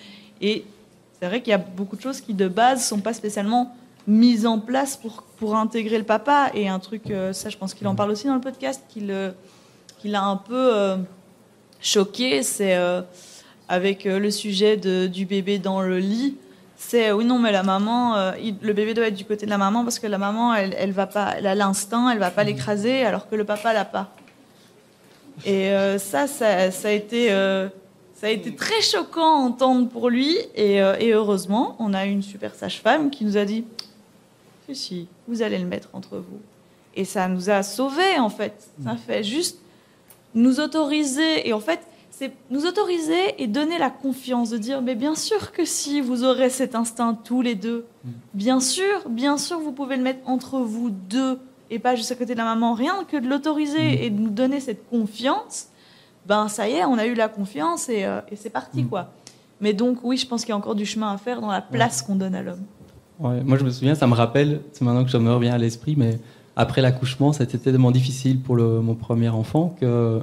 Et 0.40 0.64
c'est 1.20 1.26
vrai 1.26 1.40
qu'il 1.40 1.50
y 1.50 1.54
a 1.54 1.58
beaucoup 1.58 1.96
de 1.96 2.02
choses 2.02 2.20
qui, 2.20 2.34
de 2.34 2.48
base, 2.48 2.84
sont 2.87 3.00
pas 3.00 3.12
spécialement 3.12 3.74
mises 4.06 4.46
en 4.46 4.58
place 4.58 4.96
pour, 4.96 5.22
pour 5.38 5.56
intégrer 5.56 5.98
le 5.98 6.04
papa. 6.04 6.50
Et 6.54 6.68
un 6.68 6.78
truc, 6.78 7.11
euh, 7.11 7.32
ça, 7.32 7.48
je 7.50 7.56
pense 7.56 7.74
qu'il 7.74 7.87
en 7.88 7.94
parle 7.94 8.11
aussi 8.11 8.26
dans 8.26 8.34
le 8.34 8.40
podcast, 8.40 8.82
qu'il 8.88 9.11
euh, 9.11 9.30
qu'il 9.98 10.14
a 10.14 10.22
un 10.22 10.37
peu. 10.37 10.54
euh, 10.76 10.96
choqué, 11.80 12.42
c'est 12.42 12.74
euh, 12.76 13.02
avec 13.68 14.02
le 14.04 14.30
sujet 14.32 14.76
de- 14.76 15.06
du 15.06 15.26
bébé 15.26 15.58
dans 15.61 15.80
le 15.80 15.98
lit. 15.98 16.37
C'est 16.76 17.12
oui 17.12 17.24
non 17.24 17.38
mais 17.38 17.52
la 17.52 17.62
maman, 17.62 18.32
il- 18.42 18.56
le 18.61 18.72
bébé 18.72 18.94
doit 18.94 19.06
être 19.06 19.14
du 19.14 19.24
côté 19.24 19.46
de 19.46 19.50
la 19.50 19.58
maman 19.58 19.84
parce 19.84 19.98
que 20.00 20.06
la 20.08 20.18
maman 20.18 20.54
elle, 20.54 20.74
elle 20.78 20.92
va 20.92 21.06
pas, 21.06 21.34
elle 21.37 21.46
a 21.46 21.54
l'instinct, 21.54 22.11
elle 22.11 22.18
va 22.18 22.30
pas 22.32 22.42
l'écraser 22.44 23.04
alors 23.04 23.28
que 23.28 23.37
le 23.37 23.44
papa 23.44 23.72
l'a 23.72 23.84
pas. 23.84 24.11
Et 25.44 25.70
euh, 25.70 25.98
ça, 25.98 26.27
ça, 26.27 26.70
ça 26.70 26.88
a 26.88 26.90
été, 26.92 27.33
euh, 27.33 27.68
ça 28.14 28.27
a 28.27 28.31
été 28.31 28.55
très 28.55 28.81
choquant 28.83 29.37
à 29.37 29.46
entendre 29.46 29.88
pour 29.88 30.11
lui. 30.11 30.37
Et, 30.55 30.83
euh, 30.83 30.96
et 30.98 31.12
heureusement 31.12 31.77
on 31.79 31.94
a 31.94 32.07
une 32.07 32.22
super 32.22 32.55
sage-femme 32.55 33.11
qui 33.11 33.24
nous 33.24 33.37
a 33.37 33.44
dit 33.44 33.64
si 34.66 34.74
si 34.74 35.09
vous 35.27 35.42
allez 35.42 35.59
le 35.59 35.66
mettre 35.66 35.88
entre 35.92 36.16
vous. 36.16 36.40
Et 36.94 37.05
ça 37.05 37.29
nous 37.29 37.48
a 37.48 37.62
sauvés 37.62 38.18
en 38.18 38.29
fait. 38.29 38.68
Ça 38.85 38.96
fait 38.96 39.22
juste 39.22 39.59
nous 40.35 40.61
autoriser, 40.61 41.48
et 41.48 41.53
en 41.53 41.61
fait, 41.61 41.81
c'est 42.11 42.33
nous 42.51 42.66
autoriser 42.66 43.40
et 43.42 43.46
donner 43.46 43.79
la 43.79 43.90
confiance 43.90 44.51
de 44.51 44.59
dire, 44.59 44.83
mais 44.83 44.94
bien 44.94 45.14
sûr 45.14 45.53
que 45.53 45.64
si 45.64 46.01
vous 46.01 46.24
aurez 46.24 46.51
cet 46.51 46.74
instinct 46.74 47.14
tous 47.14 47.42
les 47.42 47.55
deux, 47.55 47.87
bien 48.35 48.61
sûr, 48.61 49.09
bien 49.09 49.38
sûr, 49.38 49.59
vous 49.59 49.72
pouvez 49.72 49.96
le 49.96 50.03
mettre 50.03 50.29
entre 50.29 50.59
vous 50.59 50.90
deux 50.90 51.38
et 51.70 51.78
pas 51.78 51.94
juste 51.94 52.12
à 52.12 52.14
côté 52.14 52.33
de 52.33 52.38
la 52.38 52.44
maman, 52.44 52.74
rien 52.74 53.04
que 53.04 53.16
de 53.16 53.28
l'autoriser 53.28 54.04
et 54.04 54.11
de 54.11 54.18
nous 54.18 54.31
donner 54.31 54.61
cette 54.61 54.88
confiance, 54.88 55.68
ben 56.26 56.48
ça 56.48 56.68
y 56.68 56.72
est, 56.72 56.85
on 56.85 56.98
a 56.98 57.07
eu 57.07 57.14
la 57.14 57.28
confiance 57.28 57.88
et, 57.88 58.04
euh, 58.04 58.20
et 58.31 58.37
c'est 58.37 58.50
parti 58.50 58.85
quoi. 58.85 59.12
Mais 59.61 59.72
donc 59.72 59.98
oui, 60.02 60.16
je 60.16 60.26
pense 60.26 60.42
qu'il 60.42 60.50
y 60.50 60.52
a 60.52 60.57
encore 60.57 60.74
du 60.74 60.87
chemin 60.87 61.12
à 61.12 61.18
faire 61.18 61.40
dans 61.40 61.50
la 61.50 61.61
place 61.62 62.02
qu'on 62.02 62.16
donne 62.16 62.35
à 62.35 62.42
l'homme. 62.42 62.62
Ouais, 63.18 63.42
moi, 63.42 63.59
je 63.59 63.64
me 63.64 63.70
souviens, 63.70 63.96
ça 63.96 64.07
me 64.07 64.14
rappelle, 64.14 64.61
c'est 64.72 64.85
maintenant 64.85 65.04
que 65.04 65.11
je 65.11 65.16
me 65.16 65.33
reviens 65.33 65.52
à 65.52 65.59
l'esprit, 65.59 65.94
mais 65.96 66.20
après 66.54 66.83
l'accouchement, 66.83 67.33
c'était 67.33 67.59
tellement 67.59 67.90
difficile 67.90 68.40
pour 68.40 68.54
le, 68.54 68.81
mon 68.81 68.94
premier 68.94 69.28
enfant 69.28 69.74
que 69.81 69.85
euh, 69.85 70.20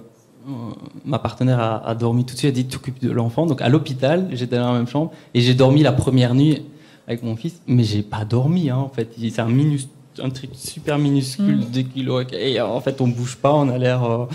ma 1.03 1.19
partenaire 1.19 1.59
a, 1.59 1.85
a 1.85 1.95
dormi 1.95 2.23
tout 2.25 2.35
de 2.35 2.39
suite, 2.39 2.53
elle 2.55 2.59
a 2.59 2.63
dit 2.63 2.67
t'occupes 2.67 3.01
de 3.01 3.11
l'enfant. 3.11 3.45
Donc 3.45 3.61
à 3.61 3.67
l'hôpital, 3.67 4.29
j'étais 4.31 4.57
dans 4.57 4.71
la 4.71 4.77
même 4.77 4.87
chambre 4.87 5.11
et 5.33 5.41
j'ai 5.41 5.53
dormi 5.53 5.83
la 5.83 5.91
première 5.91 6.35
nuit 6.35 6.61
avec 7.07 7.21
mon 7.23 7.35
fils, 7.35 7.61
mais 7.67 7.83
j'ai 7.83 8.01
pas 8.01 8.23
dormi 8.23 8.69
hein, 8.69 8.77
en 8.77 8.89
fait. 8.89 9.13
C'est 9.17 9.39
un, 9.39 9.47
minus, 9.47 9.89
un 10.23 10.29
truc 10.29 10.49
super 10.53 10.97
minuscule, 10.97 11.57
Mm. 11.57 11.71
2 11.73 11.81
kilos, 11.81 12.25
et 12.33 12.59
en 12.61 12.79
fait 12.81 12.99
on 13.01 13.07
bouge 13.07 13.35
pas, 13.37 13.53
on 13.53 13.69
a 13.69 13.77
l'air. 13.77 14.03
euh, 14.03 14.25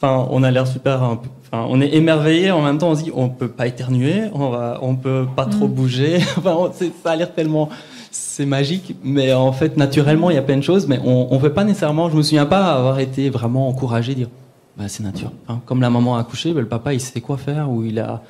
Enfin, 0.00 0.28
on 0.30 0.44
a 0.44 0.50
l'air 0.52 0.64
super. 0.68 1.02
Enfin, 1.02 1.66
on 1.68 1.80
est 1.80 1.92
émerveillé. 1.92 2.52
En 2.52 2.62
même 2.62 2.78
temps, 2.78 2.90
on 2.90 2.94
se 2.94 3.02
dit, 3.02 3.10
on 3.12 3.28
peut 3.28 3.48
pas 3.48 3.66
éternuer, 3.66 4.26
on 4.32 4.48
va, 4.48 4.78
on 4.80 4.94
peut 4.94 5.26
pas 5.34 5.44
trop 5.44 5.66
Mm. 5.66 5.72
bouger. 5.72 6.18
Enfin, 6.38 6.54
on- 6.56 6.70
ça 6.72 7.10
a 7.10 7.16
l'air 7.16 7.34
tellement, 7.34 7.68
c'est 8.12 8.46
magique. 8.46 8.94
Mais 9.02 9.32
en 9.32 9.50
fait, 9.50 9.76
naturellement, 9.76 10.30
il 10.30 10.34
y 10.34 10.38
a 10.38 10.42
plein 10.42 10.56
de 10.56 10.62
choses. 10.62 10.86
Mais 10.86 11.00
on, 11.04 11.34
on 11.34 11.38
veut 11.38 11.52
pas 11.52 11.64
nécessairement. 11.64 12.08
Je 12.10 12.16
me 12.16 12.22
souviens 12.22 12.46
pas 12.46 12.74
avoir 12.74 13.00
été 13.00 13.28
vraiment 13.28 13.66
encouragé, 13.68 14.14
dire, 14.14 14.28
bah, 14.76 14.84
c'est 14.86 15.02
nature. 15.02 15.32
Comme 15.66 15.80
la 15.80 15.90
maman 15.90 16.14
a 16.16 16.20
accouché, 16.20 16.52
bah, 16.52 16.60
le 16.60 16.68
papa, 16.68 16.94
il 16.94 17.00
sait 17.00 17.20
quoi 17.20 17.36
faire, 17.36 17.68
ou 17.68 17.82
il 17.82 17.98
a, 17.98 18.22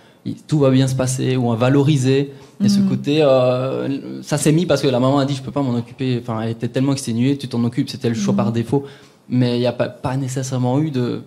tout 0.47 0.59
va 0.59 0.71
bien 0.71 0.87
se 0.89 0.95
passer, 0.95 1.37
ou 1.37 1.53
à 1.53 1.57
valoriser. 1.57 2.33
Et 2.65 2.69
ce 2.69 2.81
Mhm. 2.81 2.89
côté, 2.89 3.23
euh, 3.23 4.21
ça 4.23 4.37
s'est 4.37 4.53
mis 4.53 4.67
parce 4.67 4.83
que 4.83 4.89
la 4.89 5.01
maman 5.01 5.19
a 5.19 5.25
dit, 5.25 5.35
je 5.35 5.43
peux 5.43 5.53
pas 5.53 5.63
m'en 5.63 5.75
occuper. 5.77 6.19
Enfin, 6.21 6.41
elle 6.43 6.51
était 6.51 6.69
tellement 6.69 6.93
exténuée, 6.93 7.37
tu 7.39 7.49
t'en 7.49 7.63
occupes. 7.65 7.89
C'était 7.89 8.09
le 8.09 8.15
choix 8.15 8.33
Mhm. 8.33 8.37
par 8.37 8.53
défaut. 8.53 8.85
Mais 9.29 9.57
il 9.57 9.61
n'y 9.61 9.67
a 9.67 9.73
pas, 9.73 9.89
pas 9.89 10.17
nécessairement 10.17 10.79
eu 10.81 10.91
de 10.91 11.23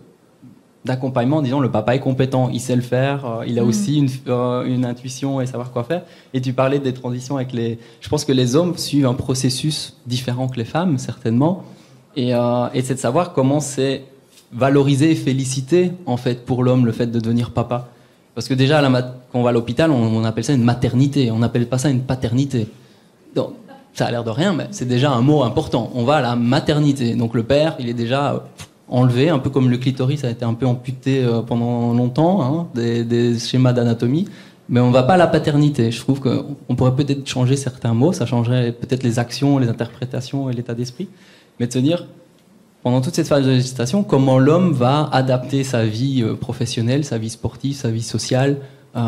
d'accompagnement 0.84 1.38
en 1.38 1.42
disant 1.44 1.60
le 1.60 1.70
papa 1.70 1.94
est 1.96 2.00
compétent, 2.00 2.50
il 2.52 2.60
sait 2.60 2.76
le 2.76 2.82
faire, 2.82 3.24
euh, 3.26 3.44
il 3.46 3.60
a 3.60 3.62
Mhm. 3.62 3.70
aussi 3.70 3.98
une, 4.00 4.10
euh, 4.30 4.66
une 4.66 4.84
intuition 4.84 5.40
et 5.40 5.46
savoir 5.46 5.72
quoi 5.72 5.84
faire. 5.84 6.02
Et 6.34 6.42
tu 6.42 6.54
parlais 6.54 6.80
des 6.80 6.92
transitions 6.92 7.36
avec 7.36 7.54
les... 7.54 7.78
Je 8.02 8.10
pense 8.10 8.26
que 8.26 8.32
les 8.32 8.56
hommes 8.56 8.76
suivent 8.78 9.06
un 9.06 9.14
processus 9.14 9.96
différent 10.08 10.48
que 10.48 10.58
les 10.58 10.66
femmes, 10.66 10.98
certainement. 10.98 11.64
Et, 12.16 12.30
et 12.32 12.82
c'est 12.82 12.96
de 12.96 13.00
savoir 13.00 13.32
comment 13.34 13.60
c'est 13.60 14.06
valorisé 14.52 15.12
et 15.12 15.16
félicité, 15.16 15.92
en 16.08 16.18
fait, 16.18 16.46
pour 16.46 16.64
l'homme, 16.64 16.88
le 16.88 16.92
fait 16.92 17.06
de 17.08 17.20
devenir 17.20 17.52
papa. 17.52 17.90
Parce 18.34 18.48
que 18.48 18.54
déjà, 18.54 18.82
quand 18.82 19.40
on 19.40 19.44
va 19.44 19.50
à 19.50 19.54
l'hôpital, 19.54 19.92
on, 19.92 20.24
appelle 20.24 20.44
ça 20.44 20.54
une 20.54 20.64
maternité, 20.64 21.32
on 21.32 21.40
n'appelle 21.40 21.68
pas 21.68 21.78
ça 21.78 21.90
une 21.90 22.02
paternité. 22.02 22.68
Donc, 23.36 23.54
ça 23.94 24.06
a 24.06 24.12
l'air 24.12 24.24
de 24.24 24.30
rien, 24.30 24.54
mais 24.54 24.68
c'est 24.72 24.88
déjà 24.88 25.12
un 25.12 25.22
mot 25.22 25.44
important. 25.44 25.92
On 25.96 26.06
va 26.06 26.16
à 26.16 26.22
la 26.22 26.36
maternité. 26.36 27.14
Donc 27.16 27.34
le 27.34 27.44
père, 27.44 27.76
il 27.78 27.90
est 27.90 27.94
déjà 27.94 28.34
euh, 28.34 28.40
enlevé, 28.88 29.30
un 29.30 29.40
peu 29.40 29.50
comme 29.50 29.70
le 29.70 29.78
clitoris 29.78 30.24
a 30.24 30.30
été 30.30 30.46
un 30.46 30.54
peu 30.54 30.66
amputé 30.66 31.24
euh, 31.24 31.42
pendant 31.42 31.94
longtemps, 31.94 32.42
hein, 32.42 32.68
des, 32.74 33.04
des 33.04 33.38
schémas 33.38 33.74
d'anatomie. 33.74 34.30
Mais 34.70 34.80
on 34.80 34.92
va 34.92 35.04
pas 35.04 35.16
à 35.16 35.18
la 35.18 35.28
paternité. 35.28 35.92
Je 35.92 36.00
trouve 36.00 36.22
qu'on 36.22 36.76
pourrait 36.76 36.96
peut-être 36.96 37.28
changer 37.28 37.58
certains 37.58 37.94
mots, 37.94 38.14
ça 38.14 38.26
changerait 38.26 38.72
peut-être 38.72 39.04
les 39.04 39.20
actions, 39.20 39.58
les 39.58 39.68
interprétations 39.68 40.50
et 40.50 40.54
l'état 40.54 40.74
d'esprit. 40.74 41.10
Mais 41.60 41.68
de 41.68 41.74
se 41.74 41.80
dire, 41.80 42.08
pendant 42.84 43.02
toute 43.02 43.16
cette 43.16 43.28
phase 43.28 43.46
de 43.46 43.54
gestation, 43.54 44.04
comment 44.04 44.40
l'homme 44.40 44.74
va 44.74 45.10
adapter 45.12 45.64
sa 45.64 45.86
vie 45.86 46.24
euh, 46.24 46.36
professionnelle, 46.36 47.06
sa 47.06 47.18
vie 47.18 47.30
sportive, 47.30 47.76
sa 47.76 47.92
vie 47.92 48.02
sociale. 48.02 48.58
Euh, 48.96 49.02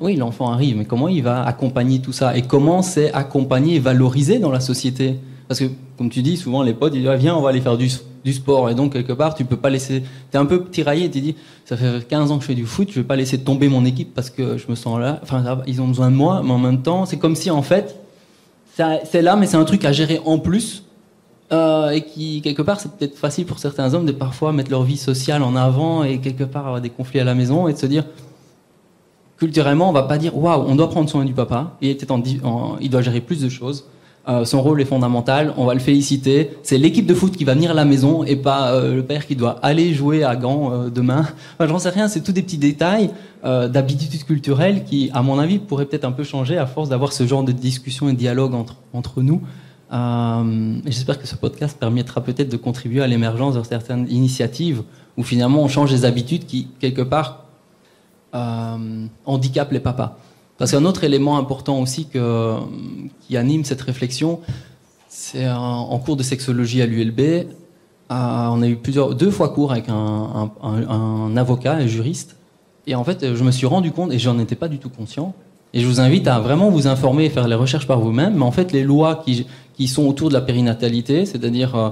oui, 0.00 0.16
l'enfant 0.16 0.50
arrive, 0.50 0.76
mais 0.76 0.84
comment 0.84 1.08
il 1.08 1.22
va 1.22 1.44
accompagner 1.44 2.00
tout 2.00 2.12
ça 2.12 2.36
Et 2.36 2.42
comment 2.42 2.80
c'est 2.82 3.12
accompagné 3.12 3.76
et 3.76 3.78
valorisé 3.80 4.38
dans 4.38 4.52
la 4.52 4.60
société? 4.60 5.16
Parce 5.48 5.60
que, 5.60 5.66
comme 5.96 6.10
tu 6.10 6.22
dis, 6.22 6.36
souvent 6.36 6.62
les 6.62 6.74
potes, 6.74 6.94
ils 6.94 7.00
disent, 7.00 7.10
Ah, 7.10 7.16
viens, 7.16 7.34
on 7.34 7.40
va 7.40 7.50
aller 7.50 7.60
faire 7.60 7.76
du, 7.76 7.88
sport. 8.32 8.68
Et 8.68 8.74
donc, 8.74 8.92
quelque 8.92 9.14
part, 9.14 9.34
tu 9.34 9.46
peux 9.46 9.56
pas 9.56 9.70
laisser... 9.70 10.02
Tu 10.02 10.36
es 10.36 10.36
un 10.36 10.44
peu 10.44 10.62
tiraillé, 10.66 11.10
tu 11.10 11.20
dis, 11.22 11.34
ça 11.64 11.78
fait 11.78 12.06
15 12.06 12.30
ans 12.30 12.36
que 12.36 12.42
je 12.42 12.48
fais 12.48 12.54
du 12.54 12.66
foot, 12.66 12.88
je 12.90 13.00
vais 13.00 13.06
pas 13.06 13.16
laisser 13.16 13.38
tomber 13.38 13.70
mon 13.70 13.86
équipe 13.86 14.12
parce 14.14 14.28
que 14.28 14.58
je 14.58 14.66
me 14.68 14.74
sens 14.74 15.00
là. 15.00 15.18
Enfin, 15.22 15.62
ils 15.66 15.80
ont 15.80 15.88
besoin 15.88 16.10
de 16.10 16.16
moi, 16.16 16.42
mais 16.44 16.52
en 16.52 16.58
même 16.58 16.82
temps, 16.82 17.06
c'est 17.06 17.16
comme 17.16 17.34
si, 17.34 17.50
en 17.50 17.62
fait, 17.62 17.96
c'est 18.76 19.22
là, 19.22 19.34
mais 19.36 19.46
c'est 19.46 19.56
un 19.56 19.64
truc 19.64 19.84
à 19.86 19.92
gérer 19.92 20.20
en 20.26 20.38
plus. 20.38 20.84
Euh, 21.50 21.90
et 21.90 22.02
qui, 22.02 22.42
quelque 22.42 22.60
part, 22.60 22.78
c'est 22.78 22.92
peut-être 22.92 23.16
facile 23.16 23.46
pour 23.46 23.58
certains 23.58 23.94
hommes 23.94 24.04
de 24.04 24.12
parfois 24.12 24.52
mettre 24.52 24.70
leur 24.70 24.82
vie 24.82 24.98
sociale 24.98 25.42
en 25.42 25.56
avant 25.56 26.04
et 26.04 26.18
quelque 26.18 26.44
part 26.44 26.66
avoir 26.66 26.80
des 26.82 26.90
conflits 26.90 27.20
à 27.20 27.24
la 27.24 27.34
maison 27.34 27.68
et 27.68 27.72
de 27.72 27.78
se 27.78 27.86
dire, 27.86 28.04
culturellement, 29.38 29.88
on 29.88 29.92
va 29.92 30.02
pas 30.02 30.18
dire, 30.18 30.36
waouh, 30.36 30.64
on 30.68 30.74
doit 30.76 30.90
prendre 30.90 31.08
soin 31.08 31.24
du 31.24 31.32
papa, 31.32 31.76
il, 31.80 31.88
est 31.88 32.10
en 32.10 32.22
en- 32.44 32.76
il 32.80 32.90
doit 32.90 33.02
gérer 33.02 33.20
plus 33.20 33.40
de 33.40 33.48
choses. 33.48 33.86
Euh, 34.28 34.44
son 34.44 34.60
rôle 34.60 34.78
est 34.82 34.84
fondamental, 34.84 35.54
on 35.56 35.64
va 35.64 35.72
le 35.72 35.80
féliciter. 35.80 36.50
C'est 36.62 36.76
l'équipe 36.76 37.06
de 37.06 37.14
foot 37.14 37.34
qui 37.34 37.44
va 37.44 37.54
venir 37.54 37.70
à 37.70 37.74
la 37.74 37.86
maison 37.86 38.24
et 38.24 38.36
pas 38.36 38.72
euh, 38.74 38.94
le 38.96 39.02
père 39.02 39.26
qui 39.26 39.34
doit 39.34 39.58
aller 39.62 39.94
jouer 39.94 40.22
à 40.24 40.36
Gand 40.36 40.88
demain. 40.94 41.26
Enfin, 41.58 41.66
j'en 41.66 41.78
sais 41.78 41.88
rien, 41.88 42.08
c'est 42.08 42.20
tous 42.20 42.32
des 42.32 42.42
petits 42.42 42.58
détails 42.58 43.10
d'habitudes 43.42 44.24
culturelles 44.24 44.84
qui, 44.84 45.10
à 45.14 45.22
mon 45.22 45.38
avis, 45.38 45.58
pourraient 45.58 45.86
peut-être 45.86 46.04
un 46.04 46.12
peu 46.12 46.24
changer 46.24 46.58
à 46.58 46.66
force 46.66 46.90
d'avoir 46.90 47.12
ce 47.14 47.26
genre 47.26 47.42
de 47.44 47.52
discussion 47.52 48.08
et 48.10 48.12
de 48.12 48.18
dialogue 48.18 48.52
entre, 48.52 48.76
entre 48.92 49.22
nous. 49.22 49.40
Euh, 49.92 50.74
J'espère 50.86 51.18
que 51.18 51.26
ce 51.26 51.34
podcast 51.36 51.78
permettra 51.78 52.20
peut-être 52.22 52.50
de 52.50 52.56
contribuer 52.56 53.02
à 53.02 53.06
l'émergence 53.06 53.54
de 53.54 53.62
certaines 53.62 54.06
initiatives 54.10 54.82
où 55.16 55.22
finalement 55.22 55.62
on 55.62 55.68
change 55.68 55.90
des 55.90 56.04
habitudes 56.04 56.46
qui, 56.46 56.68
quelque 56.80 57.02
part, 57.02 57.44
euh, 58.34 59.06
handicapent 59.24 59.72
les 59.72 59.80
papas. 59.80 60.18
Parce 60.58 60.72
qu'un 60.72 60.84
autre 60.84 61.04
élément 61.04 61.38
important 61.38 61.80
aussi 61.80 62.06
qui 62.06 63.36
anime 63.36 63.64
cette 63.64 63.80
réflexion, 63.80 64.40
c'est 65.08 65.48
en, 65.48 65.56
en 65.90 65.98
cours 65.98 66.16
de 66.16 66.22
sexologie 66.22 66.82
à 66.82 66.86
l'ULB, 66.86 67.20
euh, 67.20 67.44
on 68.10 68.62
a 68.62 68.66
eu 68.68 68.76
plusieurs, 68.76 69.14
deux 69.14 69.30
fois 69.30 69.50
cours 69.50 69.72
avec 69.72 69.88
un, 69.88 69.94
un- 69.94 70.50
un- 70.62 70.88
un 70.88 71.36
avocat 71.36 71.80
et 71.80 71.88
juriste. 71.88 72.36
Et 72.86 72.94
en 72.94 73.04
fait, 73.04 73.34
je 73.34 73.44
me 73.44 73.50
suis 73.50 73.66
rendu 73.66 73.92
compte, 73.92 74.12
et 74.12 74.18
j'en 74.18 74.38
étais 74.38 74.56
pas 74.56 74.68
du 74.68 74.78
tout 74.78 74.88
conscient, 74.88 75.34
et 75.74 75.80
je 75.80 75.86
vous 75.86 76.00
invite 76.00 76.26
à 76.26 76.40
vraiment 76.40 76.70
vous 76.70 76.86
informer 76.86 77.26
et 77.26 77.30
faire 77.30 77.46
les 77.46 77.54
recherches 77.54 77.86
par 77.86 78.00
vous-même. 78.00 78.34
Mais 78.36 78.44
en 78.44 78.50
fait, 78.50 78.72
les 78.72 78.82
lois 78.82 79.16
qui, 79.24 79.46
qui 79.78 79.86
sont 79.86 80.08
autour 80.08 80.28
de 80.28 80.34
la 80.34 80.40
périnatalité, 80.40 81.24
c'est-à-dire 81.24 81.76
euh, 81.76 81.90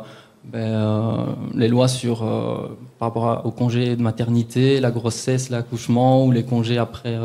ben, 0.52 0.58
euh, 0.58 1.24
les 1.54 1.68
lois 1.68 1.86
sur, 1.86 2.24
euh, 2.24 2.76
par 2.98 3.08
rapport 3.08 3.46
au 3.46 3.52
congé 3.52 3.94
de 3.94 4.02
maternité, 4.02 4.80
la 4.80 4.90
grossesse, 4.90 5.50
l'accouchement 5.50 6.26
ou 6.26 6.32
les 6.32 6.42
congés 6.42 6.78
après 6.78 7.16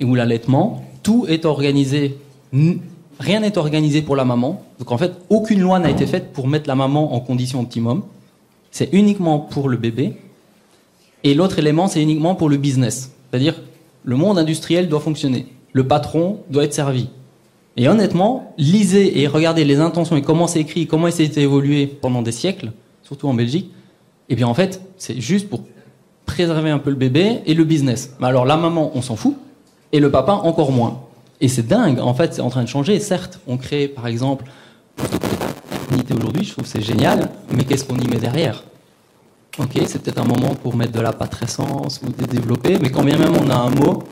ou 0.00 0.14
l'allaitement, 0.14 0.84
tout 1.02 1.26
est 1.28 1.44
organisé. 1.44 2.16
Rien 3.18 3.40
n'est 3.40 3.58
organisé 3.58 4.00
pour 4.00 4.14
la 4.14 4.24
maman. 4.24 4.62
Donc 4.78 4.92
en 4.92 4.98
fait, 4.98 5.12
aucune 5.28 5.60
loi 5.60 5.80
n'a 5.80 5.90
été 5.90 6.06
faite 6.06 6.32
pour 6.32 6.46
mettre 6.46 6.68
la 6.68 6.76
maman 6.76 7.12
en 7.12 7.18
condition 7.18 7.60
optimum. 7.60 8.04
C'est 8.70 8.90
uniquement 8.92 9.40
pour 9.40 9.68
le 9.68 9.76
bébé. 9.76 10.16
Et 11.24 11.34
l'autre 11.34 11.58
élément, 11.58 11.88
c'est 11.88 12.00
uniquement 12.00 12.36
pour 12.36 12.48
le 12.48 12.58
business. 12.58 13.10
C'est-à-dire, 13.30 13.60
le 14.04 14.14
monde 14.14 14.38
industriel 14.38 14.88
doit 14.88 15.00
fonctionner. 15.00 15.46
Le 15.72 15.84
patron 15.88 16.38
doit 16.48 16.62
être 16.62 16.74
servi. 16.74 17.08
Et 17.76 17.88
honnêtement, 17.88 18.54
lisez 18.56 19.20
et 19.20 19.26
regardez 19.26 19.64
les 19.64 19.80
intentions 19.80 20.16
et 20.16 20.22
comment 20.22 20.46
c'est 20.46 20.60
écrit, 20.60 20.86
comment 20.86 21.08
été 21.08 21.40
évolué 21.40 21.86
pendant 21.86 22.22
des 22.22 22.32
siècles, 22.32 22.72
surtout 23.02 23.28
en 23.28 23.34
Belgique. 23.34 23.70
Et 24.28 24.36
bien 24.36 24.46
en 24.46 24.54
fait, 24.54 24.80
c'est 24.96 25.20
juste 25.20 25.48
pour 25.48 25.62
préserver 26.24 26.70
un 26.70 26.78
peu 26.78 26.90
le 26.90 26.96
bébé 26.96 27.40
et 27.46 27.54
le 27.54 27.64
business. 27.64 28.14
Mais 28.20 28.28
alors 28.28 28.44
la 28.44 28.56
maman, 28.56 28.92
on 28.94 29.02
s'en 29.02 29.16
fout, 29.16 29.36
et 29.92 30.00
le 30.00 30.10
papa 30.10 30.32
encore 30.32 30.72
moins. 30.72 31.02
Et 31.40 31.48
c'est 31.48 31.66
dingue, 31.66 31.98
en 32.00 32.14
fait, 32.14 32.32
c'est 32.34 32.40
en 32.40 32.50
train 32.50 32.62
de 32.62 32.68
changer. 32.68 32.98
Certes, 33.00 33.40
on 33.46 33.56
crée, 33.56 33.88
par 33.88 34.06
exemple, 34.06 34.44
aujourd'hui, 36.16 36.44
je 36.44 36.52
trouve 36.52 36.66
c'est 36.66 36.80
génial, 36.80 37.30
mais 37.50 37.64
qu'est-ce 37.64 37.84
qu'on 37.84 37.98
y 37.98 38.06
met 38.06 38.16
derrière? 38.16 38.64
Ok, 39.58 39.80
c'est 39.86 40.02
peut-être 40.02 40.20
un 40.20 40.24
moment 40.24 40.54
pour 40.54 40.74
mettre 40.76 40.92
de 40.92 41.00
la 41.00 41.12
patrescence 41.12 42.00
ou 42.02 42.10
de 42.10 42.26
développer, 42.26 42.78
mais 42.80 42.90
quand 42.90 43.04
bien 43.04 43.18
même 43.18 43.34
on 43.36 43.50
a 43.50 43.54
un 43.54 43.70
mot, 43.70 44.02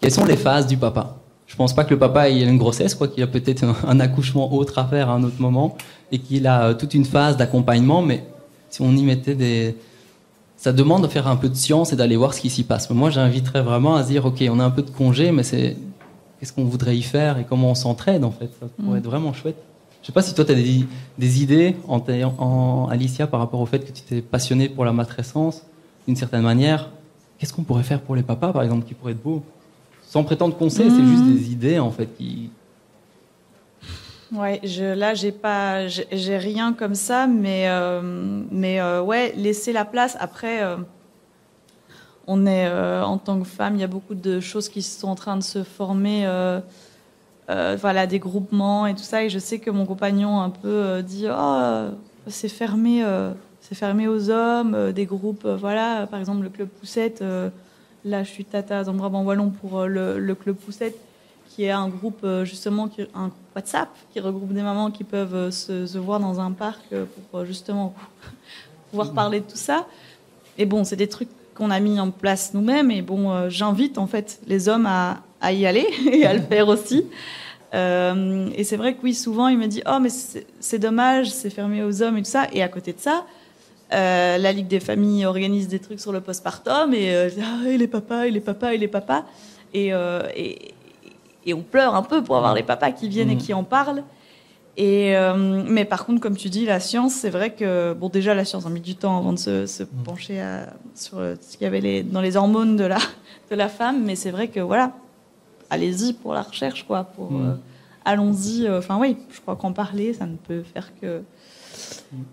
quelles 0.00 0.12
sont 0.12 0.24
les 0.24 0.36
phases 0.36 0.66
du 0.66 0.76
papa? 0.76 1.18
Je 1.48 1.56
pense 1.56 1.74
pas 1.74 1.82
que 1.84 1.90
le 1.90 1.98
papa 1.98 2.28
ait 2.28 2.42
une 2.42 2.58
grossesse, 2.58 2.94
quoi 2.94 3.08
qu'il 3.08 3.22
a 3.22 3.26
peut-être 3.26 3.64
un, 3.86 3.98
accouchement 4.00 4.52
autre 4.52 4.78
à 4.78 4.84
faire 4.84 5.08
à 5.10 5.14
un 5.14 5.24
autre 5.24 5.40
moment, 5.40 5.76
et 6.12 6.18
qu'il 6.20 6.46
a 6.46 6.66
euh, 6.68 6.74
toute 6.74 6.94
une 6.94 7.04
phase 7.06 7.36
d'accompagnement, 7.36 8.02
mais 8.02 8.22
si 8.70 8.80
on 8.82 8.92
y 8.92 9.02
mettait 9.02 9.34
des... 9.34 9.74
Ça 10.58 10.72
demande 10.72 11.02
de 11.04 11.08
faire 11.08 11.26
un 11.28 11.36
peu 11.36 11.48
de 11.48 11.54
science 11.54 11.92
et 11.92 11.96
d'aller 11.96 12.16
voir 12.16 12.34
ce 12.34 12.40
qui 12.40 12.50
s'y 12.50 12.64
passe. 12.64 12.90
Mais 12.90 12.96
moi, 12.96 13.10
j'inviterais 13.10 13.62
vraiment 13.62 13.94
à 13.96 14.02
se 14.02 14.08
dire, 14.08 14.26
ok, 14.26 14.42
on 14.50 14.58
a 14.60 14.64
un 14.64 14.70
peu 14.70 14.82
de 14.82 14.90
congé, 14.90 15.30
mais 15.32 15.42
c'est 15.44 15.76
qu'est-ce 16.38 16.52
qu'on 16.52 16.64
voudrait 16.64 16.96
y 16.96 17.02
faire 17.02 17.38
et 17.38 17.44
comment 17.48 17.70
on 17.70 17.74
s'entraide, 17.76 18.24
en 18.24 18.30
fait? 18.32 18.50
Ça 18.60 18.66
pourrait 18.76 18.96
Mm. 18.96 19.00
être 19.02 19.04
vraiment 19.06 19.32
chouette. 19.32 19.56
Je 20.02 20.08
sais 20.08 20.12
pas 20.12 20.22
si 20.22 20.34
toi, 20.34 20.44
tu 20.44 20.52
as 20.52 20.54
des, 20.56 20.84
des 21.16 21.42
idées, 21.42 21.76
en, 21.86 22.00
t'ayant- 22.00 22.34
en, 22.38 22.88
Alicia, 22.90 23.26
par 23.26 23.40
rapport 23.40 23.60
au 23.60 23.66
fait 23.66 23.78
que 23.80 23.92
tu 23.92 24.02
t'es 24.02 24.20
passionnée 24.20 24.68
pour 24.68 24.84
la 24.84 24.92
matrescence, 24.92 25.62
d'une 26.06 26.16
certaine 26.16 26.42
manière. 26.42 26.90
Qu'est-ce 27.38 27.52
qu'on 27.52 27.62
pourrait 27.62 27.84
faire 27.84 28.00
pour 28.00 28.16
les 28.16 28.22
papas, 28.22 28.52
par 28.52 28.62
exemple, 28.64 28.84
qui 28.84 28.94
pourrait 28.94 29.12
être 29.12 29.22
beau 29.22 29.42
Sans 30.08 30.24
prétendre 30.24 30.56
qu'on 30.56 30.70
sait, 30.70 30.88
c'est 30.88 31.04
juste 31.04 31.24
des 31.24 31.52
idées, 31.52 31.78
en 31.78 31.90
fait, 31.90 32.06
qui... 32.16 32.50
Ouais, 34.32 34.58
je, 34.64 34.94
là, 34.94 35.12
j'ai 35.12 35.32
pas, 35.32 35.86
j'ai 35.86 36.38
rien 36.38 36.72
comme 36.72 36.94
ça, 36.94 37.26
mais, 37.26 37.68
euh, 37.68 38.00
mais 38.50 38.80
euh, 38.80 39.02
ouais, 39.02 39.34
laisser 39.36 39.70
la 39.70 39.84
place. 39.84 40.16
Après, 40.18 40.62
euh, 40.62 40.76
on 42.26 42.46
est 42.46 42.70
en 43.02 43.18
tant 43.18 43.38
que 43.38 43.46
femme, 43.46 43.74
il 43.74 43.80
y 43.82 43.84
a 43.84 43.88
beaucoup 43.88 44.14
de 44.14 44.40
choses 44.40 44.70
qui 44.70 44.80
sont 44.80 45.08
en 45.08 45.14
train 45.14 45.36
de 45.36 45.42
se 45.42 45.62
former, 45.62 46.26
voilà, 47.46 48.06
des 48.06 48.18
groupements 48.18 48.86
et 48.86 48.94
tout 48.94 49.02
ça. 49.02 49.24
Et 49.24 49.28
je 49.28 49.38
sais 49.38 49.58
que 49.58 49.70
mon 49.70 49.84
compagnon 49.84 50.40
un 50.40 50.50
peu 50.50 51.02
dit, 51.02 51.26
oh, 51.30 51.88
c'est 52.28 52.48
fermé, 52.48 53.04
c'est 53.60 53.74
fermé 53.74 54.08
aux 54.08 54.30
hommes, 54.30 54.92
des 54.92 55.04
groupes, 55.04 55.46
voilà, 55.46 56.06
par 56.06 56.18
exemple 56.18 56.44
le 56.44 56.48
club 56.48 56.68
Poussette. 56.68 57.22
Là, 58.08 58.22
je 58.24 58.30
suis 58.30 58.44
tata 58.44 58.84
dans 58.84 58.94
Brabant 58.94 59.22
wallon 59.22 59.50
pour 59.50 59.80
euh, 59.80 59.86
le, 60.18 60.34
club 60.34 60.56
Poussette 60.56 60.96
qui 61.48 61.64
est 61.64 61.70
un 61.70 61.88
groupe 61.88 62.20
euh, 62.24 62.44
justement, 62.44 62.88
qui, 62.88 63.02
un 63.14 63.28
groupe 63.28 63.34
WhatsApp 63.54 63.88
qui 64.12 64.20
regroupe 64.20 64.52
des 64.52 64.62
mamans 64.62 64.90
qui 64.90 65.04
peuvent 65.04 65.34
euh, 65.34 65.50
se, 65.50 65.98
voir 65.98 66.20
dans 66.20 66.40
un 66.40 66.52
parc 66.52 66.80
pour 67.30 67.44
justement 67.44 67.94
pouvoir 68.90 69.12
parler 69.12 69.40
de 69.40 69.44
tout 69.44 69.56
ça. 69.56 69.86
Et 70.56 70.66
bon, 70.66 70.84
c'est 70.84 70.96
des 70.96 71.08
trucs 71.08 71.28
qu'on 71.54 71.70
a 71.70 71.80
mis 71.80 72.00
en 72.00 72.10
place 72.10 72.54
nous-mêmes. 72.54 72.90
Et 72.90 73.02
bon, 73.02 73.48
j'invite 73.48 73.98
en 73.98 74.06
fait 74.06 74.40
les 74.46 74.68
hommes 74.68 74.86
à, 74.86 75.52
y 75.52 75.66
aller 75.66 75.86
et 76.12 76.26
à 76.26 76.34
le 76.34 76.40
faire 76.40 76.68
aussi. 76.68 77.04
Et 77.72 78.64
c'est 78.64 78.76
vrai 78.76 78.94
que 78.94 79.02
oui, 79.02 79.14
souvent 79.14 79.48
il 79.48 79.58
me 79.58 79.66
dit 79.66 79.82
oh 79.86 79.98
mais 80.00 80.08
c'est 80.10 80.78
dommage, 80.78 81.30
c'est 81.30 81.50
fermé 81.50 81.82
aux 81.82 82.02
hommes 82.02 82.16
et 82.16 82.22
tout 82.22 82.30
ça. 82.30 82.46
Et 82.52 82.62
à 82.62 82.68
côté 82.68 82.92
de 82.92 82.98
ça, 82.98 83.24
euh, 83.92 84.38
la 84.38 84.52
Ligue 84.52 84.68
des 84.68 84.80
familles 84.80 85.24
organise 85.26 85.68
des 85.68 85.78
trucs 85.78 86.00
sur 86.00 86.12
le 86.12 86.20
postpartum 86.20 86.92
et, 86.94 87.14
euh, 87.14 87.28
ah, 87.42 87.68
et 87.68 87.78
les 87.78 87.88
papas, 87.88 88.26
et 88.26 88.30
les 88.30 88.40
papas, 88.40 88.72
et 88.74 88.78
les 88.78 88.88
papas. 88.88 89.24
Et, 89.74 89.92
euh, 89.92 90.22
et, 90.36 90.74
et 91.46 91.54
on 91.54 91.62
pleure 91.62 91.94
un 91.94 92.02
peu 92.02 92.22
pour 92.22 92.36
avoir 92.36 92.54
les 92.54 92.62
papas 92.62 92.92
qui 92.92 93.08
viennent 93.08 93.30
et 93.30 93.34
Mhm. 93.34 93.40
qui 93.40 93.54
en 93.54 93.64
parlent. 93.64 94.02
Et, 94.76 95.16
euh, 95.16 95.64
mais 95.66 95.84
par 95.84 96.06
contre, 96.06 96.20
comme 96.20 96.36
tu 96.36 96.48
dis, 96.50 96.64
la 96.64 96.78
science, 96.78 97.12
c'est 97.14 97.30
vrai 97.30 97.52
que, 97.52 97.94
bon, 97.94 98.08
déjà, 98.08 98.32
la 98.34 98.44
science 98.44 98.64
a 98.64 98.70
mis 98.70 98.80
du 98.80 98.94
temps 98.94 99.18
avant 99.18 99.32
de 99.32 99.38
se, 99.38 99.66
se 99.66 99.82
pencher 99.82 100.40
à- 100.40 100.72
sur 100.94 101.18
ce 101.18 101.56
qu'il 101.56 101.62
y 101.62 101.66
avait 101.66 101.80
les- 101.80 102.02
dans 102.04 102.20
les 102.20 102.36
hormones 102.36 102.76
de 102.76 102.84
la, 102.84 102.98
de 103.50 103.56
la 103.56 103.68
femme, 103.68 104.04
mais 104.04 104.14
c'est 104.14 104.30
vrai 104.30 104.48
que, 104.48 104.60
voilà, 104.60 104.92
allez-y 105.70 106.12
pour 106.12 106.32
la 106.32 106.42
recherche, 106.42 106.84
quoi. 106.86 107.04
Pour, 107.04 107.32
euh, 107.32 107.54
Allons-y. 108.04 108.66
Enfin, 108.70 108.96
oui, 108.98 109.18
je 109.30 109.38
crois 109.40 109.54
qu'en 109.56 109.72
parler, 109.72 110.14
ça 110.14 110.24
ne 110.24 110.36
peut 110.36 110.62
faire 110.62 110.92
que, 111.00 111.22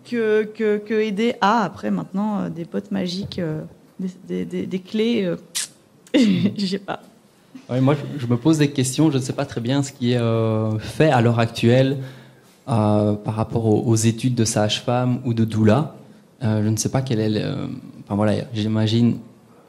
que, 0.09 0.43
que, 0.43 0.77
que 0.77 0.93
aider 0.93 1.35
à, 1.41 1.63
après, 1.63 1.91
maintenant, 1.91 2.39
euh, 2.39 2.49
des 2.49 2.65
potes 2.65 2.91
magiques, 2.91 3.39
euh, 3.39 3.61
des, 3.99 4.45
des, 4.45 4.79
clés, 4.79 5.23
euh, 5.23 5.37
je 6.13 6.65
sais 6.65 6.79
pas. 6.79 7.01
Moi, 7.69 7.95
je, 8.17 8.27
me 8.27 8.37
pose 8.37 8.57
des 8.59 8.69
questions. 8.69 9.09
Je 9.11 9.17
ne 9.17 9.21
sais 9.21 9.33
pas 9.33 9.45
très 9.45 9.61
bien 9.61 9.81
ce 9.81 9.91
qui 9.91 10.11
est 10.11 10.19
fait 10.79 11.09
à 11.09 11.21
l'heure 11.21 11.39
actuelle 11.39 11.97
par 12.65 13.23
rapport 13.25 13.65
aux, 13.65 13.95
études 13.95 14.35
de 14.35 14.45
sage-femme 14.45 15.19
ou 15.25 15.33
de 15.33 15.45
doula. 15.45 15.95
Je 16.41 16.67
ne 16.67 16.75
sais 16.75 16.89
pas 16.89 17.01
quel 17.01 17.19
est. 17.21 17.43
Enfin 18.03 18.15
voilà, 18.15 18.33
j'imagine 18.53 19.17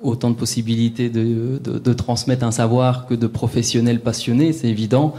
autant 0.02 0.30
de 0.30 0.34
possibilités 0.34 1.08
de- 1.08 1.58
de 1.64 1.92
transmettre 1.94 2.44
un 2.44 2.50
savoir 2.50 3.06
que 3.06 3.14
de 3.14 3.26
professionnels 3.28 4.00
passionnés, 4.00 4.52
c'est 4.52 4.68
évident. 4.68 5.14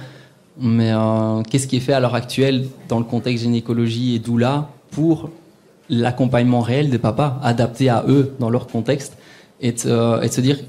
Mais 0.59 0.91
euh, 0.91 1.41
qu'est-ce 1.43 1.67
qui 1.67 1.77
est 1.77 1.81
fait 1.81 1.93
à 1.93 1.99
l'heure 1.99 2.15
actuelle 2.15 2.67
dans 2.89 2.97
le 2.99 3.05
contexte 3.05 3.43
gynécologie 3.43 4.15
et 4.15 4.19
doula 4.19 4.69
pour 4.91 5.29
l'accompagnement 5.89 6.61
réel 6.61 6.89
des 6.89 6.97
papas, 6.97 7.39
adapté 7.43 7.89
à 7.89 8.03
eux 8.07 8.33
dans 8.39 8.49
leur 8.49 8.67
contexte, 8.67 9.17
et 9.61 9.71
de, 9.71 9.77
se- 9.79 10.23
et 10.23 10.27
de 10.27 10.33
se 10.33 10.41
dire 10.41 10.59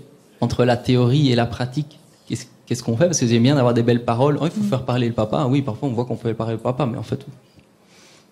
entre 0.40 0.64
la 0.64 0.76
théorie 0.76 1.32
et 1.32 1.34
la 1.34 1.46
pratique, 1.46 1.98
qu'est-ce 2.28 2.46
qu'est-ce 2.66 2.82
qu'on 2.82 2.96
fait? 2.96 3.06
Parce 3.06 3.18
que 3.18 3.26
j'aime 3.26 3.42
bien 3.42 3.54
d'avoir 3.56 3.74
des 3.74 3.82
belles 3.82 4.04
paroles. 4.04 4.38
Oh, 4.40 4.44
il 4.44 4.50
faut 4.50 4.62
faire 4.62 4.82
parler 4.84 5.08
le 5.08 5.14
papa. 5.14 5.46
Oui, 5.48 5.62
parfois 5.62 5.88
on 5.88 5.92
voit 5.92 6.04
qu'on 6.04 6.16
fait 6.16 6.34
parler 6.34 6.52
le 6.52 6.58
papa, 6.60 6.84
mais 6.86 6.98
en 6.98 7.02
fait, 7.02 7.24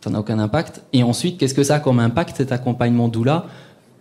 ça 0.03 0.11
n'a 0.11 0.21
aucun 0.21 0.39
impact. 0.39 0.83
Et 0.93 1.03
ensuite, 1.03 1.39
qu'est-ce 1.39 1.55
que 1.55 1.63
ça 1.65 1.77
a 1.77 1.81
comme 1.81 1.99
impact 1.99 2.37
cet 2.37 2.53
accompagnement 2.53 3.09
doula 3.09 3.47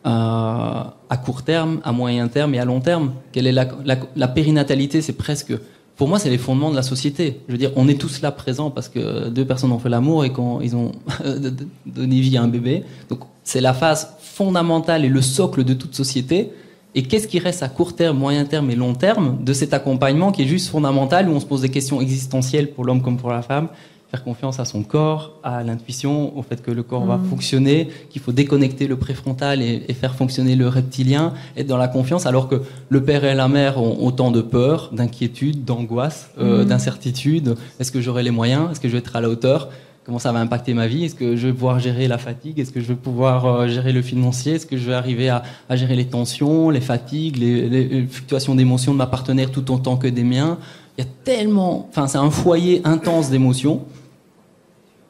euh, 0.06 0.10
à 0.10 1.18
court 1.24 1.42
terme, 1.44 1.80
à 1.86 1.92
moyen 1.94 2.28
terme 2.28 2.54
et 2.54 2.60
à 2.60 2.66
long 2.66 2.82
terme? 2.82 3.14
Quelle 3.32 3.48
est 3.48 3.52
la, 3.54 3.66
la- 3.86 3.98
la 4.16 4.28
périnatalité? 4.28 5.02
C'est 5.02 5.14
presque, 5.14 5.54
pour 5.96 6.08
moi, 6.10 6.20
c'est 6.20 6.30
les 6.30 6.38
fondements 6.38 6.72
de 6.72 6.76
la 6.76 6.84
société. 6.84 7.42
Je 7.48 7.54
veux 7.54 7.58
dire, 7.58 7.72
on 7.76 7.88
est 7.88 8.00
tous 8.00 8.22
là 8.22 8.32
présents 8.32 8.70
parce 8.70 8.90
que 8.90 9.30
deux 9.30 9.46
personnes 9.46 9.72
ont 9.72 9.80
fait 9.80 9.90
l'amour 9.90 10.26
et 10.26 10.32
quand 10.32 10.60
ils 10.62 10.76
ont 10.76 10.92
donné 11.86 12.20
vie 12.20 12.36
à 12.38 12.44
un 12.44 12.48
bébé. 12.48 12.84
Donc, 13.10 13.20
c'est 13.44 13.62
la 13.62 13.74
phase 13.74 14.16
fondamentale 14.20 15.06
et 15.06 15.10
le 15.10 15.22
socle 15.22 15.64
de 15.64 15.74
toute 15.74 15.96
société. 15.96 16.52
Et 16.96 17.04
qu'est-ce 17.04 17.28
qui 17.28 17.40
reste 17.40 17.64
à 17.64 17.70
court 17.70 17.96
terme, 17.96 18.18
moyen 18.18 18.46
terme 18.46 18.70
et 18.72 18.76
long 18.76 18.94
terme 18.94 19.44
de 19.44 19.54
cet 19.54 19.74
accompagnement 19.74 20.32
qui 20.32 20.44
est 20.44 20.48
juste 20.48 20.70
fondamental, 20.70 21.30
où 21.30 21.34
on 21.34 21.40
se 21.40 21.46
pose 21.46 21.62
des 21.62 21.70
questions 21.70 22.02
existentielles 22.02 22.72
pour 22.72 22.86
l'homme 22.86 23.02
comme 23.02 23.18
pour 23.18 23.32
la 23.32 23.42
femme 23.42 23.70
Faire 24.16 24.24
confiance 24.24 24.62
à 24.62 24.66
son 24.66 24.82
corps, 24.84 25.34
à 25.44 25.62
l'intuition, 25.62 26.38
au 26.38 26.42
fait 26.42 26.62
que 26.62 26.72
le 26.72 26.84
corps 26.84 27.04
va 27.06 27.18
Mhm. 27.18 27.26
fonctionner, 27.32 27.90
qu'il 28.10 28.22
faut 28.22 28.32
déconnecter 28.32 28.88
le 28.88 28.96
préfrontal 28.96 29.62
et, 29.62 29.84
et 29.90 29.94
faire 29.94 30.16
fonctionner 30.16 30.56
le 30.56 30.70
reptilien, 30.70 31.34
être 31.58 31.68
dans 31.68 31.76
la 31.76 31.90
confiance, 31.90 32.26
alors 32.26 32.48
que 32.48 32.62
le 32.88 33.04
père 33.04 33.26
et 33.26 33.36
la 33.36 33.50
mère 33.50 33.78
ont 33.78 34.06
autant 34.08 34.32
de 34.32 34.40
peur, 34.40 34.78
d'inquiétude, 34.94 35.66
d'angoisse, 35.66 36.30
euh, 36.40 36.62
Mhm. 36.62 36.70
d'incertitude. 36.70 37.56
Est-ce 37.78 37.92
que 37.92 38.00
j'aurai 38.00 38.24
les 38.24 38.32
moyens? 38.32 38.72
Est-ce 38.72 38.80
que 38.80 38.88
je 38.88 38.94
vais 38.94 39.00
être 39.00 39.18
à 39.18 39.20
la 39.20 39.28
hauteur? 39.30 39.68
Comment 40.06 40.20
ça 40.20 40.32
va 40.32 40.40
impacter 40.40 40.74
ma 40.74 40.88
vie? 40.88 41.04
Est-ce 41.04 41.16
que 41.16 41.36
je 41.36 41.48
vais 41.48 41.54
pouvoir 41.54 41.80
gérer 41.80 42.08
la 42.08 42.18
fatigue? 42.18 42.58
Est-ce 42.62 42.72
que 42.72 42.80
je 42.80 42.88
vais 42.88 42.96
pouvoir 42.96 43.46
euh, 43.46 43.68
gérer 43.68 43.92
le 43.92 44.02
financier? 44.02 44.54
Est-ce 44.54 44.66
que 44.66 44.78
je 44.78 44.86
vais 44.90 44.94
arriver 44.94 45.28
à, 45.28 45.44
à 45.68 45.76
gérer 45.76 45.98
les 45.98 46.06
tensions, 46.06 46.70
les 46.70 46.80
fatigues, 46.80 47.36
les, 47.38 47.68
les- 47.68 47.88
les 47.90 48.06
fluctuations 48.08 48.56
d'émotions 48.56 48.94
de 48.94 48.98
ma 48.98 49.08
partenaire 49.08 49.52
tout 49.52 49.70
autant 49.74 49.98
que 49.98 50.08
des 50.08 50.24
miens? 50.24 50.58
Il 50.98 51.04
y 51.04 51.08
a 51.08 51.10
tellement... 51.26 51.88
Enfin, 51.90 52.08
c'est 52.08 52.18
un 52.20 52.30
foyer 52.32 52.80
intense 52.86 53.30
d'émotions. 53.30 53.82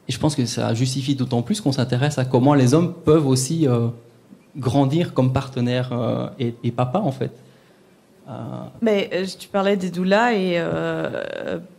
Et 0.08 0.12
je 0.12 0.20
pense 0.20 0.36
que 0.36 0.46
ça 0.46 0.74
justifie 0.74 1.16
d'autant 1.16 1.42
plus 1.42 1.62
qu'on 1.62 1.72
s'intéresse 1.72 2.18
à 2.20 2.26
comment 2.26 2.54
les 2.54 2.74
hommes 2.74 2.94
peuvent 2.94 3.26
aussi 3.28 3.68
euh, 3.68 3.88
grandir 4.56 5.14
comme 5.14 5.34
partenaires 5.34 5.92
euh, 5.94 6.28
et, 6.40 6.54
et 6.64 6.72
papa, 6.72 7.00
en 7.00 7.12
fait. 7.12 7.32
Euh, 8.30 8.32
Mais 8.82 9.10
tu 9.40 9.48
parlais 9.48 9.78
des 9.78 9.92
doulas 9.92 10.34
et 10.34 10.60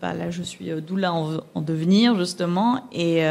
bah, 0.01 0.13
là 0.15 0.31
je 0.31 0.43
suis 0.45 0.67
doula 0.81 1.13
en, 1.13 1.39
en 1.55 1.61
devenir 1.61 2.17
justement 2.17 2.85
et, 2.93 3.23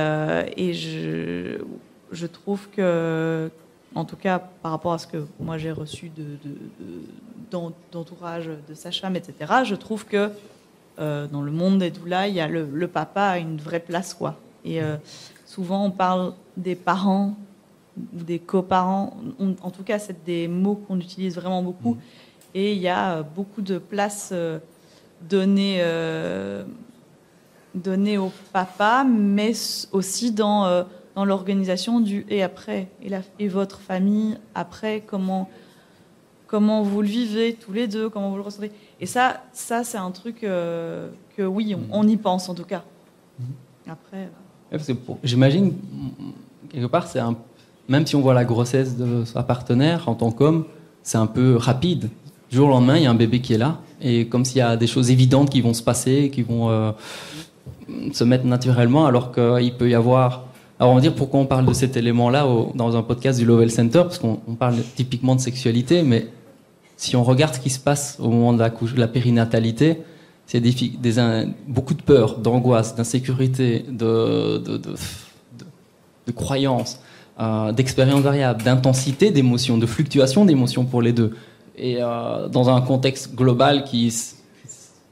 je, 0.74 2.26
trouve 2.26 2.68
que 2.76 3.50
en 3.96 4.04
tout 4.04 4.18
cas 4.18 4.40
par 4.62 4.72
rapport 4.72 4.92
à 4.92 4.98
ce 4.98 5.08
que 5.08 5.26
moi 5.40 5.58
j'ai 5.58 5.72
reçu 5.72 6.10
de, 6.10 6.24
de- 6.24 6.50
de- 6.50 7.02
d'en- 7.52 7.72
d'entourage 7.94 8.50
de 8.68 8.74
sage-femme 8.74 9.16
etc 9.16 9.32
je 9.64 9.76
trouve 9.76 10.06
que 10.06 10.30
dans 10.98 11.42
le 11.42 11.52
monde 11.52 11.80
des 11.80 11.92
doulas 11.92 12.28
il 12.28 12.36
y 12.36 12.42
a 12.42 12.50
le, 12.50 12.68
le 12.70 12.88
papa 12.90 13.22
a 13.24 13.38
une 13.38 13.58
vraie 13.58 13.80
place 13.80 14.14
quoi 14.14 14.36
et 14.66 14.82
euh, 14.82 14.98
souvent 15.46 15.86
on 15.86 15.92
parle 15.92 16.34
des 16.58 16.76
parents 16.76 17.36
ou 17.98 18.24
des 18.24 18.40
coparents. 18.40 19.16
On- 19.40 19.56
en 19.62 19.72
tout 19.72 19.84
cas 19.84 20.00
c'est 20.00 20.24
des 20.26 20.48
mots 20.48 20.76
qu'on 20.76 21.00
utilise 21.00 21.36
vraiment 21.36 21.62
beaucoup. 21.64 21.98
Et 22.54 22.74
il 22.74 22.80
y 22.82 22.88
a 22.88 23.18
euh, 23.18 23.24
beaucoup 23.24 23.62
de 23.62 23.78
place 23.78 24.30
euh, 24.34 24.60
donnée, 25.22 25.78
euh, 25.82 26.64
donnée 27.74 28.18
au 28.18 28.32
papa, 28.54 29.06
mais 29.08 29.52
aussi 29.92 30.32
dans, 30.32 30.86
dans 31.16 31.26
l'organisation 31.26 32.00
du 32.00 32.26
et 32.30 32.44
après, 32.44 32.88
et, 33.02 33.10
la, 33.10 33.22
et 33.40 33.48
votre 33.48 33.80
famille 33.80 34.38
après, 34.54 35.02
comment, 35.06 35.50
comment 36.48 36.82
vous 36.84 37.02
le 37.02 37.08
vivez 37.08 37.54
tous 37.56 37.74
les 37.74 37.88
deux, 37.88 38.10
comment 38.10 38.30
vous 38.30 38.36
le 38.38 38.42
ressentez. 38.42 38.72
Et 39.02 39.06
ça, 39.06 39.42
ça 39.52 39.84
c'est 39.84 39.98
un 39.98 40.12
truc 40.12 40.44
euh, 40.44 41.10
que 41.36 41.44
oui, 41.44 41.76
on, 41.76 42.00
on 42.00 42.08
y 42.08 42.18
pense 42.18 42.48
en 42.50 42.56
tout 42.56 42.64
cas. 42.66 42.84
Après, 43.90 44.18
euh, 44.24 44.28
parce 44.28 44.52
que 44.54 44.55
J'imagine, 45.24 45.74
quelque 46.72 46.88
part, 46.88 47.08
c'est 47.08 47.20
même 47.88 48.06
si 48.06 48.16
on 48.16 48.22
voit 48.22 48.34
la 48.34 48.46
grossesse 48.46 48.98
de 48.98 49.26
sa 49.26 49.44
partenaire 49.44 50.10
en 50.10 50.16
tant 50.16 50.32
qu'homme, 50.32 50.66
c'est 51.04 51.18
un 51.18 51.28
peu 51.28 51.56
rapide. 51.56 52.10
Du 52.50 52.58
jour 52.58 52.68
au 52.68 52.72
lendemain, 52.72 52.98
il 52.98 53.04
y 53.04 53.06
a 53.06 53.12
un 53.12 53.16
bébé 53.16 53.42
qui 53.42 53.54
est 53.54 53.58
là, 53.58 53.80
et 54.02 54.28
comme 54.28 54.46
s'il 54.46 54.58
y 54.58 54.62
a 54.62 54.76
des 54.76 54.88
choses 54.88 55.12
évidentes 55.12 55.50
qui 55.50 55.62
vont 55.62 55.74
se 55.74 55.84
passer, 55.84 56.30
qui 56.34 56.42
vont 56.42 56.70
euh, 56.70 56.92
se 58.12 58.24
mettre 58.24 58.46
naturellement, 58.46 59.06
alors 59.06 59.32
qu'il 59.32 59.74
peut 59.78 59.90
y 59.90 59.96
avoir. 59.96 60.46
Alors 60.80 60.92
on 60.92 60.96
va 60.96 61.02
dire 61.02 61.16
pourquoi 61.16 61.40
on 61.40 61.46
parle 61.46 61.66
de 61.66 61.74
cet 61.74 61.96
élément-là 61.96 62.46
dans 62.74 62.98
un 62.98 63.02
podcast 63.02 63.40
du 63.40 63.46
Lovell 63.46 63.72
Center, 63.72 64.02
parce 64.02 64.20
qu'on 64.20 64.40
on 64.48 64.56
parle 64.56 64.76
typiquement 64.96 65.36
de 65.36 65.42
sexualité, 65.42 66.04
mais 66.04 66.28
si 66.98 67.16
on 67.16 67.24
regarde 67.24 67.54
ce 67.54 67.60
qui 67.60 67.70
se 67.70 67.80
passe 67.80 68.18
au 68.20 68.30
moment 68.30 68.54
de 68.54 68.60
la 68.98 69.08
périnatalité, 69.08 70.02
c'est 70.48 70.60
des, 70.60 70.74
beaucoup 71.68 71.94
de 71.94 72.02
peur, 72.02 72.38
d'angoisse, 72.38 72.96
d'insécurité, 72.96 73.86
de, 73.90 74.58
de, 74.58 74.78
de, 74.78 74.78
de- 74.78 74.96
euh, 77.40 77.72
d'expériences 77.74 78.22
variables, 78.22 78.64
d'intensité 78.64 79.32
d'émotions, 79.32 79.78
de 79.78 79.86
fluctuation 79.86 80.46
d'émotions 80.46 80.86
pour 80.86 81.02
les 81.02 81.14
deux. 81.14 81.36
Et 81.78 81.98
euh, 82.00 82.48
dans 82.48 82.70
un 82.70 82.82
contexte 82.82 83.36
global 83.36 83.84
qui 83.84 84.14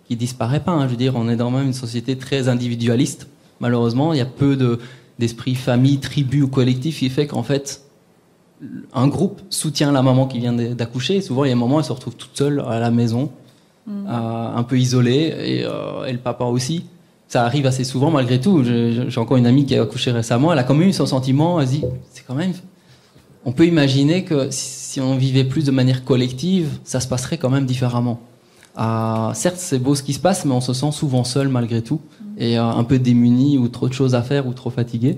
qui 0.08 0.16
disparaît 0.16 0.60
pas, 0.60 0.72
hein, 0.72 0.86
je 0.86 0.92
veux 0.92 0.98
dire, 0.98 1.16
on 1.16 1.30
est 1.30 1.36
dans 1.38 1.50
même 1.50 1.68
une 1.68 1.74
société 1.74 2.18
très 2.18 2.48
individualiste. 2.50 3.28
Malheureusement, 3.60 4.14
il 4.14 4.20
y 4.20 4.22
a 4.22 4.26
peu 4.26 4.56
de 4.56 4.80
d'esprit 5.20 5.56
famille, 5.56 6.00
tribu 6.00 6.42
ou 6.42 6.48
collectif 6.48 7.00
qui 7.00 7.10
fait 7.10 7.28
qu'en 7.28 7.44
fait 7.44 7.82
un 8.94 9.08
groupe 9.08 9.42
soutient 9.50 9.92
la 9.92 10.02
maman 10.02 10.26
qui 10.28 10.40
vient 10.40 10.54
d'accoucher. 10.54 11.22
Souvent, 11.22 11.44
il 11.44 11.50
y 11.50 11.52
a 11.52 11.54
un 11.56 11.60
moment, 11.60 11.80
elle 11.80 11.86
se 11.86 11.92
retrouve 11.92 12.16
toute 12.16 12.36
seule 12.36 12.64
à 12.68 12.80
la 12.80 12.92
maison, 12.92 13.32
euh, 13.90 14.56
un 14.56 14.64
peu 14.64 14.78
isolée, 14.80 15.34
et, 15.44 15.66
euh, 15.66 16.06
et 16.06 16.12
le 16.14 16.20
papa 16.20 16.46
aussi. 16.46 16.86
Ça 17.28 17.46
arrive 17.46 17.66
assez 17.66 17.84
souvent, 17.84 18.12
malgré 18.12 18.40
tout. 18.40 18.64
J'ai 18.64 19.18
encore 19.18 19.38
une 19.38 19.48
amie 19.48 19.66
qui 19.66 19.76
a 19.76 19.82
accouché 19.82 20.12
récemment. 20.12 20.54
Elle 20.54 20.60
a 20.60 20.64
quand 20.64 20.76
même 20.76 20.90
eu 20.90 20.94
son 20.94 21.08
sentiment. 21.08 21.60
Elle 21.60 21.68
se 21.68 21.72
dit, 21.74 21.84
c'est 22.12 22.24
quand 22.28 22.36
même. 22.36 22.54
On 23.44 23.52
peut 23.52 23.66
imaginer 23.66 24.24
que 24.24 24.48
si 24.52 25.02
on 25.02 25.16
vivait 25.18 25.44
plus 25.44 25.64
de 25.66 25.72
manière 25.72 26.04
collective, 26.06 26.70
ça 26.84 27.00
se 27.00 27.08
passerait 27.08 27.38
quand 27.38 27.50
même 27.50 27.66
différemment. 27.66 28.20
Euh, 28.80 29.34
certes, 29.34 29.58
c'est 29.58 29.80
beau 29.80 29.96
ce 29.96 30.04
qui 30.04 30.14
se 30.14 30.20
passe, 30.20 30.46
mais 30.46 30.52
on 30.54 30.62
se 30.62 30.74
sent 30.74 30.92
souvent 30.92 31.24
seul 31.24 31.48
malgré 31.48 31.82
tout, 31.82 32.02
et 32.38 32.58
euh, 32.58 32.64
un 32.64 32.84
peu 32.84 33.00
démuni 33.00 33.58
ou 33.58 33.68
trop 33.68 33.88
de 33.88 33.94
choses 33.94 34.16
à 34.16 34.22
faire 34.22 34.48
ou 34.48 34.54
trop 34.54 34.70
fatigué. 34.70 35.18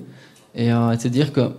Et 0.55 0.71
euh, 0.71 0.95
c'est 0.97 1.09
dire 1.09 1.33
que 1.33 1.51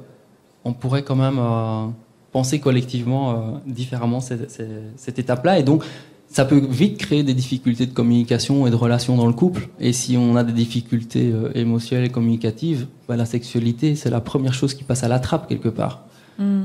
on 0.64 0.72
pourrait 0.72 1.02
quand 1.02 1.16
même 1.16 1.38
euh, 1.38 1.86
penser 2.32 2.58
collectivement 2.60 3.30
euh, 3.30 3.34
différemment 3.66 4.20
cette, 4.20 4.50
cette- 4.50 4.92
cette 4.96 5.18
étape-là. 5.18 5.58
Et 5.58 5.62
donc, 5.62 5.84
ça 6.28 6.44
peut 6.44 6.60
vite 6.68 6.98
créer 6.98 7.22
des 7.22 7.34
difficultés 7.34 7.86
de 7.86 7.92
communication 7.92 8.66
et 8.66 8.70
de 8.70 8.76
relations 8.76 9.16
dans 9.16 9.26
le 9.26 9.32
couple. 9.32 9.68
Et 9.80 9.92
si 9.92 10.16
on 10.16 10.36
a 10.36 10.44
des 10.44 10.52
difficultés 10.52 11.30
euh, 11.32 11.50
émotionnelles 11.54 12.06
et 12.06 12.10
communicatives, 12.10 12.86
bah, 13.08 13.16
la 13.16 13.26
sexualité, 13.26 13.94
c'est 13.94 14.10
la 14.10 14.20
première 14.20 14.52
chose 14.52 14.74
qui 14.74 14.84
passe 14.84 15.02
à 15.02 15.08
la 15.08 15.18
trappe 15.18 15.48
quelque 15.48 15.68
part. 15.68 16.02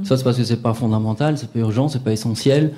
Soit 0.04 0.18
c'est 0.18 0.24
parce 0.24 0.36
que 0.36 0.44
c'est 0.44 0.62
pas 0.62 0.74
fondamental, 0.74 1.38
c'est 1.38 1.50
pas 1.50 1.60
urgent, 1.60 1.88
c'est 1.88 2.04
pas 2.04 2.12
essentiel. 2.12 2.74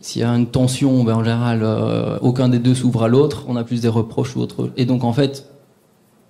S'il 0.00 0.22
y 0.22 0.24
a 0.24 0.30
une 0.30 0.48
tension, 0.48 1.04
ben, 1.04 1.14
en 1.14 1.22
général, 1.22 1.60
euh, 1.62 2.18
aucun 2.20 2.48
des 2.48 2.58
deux 2.58 2.74
s'ouvre 2.74 3.04
à 3.04 3.08
l'autre, 3.08 3.44
on 3.46 3.54
a 3.54 3.62
plus 3.62 3.80
des 3.80 3.88
reproches 3.88 4.34
ou 4.34 4.40
autre. 4.40 4.70
Et 4.76 4.84
donc, 4.84 5.04
en 5.04 5.12
fait, 5.12 5.48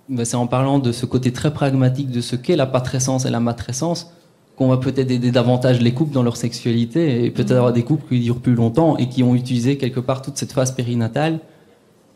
ben, 0.09 0.23
c'est 0.23 0.35
en 0.35 0.45
parlant 0.45 0.77
de 0.77 0.91
ce 0.91 1.07
côté 1.07 1.33
très 1.33 1.51
pragmatique 1.51 2.11
de 2.11 2.21
ce 2.21 2.35
qu'est 2.35 2.55
la 2.55 2.67
patrescence 2.67 3.25
et 3.25 3.31
la 3.31 3.39
matrescence 3.39 4.11
qu'on 4.55 4.67
va 4.67 4.77
peut-être 4.77 5.09
aider 5.09 5.31
davantage 5.31 5.81
les 5.81 5.93
couples 5.93 6.13
dans 6.13 6.23
leur 6.23 6.37
sexualité 6.37 7.25
et 7.25 7.31
peut-être 7.31 7.51
avoir 7.51 7.73
des 7.73 7.83
couples 7.83 8.07
qui 8.07 8.19
durent 8.19 8.39
plus 8.39 8.53
longtemps 8.55 8.97
et 8.97 9.09
qui 9.09 9.23
ont 9.23 9.33
utilisé 9.35 9.77
quelque 9.77 9.99
part 9.99 10.21
toute 10.21 10.37
cette 10.37 10.51
phase 10.51 10.71
périnatale 10.73 11.39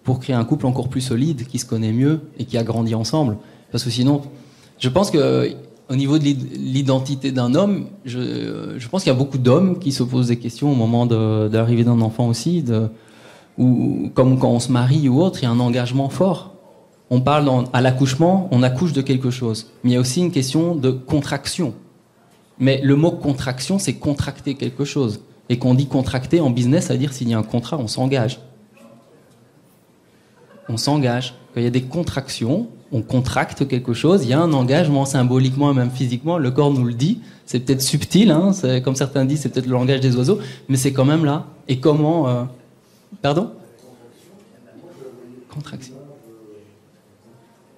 pour 0.03 0.19
créer 0.19 0.35
un 0.35 0.45
couple 0.45 0.67
encore 0.67 0.88
plus 0.88 1.01
solide, 1.01 1.47
qui 1.47 1.57
se 1.59 1.65
connaît 1.65 1.91
mieux 1.91 2.21
et 2.38 2.45
qui 2.45 2.57
a 2.57 2.63
grandi 2.63 2.93
ensemble. 2.95 3.38
Parce 3.71 3.83
que 3.83 3.89
sinon, 3.89 4.21
je 4.79 4.88
pense 4.88 5.09
que 5.11 5.17
euh, 5.17 5.49
au 5.89 5.95
niveau 5.95 6.19
de 6.19 6.23
l'id- 6.23 6.47
l'identité 6.57 7.31
d'un 7.31 7.55
homme, 7.55 7.88
je, 8.05 8.75
je 8.77 8.88
pense 8.88 9.03
qu'il 9.03 9.11
y 9.11 9.15
a 9.15 9.17
beaucoup 9.17 9.38
d'hommes 9.38 9.79
qui 9.79 9.91
se 9.91 10.03
posent 10.03 10.27
des 10.27 10.38
questions 10.38 10.71
au 10.71 10.75
moment 10.75 11.05
l'arrivée 11.51 11.83
d'un 11.83 12.01
enfant 12.01 12.27
aussi, 12.27 12.63
ou 13.57 14.11
comme 14.13 14.38
quand 14.38 14.51
on 14.51 14.59
se 14.59 14.71
marie 14.71 15.09
ou 15.09 15.21
autre, 15.21 15.39
il 15.41 15.43
y 15.43 15.47
a 15.47 15.51
un 15.51 15.59
engagement 15.59 16.09
fort. 16.09 16.53
On 17.09 17.21
parle 17.21 17.49
à 17.73 17.81
l'accouchement, 17.81 18.47
on 18.51 18.61
accouche 18.63 18.93
de 18.93 19.01
quelque 19.01 19.31
chose, 19.31 19.67
mais 19.83 19.91
il 19.91 19.93
y 19.93 19.97
a 19.97 19.99
aussi 20.01 20.19
une 20.19 20.31
question 20.31 20.75
de 20.75 20.91
contraction. 20.91 21.73
Mais 22.60 22.82
le 22.84 22.95
mot 22.95 23.12
contraction, 23.12 23.80
c'est 23.80 23.93
contracter 23.93 24.55
quelque 24.55 24.86
chose. 24.86 25.22
Et 25.49 25.58
qu'on 25.60 25.74
dit 25.76 25.88
contracter 25.88 26.39
en 26.41 26.49
business, 26.49 26.88
ça 26.88 26.93
veut 26.93 26.99
dire 26.99 27.14
s'il 27.14 27.30
y 27.30 27.34
a 27.34 27.38
un 27.38 27.43
contrat, 27.43 27.78
on 27.78 27.88
s'engage. 27.88 28.39
On 30.68 30.78
s'engage. 30.78 31.36
Quand 31.53 31.62
il 31.62 31.64
y 31.64 31.68
a 31.68 31.72
des 31.72 31.84
contractions, 31.84 32.68
on 32.91 33.01
contracte 33.01 33.68
quelque 33.68 33.93
chose, 33.93 34.24
il 34.24 34.30
y 34.30 34.34
a 34.34 34.39
un 34.39 34.53
engagement 34.53 35.05
symboliquement 35.05 35.72
et 35.72 35.76
même 35.76 35.91
physiquement, 35.91 36.38
le 36.38 36.51
corps 36.51 36.72
nous 36.72 36.84
le 36.86 36.93
dit. 36.93 37.20
C'est 37.45 37.62
peut-être 37.62 37.82
subtil, 37.82 38.32
hein, 38.32 38.51
comme 38.84 38.95
certains 38.95 39.24
disent, 39.24 39.41
c'est 39.41 39.49
peut-être 39.49 39.68
le 39.68 39.72
langage 39.72 40.01
des 40.01 40.16
oiseaux, 40.18 40.39
mais 40.68 40.76
c'est 40.76 40.91
quand 40.91 41.05
même 41.05 41.24
là. 41.24 41.45
Et 41.68 41.80
comment. 41.80 42.28
euh, 42.28 42.43
Pardon? 43.22 43.51
Contraction. 45.49 45.93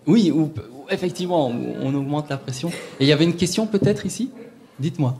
Oui, 0.08 0.32
ou, 0.32 0.42
ou 0.42 0.52
effectivement, 0.90 1.52
on 1.82 1.94
augmente 1.94 2.30
la 2.30 2.38
pression. 2.38 2.70
Et 3.00 3.04
il 3.06 3.08
y 3.08 3.14
avait 3.14 3.26
une 3.26 3.36
question 3.36 3.68
peut-être 3.68 4.08
ici? 4.08 4.32
Dites-moi, 4.80 5.16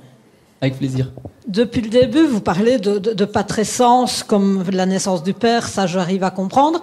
avec 0.62 0.78
plaisir. 0.78 1.12
Depuis 1.48 1.82
le 1.82 1.90
début, 1.90 2.26
vous 2.26 2.42
parlez 2.42 2.78
de, 2.78 3.00
de, 3.00 3.14
de 3.14 3.26
patrescence 3.26 4.24
comme 4.24 4.64
la 4.72 4.86
naissance 4.86 5.24
du 5.24 5.34
père, 5.34 5.68
ça 5.68 5.88
j'arrive 5.88 6.24
à 6.24 6.32
comprendre. 6.32 6.82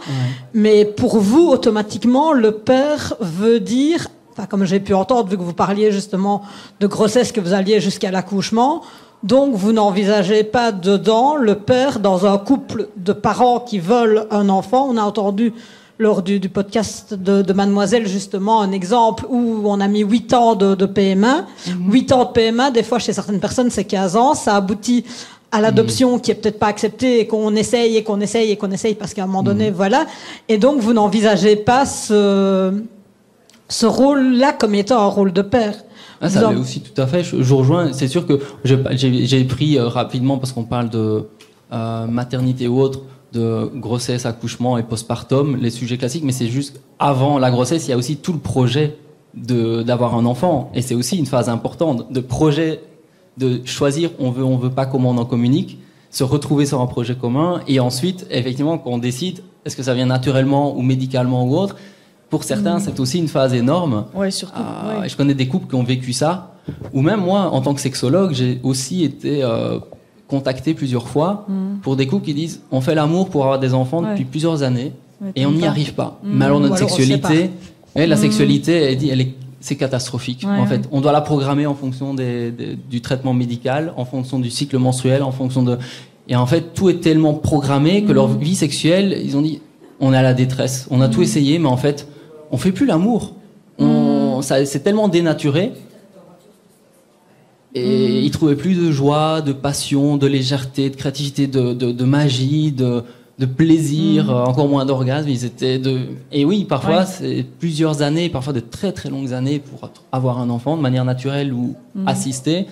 Mais 0.55 0.85
pour 0.85 1.18
vous, 1.18 1.49
automatiquement, 1.49 2.33
le 2.33 2.53
père 2.53 3.14
veut 3.20 3.61
dire, 3.61 4.09
enfin, 4.33 4.47
comme 4.47 4.64
j'ai 4.64 4.81
pu 4.81 4.93
entendre, 4.95 5.29
vu 5.29 5.37
que 5.37 5.43
vous 5.43 5.53
parliez 5.53 5.93
justement 5.93 6.43
de 6.81 6.87
grossesse, 6.87 7.33
que 7.33 7.41
vous 7.41 7.53
alliez 7.53 7.81
jusqu'à 7.81 8.11
l'accouchement, 8.11 8.83
donc 9.22 9.55
vous 9.55 9.72
n'envisagez 9.72 10.45
pas 10.45 10.72
dedans 10.72 11.37
le 11.37 11.55
père 11.55 12.01
dans 12.01 12.27
un 12.27 12.39
couple 12.39 12.89
de 12.97 13.12
parents 13.12 13.61
qui 13.61 13.79
veulent 13.79 14.27
un 14.31 14.49
enfant. 14.49 14.89
On 14.91 14.97
a 14.97 15.03
entendu 15.03 15.53
lors 15.99 16.22
du, 16.22 16.38
du 16.40 16.49
podcast 16.51 17.14
de, 17.14 17.40
de 17.42 17.53
Mademoiselle 17.53 18.07
justement 18.07 18.61
un 18.61 18.72
exemple 18.72 19.24
où 19.30 19.62
on 19.64 19.80
a 19.80 19.88
mis 19.88 20.01
8 20.01 20.34
ans 20.34 20.55
de, 20.55 20.74
de 20.74 20.86
PMA. 20.86 21.47
8 21.88 22.12
ans 22.12 22.24
de 22.26 22.30
PMA, 22.32 22.70
des 22.70 22.82
fois 22.82 22.99
chez 22.99 23.12
certaines 23.14 23.40
personnes 23.40 23.70
c'est 23.70 23.84
15 23.84 24.16
ans, 24.16 24.34
ça 24.34 24.57
aboutit 24.57 25.05
à 25.53 25.61
l'adoption 25.62 26.18
qui 26.18 26.30
est 26.32 26.34
peut-être 26.34 26.59
pas 26.59 26.66
acceptée 26.66 27.20
et 27.20 27.26
qu'on 27.26 27.55
essaye 27.55 27.97
et 27.97 28.03
qu'on 28.05 28.20
essaye 28.20 28.51
et 28.51 28.57
qu'on 28.57 28.70
essaye 28.72 28.94
parce 28.94 29.14
qu'à 29.14 29.22
un 29.22 29.26
moment 29.26 29.42
donné, 29.42 29.70
voilà. 29.70 30.05
Et 30.49 30.59
donc 30.59 30.80
vous 30.80 30.92
n'envisagez 30.92 31.57
pas 31.57 31.86
ce, 31.86 32.72
ce 33.68 33.86
rôle-là 33.86 34.53
comme 34.53 34.74
étant 34.74 35.01
un 35.01 35.07
rôle 35.07 35.32
de 35.32 35.42
père. 35.42 35.74
Ah, 36.20 36.28
ça 36.28 36.47
en- 36.49 36.51
l'est 36.51 36.57
aussi 36.61 36.80
tout 36.80 37.01
à 37.01 37.07
fait. 37.07 37.22
Je, 37.24 37.36
je 37.36 37.42
vous 37.42 37.59
rejoins. 37.59 37.92
C'est 37.92 38.09
sûr 38.09 38.26
que 38.26 38.40
j'ai 38.64 39.44
pris 39.44 39.78
euh, 39.78 39.88
rapidement 39.88 40.36
parce 40.38 40.53
qu'on 40.53 40.64
parle 40.64 40.90
de 40.90 41.24
euh, 41.72 42.07
maternité 42.07 42.68
ou 42.68 42.80
autre, 42.80 43.01
de 43.37 43.70
grossesse, 43.87 44.24
accouchement 44.26 44.78
et 44.78 44.82
postpartum, 44.82 45.57
les 45.57 45.70
sujets 45.70 45.99
classiques. 45.99 46.24
Mais 46.24 46.32
c'est 46.32 46.49
juste 46.59 46.80
avant 46.99 47.39
la 47.39 47.51
grossesse, 47.51 47.87
il 47.87 47.91
y 47.91 47.95
a 47.95 47.97
aussi 47.97 48.16
tout 48.16 48.32
le 48.32 48.39
projet 48.39 48.97
de 49.34 49.82
d'avoir 49.82 50.14
un 50.20 50.24
enfant 50.24 50.70
et 50.74 50.80
c'est 50.87 50.95
aussi 50.95 51.18
une 51.18 51.26
phase 51.26 51.49
importante 51.51 52.11
de 52.11 52.20
projet 52.20 52.80
de 53.37 53.61
choisir 53.66 54.09
on 54.18 54.30
veut 54.30 54.43
on 54.45 54.57
veut 54.57 54.70
pas 54.70 54.87
comment 54.87 55.11
on 55.11 55.18
en 55.18 55.26
communique 55.26 55.78
se 56.11 56.24
retrouver 56.24 56.64
sur 56.64 56.80
un 56.80 56.87
projet 56.87 57.14
commun 57.14 57.61
et 57.68 57.78
ensuite 57.78 58.26
effectivement 58.30 58.78
quand 58.78 58.93
on 58.93 58.97
décide 59.11 59.41
est-ce 59.66 59.76
que 59.76 59.82
ça 59.82 59.93
vient 59.93 60.07
naturellement 60.07 60.74
ou 60.74 60.80
médicalement 60.80 61.45
ou 61.47 61.55
autre 61.62 61.76
pour 62.30 62.45
certains 62.45 62.78
c'est 62.78 62.99
aussi 62.99 63.18
une 63.18 63.28
phase 63.28 63.53
énorme 63.53 64.07
Ouais, 64.14 64.30
surtout. 64.30 64.55
ah, 64.57 65.01
ouais. 65.01 65.09
Je 65.11 65.16
connais 65.18 65.34
des 65.34 65.49
couples 65.49 65.68
qui 65.68 65.74
ont 65.74 65.84
vécu 65.84 66.12
ça. 66.14 66.55
Ou 66.95 67.01
même 67.03 67.20
moi, 67.20 67.41
en 67.57 67.61
tant 67.61 67.74
que 67.74 67.80
sexologue, 67.80 68.32
j'ai 68.32 68.59
aussi 68.64 69.05
été 69.05 69.45
euh, 69.45 69.78
contacté 70.29 70.74
plusieurs 70.74 71.09
fois 71.09 71.47
pour 71.83 71.97
des 71.97 72.07
couples 72.07 72.24
qui 72.24 72.35
disent 72.35 72.61
on 72.72 72.81
fait 72.81 72.95
l'amour 72.95 73.29
pour 73.31 73.43
avoir 73.45 73.59
des 73.61 73.74
enfants 73.74 74.03
Ouais. 74.03 74.11
depuis 74.11 74.24
plusieurs 74.24 74.62
années 74.62 74.93
et 75.35 75.47
on 75.47 75.53
n'y 75.53 75.66
arrive 75.66 75.95
pas. 75.95 76.18
Mm. 76.22 76.29
Mais 76.39 76.45
alors 76.45 76.61
notre 76.61 76.74
alors 76.77 76.91
sexualité, 76.91 77.51
la 77.95 78.16
sexualité, 78.16 78.72
elle 79.11 79.20
est, 79.20 79.35
c'est 79.61 79.77
catastrophique. 79.77 80.43
Ouais, 80.45 80.51
en 80.51 80.62
ouais. 80.62 80.66
fait, 80.66 80.83
on 80.93 81.01
doit 81.01 81.12
la 81.12 81.20
programmer 81.22 81.64
en 81.66 81.74
fonction 81.74 82.12
des, 82.14 82.51
des- 82.51 82.77
du 82.77 83.01
traitement 83.01 83.33
médical, 83.35 83.93
en 83.97 84.05
fonction 84.05 84.39
du 84.39 84.51
cycle 84.51 84.77
menstruel, 84.79 85.22
en 85.22 85.33
fonction 85.33 85.62
de. 85.62 85.79
Et 86.29 86.37
en 86.37 86.47
fait, 86.47 86.74
tout 86.74 86.91
est 86.91 87.01
tellement 87.01 87.35
programmé 87.35 88.03
que 88.05 88.12
leur 88.12 88.29
vie 88.29 88.55
sexuelle, 88.57 89.18
ils 89.24 89.37
ont 89.37 89.43
dit, 89.43 89.61
on 90.01 90.12
est 90.12 90.16
à 90.16 90.22
la 90.22 90.35
détresse. 90.35 90.87
On 90.91 91.01
a 91.01 91.09
tout 91.09 91.22
essayé, 91.22 91.59
mais 91.59 91.68
en 91.68 91.77
fait, 91.77 92.07
on 92.51 92.57
fait 92.59 92.72
plus 92.72 92.85
l'amour. 92.87 93.33
C'est 94.43 94.83
tellement 94.83 95.09
dénaturé. 95.09 95.72
Et 97.77 98.20
ils 98.24 98.31
trouvaient 98.31 98.57
plus 98.57 98.74
de 98.74 98.91
joie, 98.91 99.43
de 99.43 99.53
passion, 99.53 100.16
de 100.16 100.27
légèreté, 100.27 100.89
de 100.91 100.97
créativité, 100.97 101.47
de, 101.47 101.74
de, 101.74 101.93
de 101.93 102.05
magie, 102.05 102.72
de, 102.72 103.03
de 103.39 103.47
plaisir, 103.47 104.31
euh, 104.31 104.45
encore 104.45 104.68
moins 104.68 104.87
d'orgasme. 104.87 105.29
Ils 105.29 105.45
étaient 105.45 105.79
de. 105.79 106.01
Et 106.33 106.45
oui, 106.45 106.64
parfois 106.64 107.01
Ouais. 107.01 107.07
c'est 107.07 107.45
plusieurs 107.59 108.01
années, 108.03 108.29
parfois 108.31 108.53
de 108.53 108.61
très 108.61 108.93
très 108.93 109.11
longues 109.11 109.33
années 109.33 109.59
pour 109.59 109.91
avoir 110.11 110.39
un 110.39 110.49
enfant 110.49 110.77
de 110.77 110.83
manière 110.83 111.05
naturelle 111.05 111.53
ou 111.53 111.74
assistée. 112.07 112.66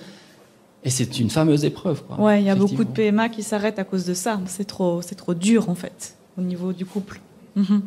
Et 0.83 0.89
c'est 0.89 1.19
une 1.19 1.29
fameuse 1.31 1.65
épreuve. 1.65 2.03
Quoi, 2.03 2.23
Ouais, 2.23 2.41
il 2.41 2.45
y 2.45 2.49
a 2.49 2.55
beaucoup 2.55 2.83
de. 2.83 2.89
PMA 2.89 3.29
qui 3.29 3.41
s'arrêtent 3.43 3.79
à 3.79 3.83
cause 3.83 4.05
de 4.05 4.13
ça. 4.13 4.39
C'est 4.45 4.65
trop, 4.65 5.01
c'est 5.01 5.15
trop 5.15 5.33
dur 5.33 5.69
en 5.69 5.75
fait 5.75 6.15
au 6.37 6.41
niveau 6.41 6.73
du 6.73 6.85
couple. 6.85 7.21
Mhm. 7.55 7.81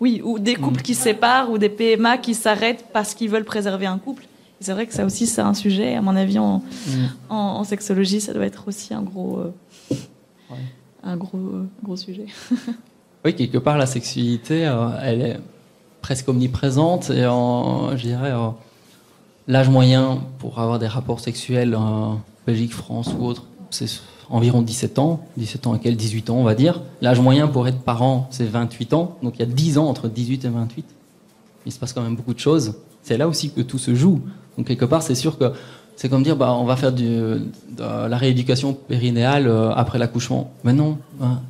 Oui, 0.00 0.20
ou 0.24 0.38
des 0.38 0.56
couples 0.56 0.82
qui 0.82 0.94
se 0.94 1.02
séparent 1.02 1.50
ou 1.50 1.58
des 1.58 1.68
PMA 1.68 2.18
qui 2.18 2.34
s'arrêtent 2.34 2.84
parce 2.92 3.14
qu'ils 3.14 3.30
veulent 3.30 3.44
préserver 3.44 3.86
un 3.86 3.98
couple. 3.98 4.24
C'est 4.62 4.72
vrai 4.72 4.86
que 4.86 4.94
ça 4.94 5.04
aussi, 5.04 5.26
c'est 5.26 5.40
un 5.40 5.54
sujet. 5.54 5.94
À 5.96 6.00
mon 6.02 6.14
avis, 6.16 6.38
en, 6.38 6.58
Mm. 6.58 6.92
en, 7.30 7.36
en 7.36 7.64
sexologie, 7.64 8.20
ça 8.20 8.32
doit 8.32 8.46
être 8.46 8.68
aussi 8.68 8.94
un 8.94 9.02
gros, 9.02 9.38
euh, 9.38 9.94
Ouais. 10.50 10.56
un 11.02 11.16
gros, 11.16 11.38
euh, 11.38 11.66
gros 11.82 11.96
sujet. 11.96 12.26
Oui, 13.24 13.36
quelque 13.36 13.58
part, 13.58 13.78
la 13.78 13.86
sexualité, 13.86 14.66
euh, 14.66 14.88
elle 15.00 15.20
est 15.22 15.38
presque 16.00 16.28
omniprésente. 16.28 17.10
Et 17.10 17.24
en, 17.26 17.96
je 17.96 18.02
dirais, 18.02 18.32
l'âge 19.46 19.68
moyen 19.68 20.18
pour 20.40 20.58
avoir 20.58 20.80
des 20.80 20.88
rapports 20.88 21.20
sexuels 21.20 21.76
en 21.76 22.20
Belgique, 22.48 22.72
France 22.72 23.14
ou 23.16 23.24
autre, 23.24 23.44
c'est 23.70 23.86
environ 24.28 24.60
17 24.62 24.98
ans. 24.98 25.20
17 25.36 25.66
ans 25.68 25.72
à 25.74 25.78
quel 25.78 25.94
18 25.96 26.30
ans, 26.30 26.36
on 26.36 26.42
va 26.42 26.56
dire. 26.56 26.80
L'âge 27.00 27.20
moyen 27.20 27.46
pour 27.46 27.68
être 27.68 27.78
parent, 27.80 28.26
c'est 28.32 28.44
28 28.46 28.92
ans. 28.92 29.16
Donc 29.22 29.34
il 29.36 29.40
y 29.40 29.42
a 29.42 29.46
10 29.46 29.78
ans 29.78 29.86
entre 29.86 30.08
18 30.08 30.44
et 30.44 30.48
28. 30.48 30.84
Il 31.66 31.70
se 31.70 31.78
passe 31.78 31.92
quand 31.92 32.02
même 32.02 32.16
beaucoup 32.16 32.34
de 32.34 32.40
choses. 32.40 32.74
C'est 33.04 33.16
là 33.18 33.28
aussi 33.28 33.50
que 33.52 33.60
tout 33.60 33.78
se 33.78 33.94
joue. 33.94 34.20
Donc 34.56 34.66
quelque 34.66 34.84
part, 34.84 35.02
c'est 35.02 35.14
sûr 35.14 35.38
que 35.38 35.52
c'est 35.96 36.08
comme 36.08 36.22
dire, 36.22 36.36
bah, 36.36 36.52
on 36.58 36.64
va 36.64 36.76
faire 36.76 36.92
de 36.92 37.42
la 37.78 38.16
rééducation 38.16 38.72
périnéale 38.74 39.46
euh, 39.46 39.70
après 39.72 39.98
l'accouchement. 39.98 40.50
Mais 40.64 40.72
non. 40.72 40.98
hein, 41.22 41.40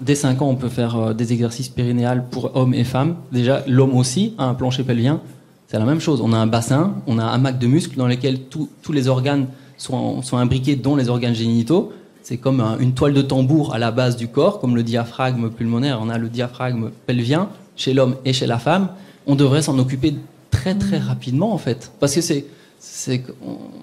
dès 0.00 0.14
5 0.14 0.42
ans, 0.42 0.48
on 0.48 0.56
peut 0.56 0.68
faire 0.68 0.96
euh, 0.96 1.14
des 1.14 1.32
exercices 1.32 1.68
périnéales 1.68 2.24
pour 2.30 2.54
hommes 2.56 2.74
et 2.74 2.84
femmes. 2.84 3.16
Déjà, 3.32 3.62
l'homme 3.66 3.94
aussi 3.96 4.34
a 4.38 4.44
un 4.46 4.54
plancher 4.54 4.82
pelvien. 4.82 5.20
C'est 5.68 5.78
la 5.78 5.84
même 5.84 6.00
chose. 6.00 6.20
On 6.20 6.32
a 6.32 6.36
un 6.36 6.46
bassin, 6.46 6.94
on 7.06 7.18
a 7.18 7.24
un 7.24 7.28
hamac 7.32 7.58
de 7.58 7.66
muscles 7.66 7.96
dans 7.96 8.06
lesquels 8.06 8.40
tous- 8.42 8.68
les 8.92 9.08
organes 9.08 9.46
sont, 9.78 10.22
imbriqués, 10.32 10.76
dont 10.76 10.96
les 10.96 11.08
organes 11.08 11.34
génitaux. 11.34 11.92
C'est 12.22 12.36
comme 12.36 12.60
un- 12.60 12.78
une 12.78 12.92
toile 12.92 13.14
de 13.14 13.22
tambour 13.22 13.74
à 13.74 13.78
la 13.78 13.90
base 13.90 14.16
du 14.16 14.28
corps, 14.28 14.60
comme 14.60 14.74
le 14.76 14.82
diaphragme 14.82 15.50
pulmonaire. 15.50 15.98
On 16.02 16.08
a 16.08 16.18
le 16.18 16.28
diaphragme 16.28 16.90
pelvien 17.06 17.48
chez 17.76 17.94
l'homme 17.94 18.16
et 18.24 18.32
chez 18.32 18.46
la 18.46 18.58
femme. 18.58 18.88
On 19.26 19.34
devrait 19.34 19.62
s'en 19.62 19.78
occuper 19.78 20.14
très 20.50 20.74
très 20.74 20.98
rapidement 20.98 21.52
en 21.52 21.58
fait, 21.58 21.90
parce 22.00 22.14
que 22.14 22.20
c'est, 22.20 22.44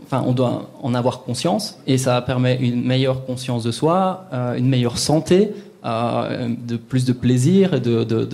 enfin, 0.06 0.24
on 0.26 0.32
doit 0.34 0.70
en 0.82 0.94
avoir 0.94 1.24
conscience 1.24 1.78
et 1.88 1.98
ça 1.98 2.22
permet 2.22 2.58
une 2.62 2.84
meilleure 2.84 3.26
conscience 3.26 3.64
de 3.64 3.72
soi, 3.72 4.26
euh, 4.34 4.56
une 4.56 4.68
meilleure 4.70 4.98
santé, 4.98 5.52
euh, 5.86 6.50
de 6.68 6.78
plus 6.78 7.06
de 7.06 7.14
plaisir 7.14 7.74
et 7.74 7.80
de, 7.80 8.04
de- 8.04 8.30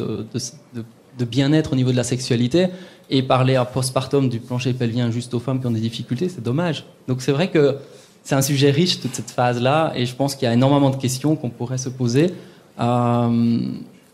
de 1.17 1.25
bien-être 1.25 1.73
au 1.73 1.75
niveau 1.75 1.91
de 1.91 1.97
la 1.97 2.03
sexualité. 2.03 2.67
Et 3.11 3.23
parler 3.23 3.55
à 3.55 3.65
postpartum 3.65 4.29
du 4.29 4.39
plancher 4.39 4.71
pelvien 4.73 5.09
juste 5.09 5.33
aux 5.33 5.39
femmes 5.39 5.59
qui 5.59 5.65
ont 5.65 5.71
des 5.71 5.79
difficultés, 5.79 6.29
c'est 6.29 6.43
dommage. 6.43 6.85
Donc 7.07 7.21
c'est 7.23 7.31
vrai 7.31 7.49
que 7.49 7.77
c'est 8.23 8.35
un 8.35 8.41
sujet 8.43 8.69
riche 8.69 8.99
toute 9.01 9.15
cette 9.15 9.31
phase-là, 9.31 9.91
et 9.95 10.05
je 10.05 10.13
pense 10.13 10.35
qu'il 10.35 10.45
y 10.45 10.47
a 10.47 10.53
énormément 10.53 10.91
de 10.91 10.95
questions 10.95 11.35
qu'on 11.35 11.49
pourrait 11.49 11.79
se 11.79 11.89
poser. 11.89 12.31
Euh, 12.79 13.61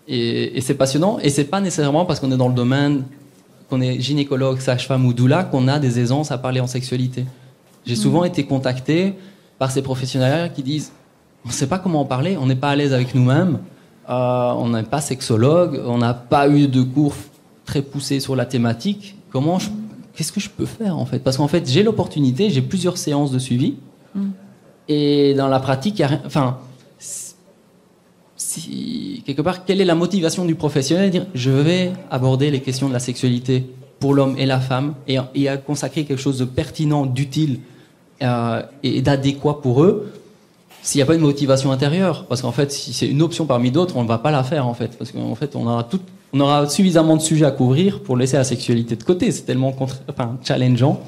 et 0.08 0.58
et 0.58 0.62
c'est 0.62 0.76
passionnant, 0.76 1.20
et 1.22 1.30
c'est 1.30 1.44
pas 1.44 1.60
nécessairement 1.60 2.06
parce 2.06 2.22
qu'on 2.22 2.32
est 2.32 2.38
dans 2.38 2.48
le 2.48 2.56
domaine, 2.56 3.04
qu'on 3.70 3.82
est 3.82 4.00
gynécologue, 4.00 4.60
sage-femme 4.60 5.06
ou 5.06 5.14
doula, 5.14 5.44
qu'on 5.44 5.68
a 5.68 5.80
des 5.80 6.00
aisances 6.00 6.32
à 6.32 6.38
parler 6.38 6.60
en 6.60 6.68
sexualité. 6.68 7.26
J'ai 7.86 7.96
souvent 7.96 8.24
été 8.24 8.46
contacté 8.46 9.14
par 9.60 9.72
ces 9.72 9.82
professionnels 9.82 10.52
qui 10.54 10.64
disent 10.64 10.92
on 11.46 11.50
ne 11.50 11.54
sait 11.54 11.68
pas 11.68 11.78
comment 11.80 12.02
en 12.02 12.06
parler, 12.06 12.38
on 12.42 12.46
n'est 12.48 12.56
pas 12.56 12.70
à 12.70 12.76
l'aise 12.76 12.94
avec 12.94 13.14
nous-mêmes, 13.14 13.60
euh, 14.10 14.52
on 14.58 14.70
n'est 14.70 14.84
pas 14.84 15.02
sexologue, 15.02 15.82
on 15.86 16.00
n'a 16.00 16.14
pas 16.14 16.50
eu 16.50 16.68
de 16.68 16.82
cours 16.82 17.16
très 17.66 17.82
poussés 17.84 18.20
sur 18.20 18.36
la 18.36 18.46
thématique. 18.46 19.16
Comment 19.32 19.60
je- 19.60 19.70
qu'est-ce 20.16 20.32
que 20.32 20.40
je 20.40 20.50
peux 20.50 20.66
faire 20.66 20.98
en 20.98 21.06
fait? 21.06 21.20
Parce 21.20 21.38
qu'en 21.38 21.48
fait, 21.48 21.70
j'ai 21.70 21.84
l'opportunité, 21.84 22.50
j'ai 22.50 22.62
plusieurs 22.62 22.98
séances 22.98 23.32
de 23.32 23.40
suivi, 23.40 23.76
et 24.88 25.34
dans 25.36 25.48
la 25.48 25.60
pratique, 25.60 25.96
il 25.98 26.02
y 26.02 26.04
a 26.04 26.08
rien. 26.08 26.22
Enfin, 26.26 26.58
quelque 29.26 29.42
part, 29.42 29.66
quelle 29.66 29.82
est 29.82 29.86
la 29.86 29.96
motivation 29.96 30.46
du 30.46 30.56
professionnel 30.56 31.10
dire 31.10 31.26
je 31.34 31.52
vais 31.52 31.92
aborder 32.12 32.52
les 32.52 32.62
questions 32.62 32.88
de 32.88 32.94
la 32.94 33.00
sexualité 33.00 33.66
pour 34.00 34.14
l'homme 34.14 34.36
et 34.38 34.46
la 34.46 34.60
femme 34.60 34.96
et, 35.08 35.18
et 35.34 35.50
à 35.50 35.58
consacrer 35.58 36.04
quelque 36.06 36.22
chose 36.22 36.38
de 36.38 36.46
pertinent, 36.46 37.06
d'utile 37.06 37.60
euh, 38.22 38.62
et 38.84 39.02
d'adéquat 39.02 39.60
pour 39.62 39.84
eux 39.84 40.14
s'il 40.82 41.00
n'y 41.00 41.04
a 41.04 41.06
pas 41.06 41.16
une 41.16 41.22
motivation 41.22 41.72
intérieure. 41.72 42.26
Parce 42.28 42.42
qu'en 42.42 42.52
fait 42.52 42.72
si 42.72 42.94
c'est 42.94 43.08
une 43.08 43.22
option 43.22 43.46
parmi 43.46 43.72
d'autres 43.72 43.98
on 43.98 44.04
ne 44.04 44.08
va 44.08 44.20
pas 44.20 44.32
la 44.32 44.44
faire 44.44 44.68
en 44.68 44.74
fait. 44.74 44.98
Parce 44.98 45.12
qu'en 45.12 45.36
fait 45.36 45.56
on 45.56 45.68
aura 46.40 46.70
suffisamment 46.70 47.18
de 47.18 47.22
sujets 47.22 47.46
à 47.46 47.52
couvrir 47.52 48.02
pour 48.02 48.16
laisser 48.18 48.38
la 48.38 48.44
sexualité 48.44 48.96
de 48.96 49.04
côté. 49.04 49.32
C'est 49.32 49.44
tellement 49.44 49.76
challengeant. 50.44 51.02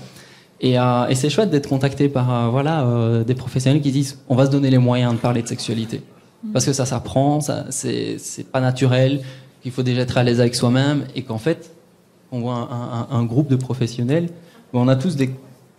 Et, 0.60 0.80
euh, 0.80 1.08
et 1.08 1.14
c'est 1.14 1.30
chouette 1.30 1.52
d'être 1.52 1.70
contacté 1.70 2.10
par 2.10 2.34
euh, 2.34 2.50
voilà 2.50 3.24
des 3.26 3.36
professionnels 3.36 3.82
qui 3.82 3.91
disent 3.91 4.20
on 4.28 4.36
va 4.36 4.48
se 4.48 4.52
donner 4.52 4.72
les 4.72 4.80
moyens 4.80 5.14
de 5.14 5.20
parler 5.20 5.43
de 5.43 5.48
sexualité 5.48 6.02
parce 6.54 6.66
que 6.66 6.74
ça 6.74 6.86
s'apprend, 6.86 7.42
ça, 7.42 7.66
c'est 7.70 8.18
c'est 8.20 8.44
pas 8.44 8.62
naturel, 8.62 9.22
qu'il 9.62 9.72
faut 9.72 9.84
déjà 9.84 10.02
être 10.02 10.18
à 10.18 10.24
l'aise 10.24 10.40
avec 10.40 10.56
soi-même 10.56 11.06
et 11.16 11.24
qu'en 11.24 11.38
fait, 11.38 11.72
on 12.32 12.42
voit 12.42 12.70
un, 13.10 13.24
groupe 13.24 13.48
de 13.50 13.56
professionnels 13.56 14.30
on 14.74 14.88
a 14.88 14.96
tous 14.96 15.16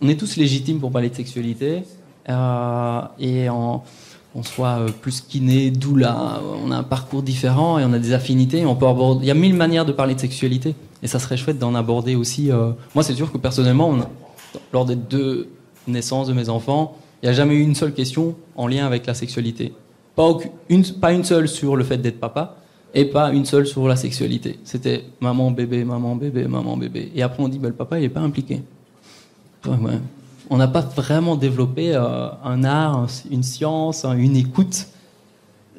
on 0.01 0.09
est 0.09 0.19
tous 0.19 0.37
légitimes 0.37 0.81
pour 0.81 0.91
parler 0.91 1.11
de 1.11 1.15
sexualité 1.15 1.83
euh, 2.29 3.01
et 3.19 3.51
on 3.51 3.83
soit 4.43 4.79
euh, 4.79 4.89
plus 4.89 5.21
kiné, 5.21 5.71
doula, 5.71 6.41
on 6.65 6.71
a 6.71 6.77
un 6.77 6.83
parcours 6.83 7.23
différent 7.23 7.79
et 7.79 7.85
on 7.85 7.93
a 7.93 7.99
des 7.99 8.13
affinités. 8.13 8.65
On 8.67 8.77
peut 8.77 8.87
aborder, 8.87 9.25
il 9.25 9.29
y 9.29 9.31
a 9.31 9.35
mille 9.35 9.55
manières 9.55 9.85
de 9.85 9.93
parler 9.93 10.15
de 10.15 10.21
sexualité 10.21 10.75
et 11.03 11.07
ça 11.07 11.19
serait 11.19 11.37
chouette 11.37 11.59
d'en 11.59 11.75
aborder 11.75 12.15
aussi. 12.15 12.51
euh, 12.51 12.73
moi, 12.95 13.03
c'est 13.03 13.15
sûr 13.15 13.33
que 13.33 13.39
personnellement, 13.39 13.97
lors 14.73 14.85
des 14.85 14.97
deux 14.97 15.49
naissances 15.87 16.29
de 16.29 16.33
mes 16.33 16.49
enfants, 16.49 16.97
il 17.23 17.27
n'y 17.27 17.31
a 17.31 17.33
jamais 17.33 17.55
eu 17.55 17.63
une 17.63 17.75
seule 17.75 17.93
question 17.93 18.37
en 18.57 18.69
lien 18.69 18.87
avec 18.87 19.07
la 19.07 19.15
sexualité. 19.15 19.73
Pas, 20.19 20.37
une, 20.69 20.85
pas 21.05 21.12
une 21.12 21.23
seule 21.23 21.49
sur 21.49 21.77
le 21.77 21.85
fait 21.85 21.99
d'être 21.99 22.19
papa 22.19 22.57
et 22.93 23.05
pas 23.05 23.31
une 23.33 23.45
seule 23.45 23.66
sur 23.69 23.87
la 23.87 23.95
sexualité. 23.95 24.59
C'était 24.64 25.05
maman, 25.21 25.53
bébé, 25.53 25.85
maman, 25.85 26.16
bébé, 26.16 26.49
maman, 26.49 26.77
bébé. 26.77 27.12
Et 27.14 27.23
après, 27.23 27.41
on 27.43 27.49
dit, 27.49 27.61
bah, 27.61 27.69
le 27.69 27.75
papa, 27.75 27.99
il 27.99 28.03
n'est 28.03 28.09
pas 28.19 28.21
impliqué. 28.31 28.62
Ouais, 29.64 29.77
ouais. 29.77 29.99
On 30.51 30.57
n'a 30.57 30.66
pas 30.66 30.81
vraiment 30.81 31.37
développé 31.37 31.95
euh, 31.95 32.29
un 32.43 32.64
art, 32.64 32.97
un- 32.97 33.07
une 33.31 33.45
science, 33.45 34.05
un- 34.05 34.16
une 34.16 34.37
écoute 34.37 34.89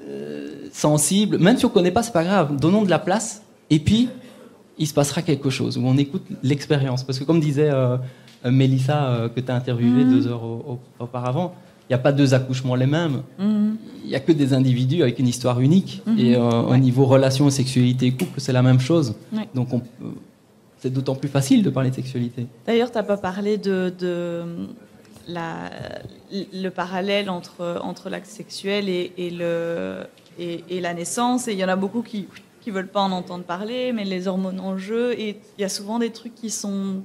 euh, 0.08 0.70
sensible. 0.72 1.38
Même 1.38 1.58
si 1.58 1.66
on 1.66 1.70
ne 1.70 1.74
connaît 1.74 1.92
pas, 1.92 2.04
c'est 2.04 2.14
pas 2.14 2.24
grave. 2.24 2.56
Donnons 2.56 2.84
de 2.84 2.90
la 2.90 3.00
place 3.00 3.42
et 3.70 3.80
puis 3.80 4.08
il 4.78 4.88
se 4.88 4.94
passera 4.94 5.22
quelque 5.22 5.50
chose 5.50 5.78
où 5.78 5.82
on 5.86 5.98
écoute 5.98 6.24
l'expérience. 6.44 7.04
Parce 7.04 7.20
que 7.20 7.26
comme 7.26 7.42
disait 7.42 7.70
euh, 7.72 7.98
Mélissa, 8.46 9.30
que 9.36 9.42
tu 9.42 9.52
as 9.52 9.56
interviewé 9.56 10.06
deux 10.06 10.28
heures 10.28 10.44
au- 10.44 10.64
au- 11.00 11.04
auparavant, 11.04 11.54
n'y 11.90 11.96
a 11.96 12.00
pas 12.00 12.12
deux 12.12 12.34
accouchements 12.34 12.76
les 12.76 12.86
mêmes. 12.88 13.24
Mhm. 13.40 13.78
Il 14.04 14.10
n'y 14.10 14.16
a 14.16 14.20
que 14.20 14.32
des 14.32 14.54
individus 14.54 15.02
avec 15.02 15.20
une 15.20 15.28
histoire 15.28 15.60
unique. 15.60 16.02
Et 16.18 16.36
euh, 16.36 16.50
au 16.74 16.78
niveau 16.78 17.06
relation, 17.06 17.50
sexualité, 17.50 18.12
couple, 18.12 18.40
c'est 18.40 18.54
la 18.54 18.62
même 18.62 18.80
chose. 18.80 19.16
Ouais. 19.34 19.48
Donc 19.54 19.74
on 19.74 19.80
peut- 19.80 19.88
c'est 20.80 20.92
d'autant 20.94 21.16
plus 21.16 21.28
facile 21.30 21.62
de 21.64 21.70
parler 21.70 21.90
de 21.90 21.96
sexualité. 21.96 22.48
D'ailleurs, 22.66 22.90
tu 22.92 22.98
n'as 22.98 23.04
pas 23.04 23.18
parlé 23.18 23.58
de, 23.58 23.94
de 24.00 24.42
la, 25.28 25.70
le 26.32 26.70
parallèle 26.70 27.30
entre, 27.30 27.80
entre 27.84 28.10
l'acte 28.10 28.28
sexuel 28.28 28.88
et, 28.88 29.12
et 29.18 29.30
le, 29.30 29.98
et, 30.40 30.64
et 30.70 30.80
la 30.82 30.94
naissance. 30.94 31.48
Et 31.48 31.54
il 31.54 31.60
y 31.60 31.66
en 31.66 31.70
a 31.70 31.76
beaucoup 31.76 32.02
qui 32.02 32.28
ne 32.68 32.72
veulent 32.72 32.88
pas 32.88 33.02
en 33.02 33.12
entendre 33.12 33.44
parler, 33.44 33.92
mais 33.94 34.06
les 34.06 34.28
hormones 34.28 34.60
en 34.60 34.78
jeu. 34.78 35.20
Et 35.20 35.38
il 35.58 35.62
y 35.62 35.66
a 35.66 35.70
souvent 35.70 36.00
des 36.00 36.12
trucs 36.12 36.36
qui 36.36 36.50
sont, 36.50 37.02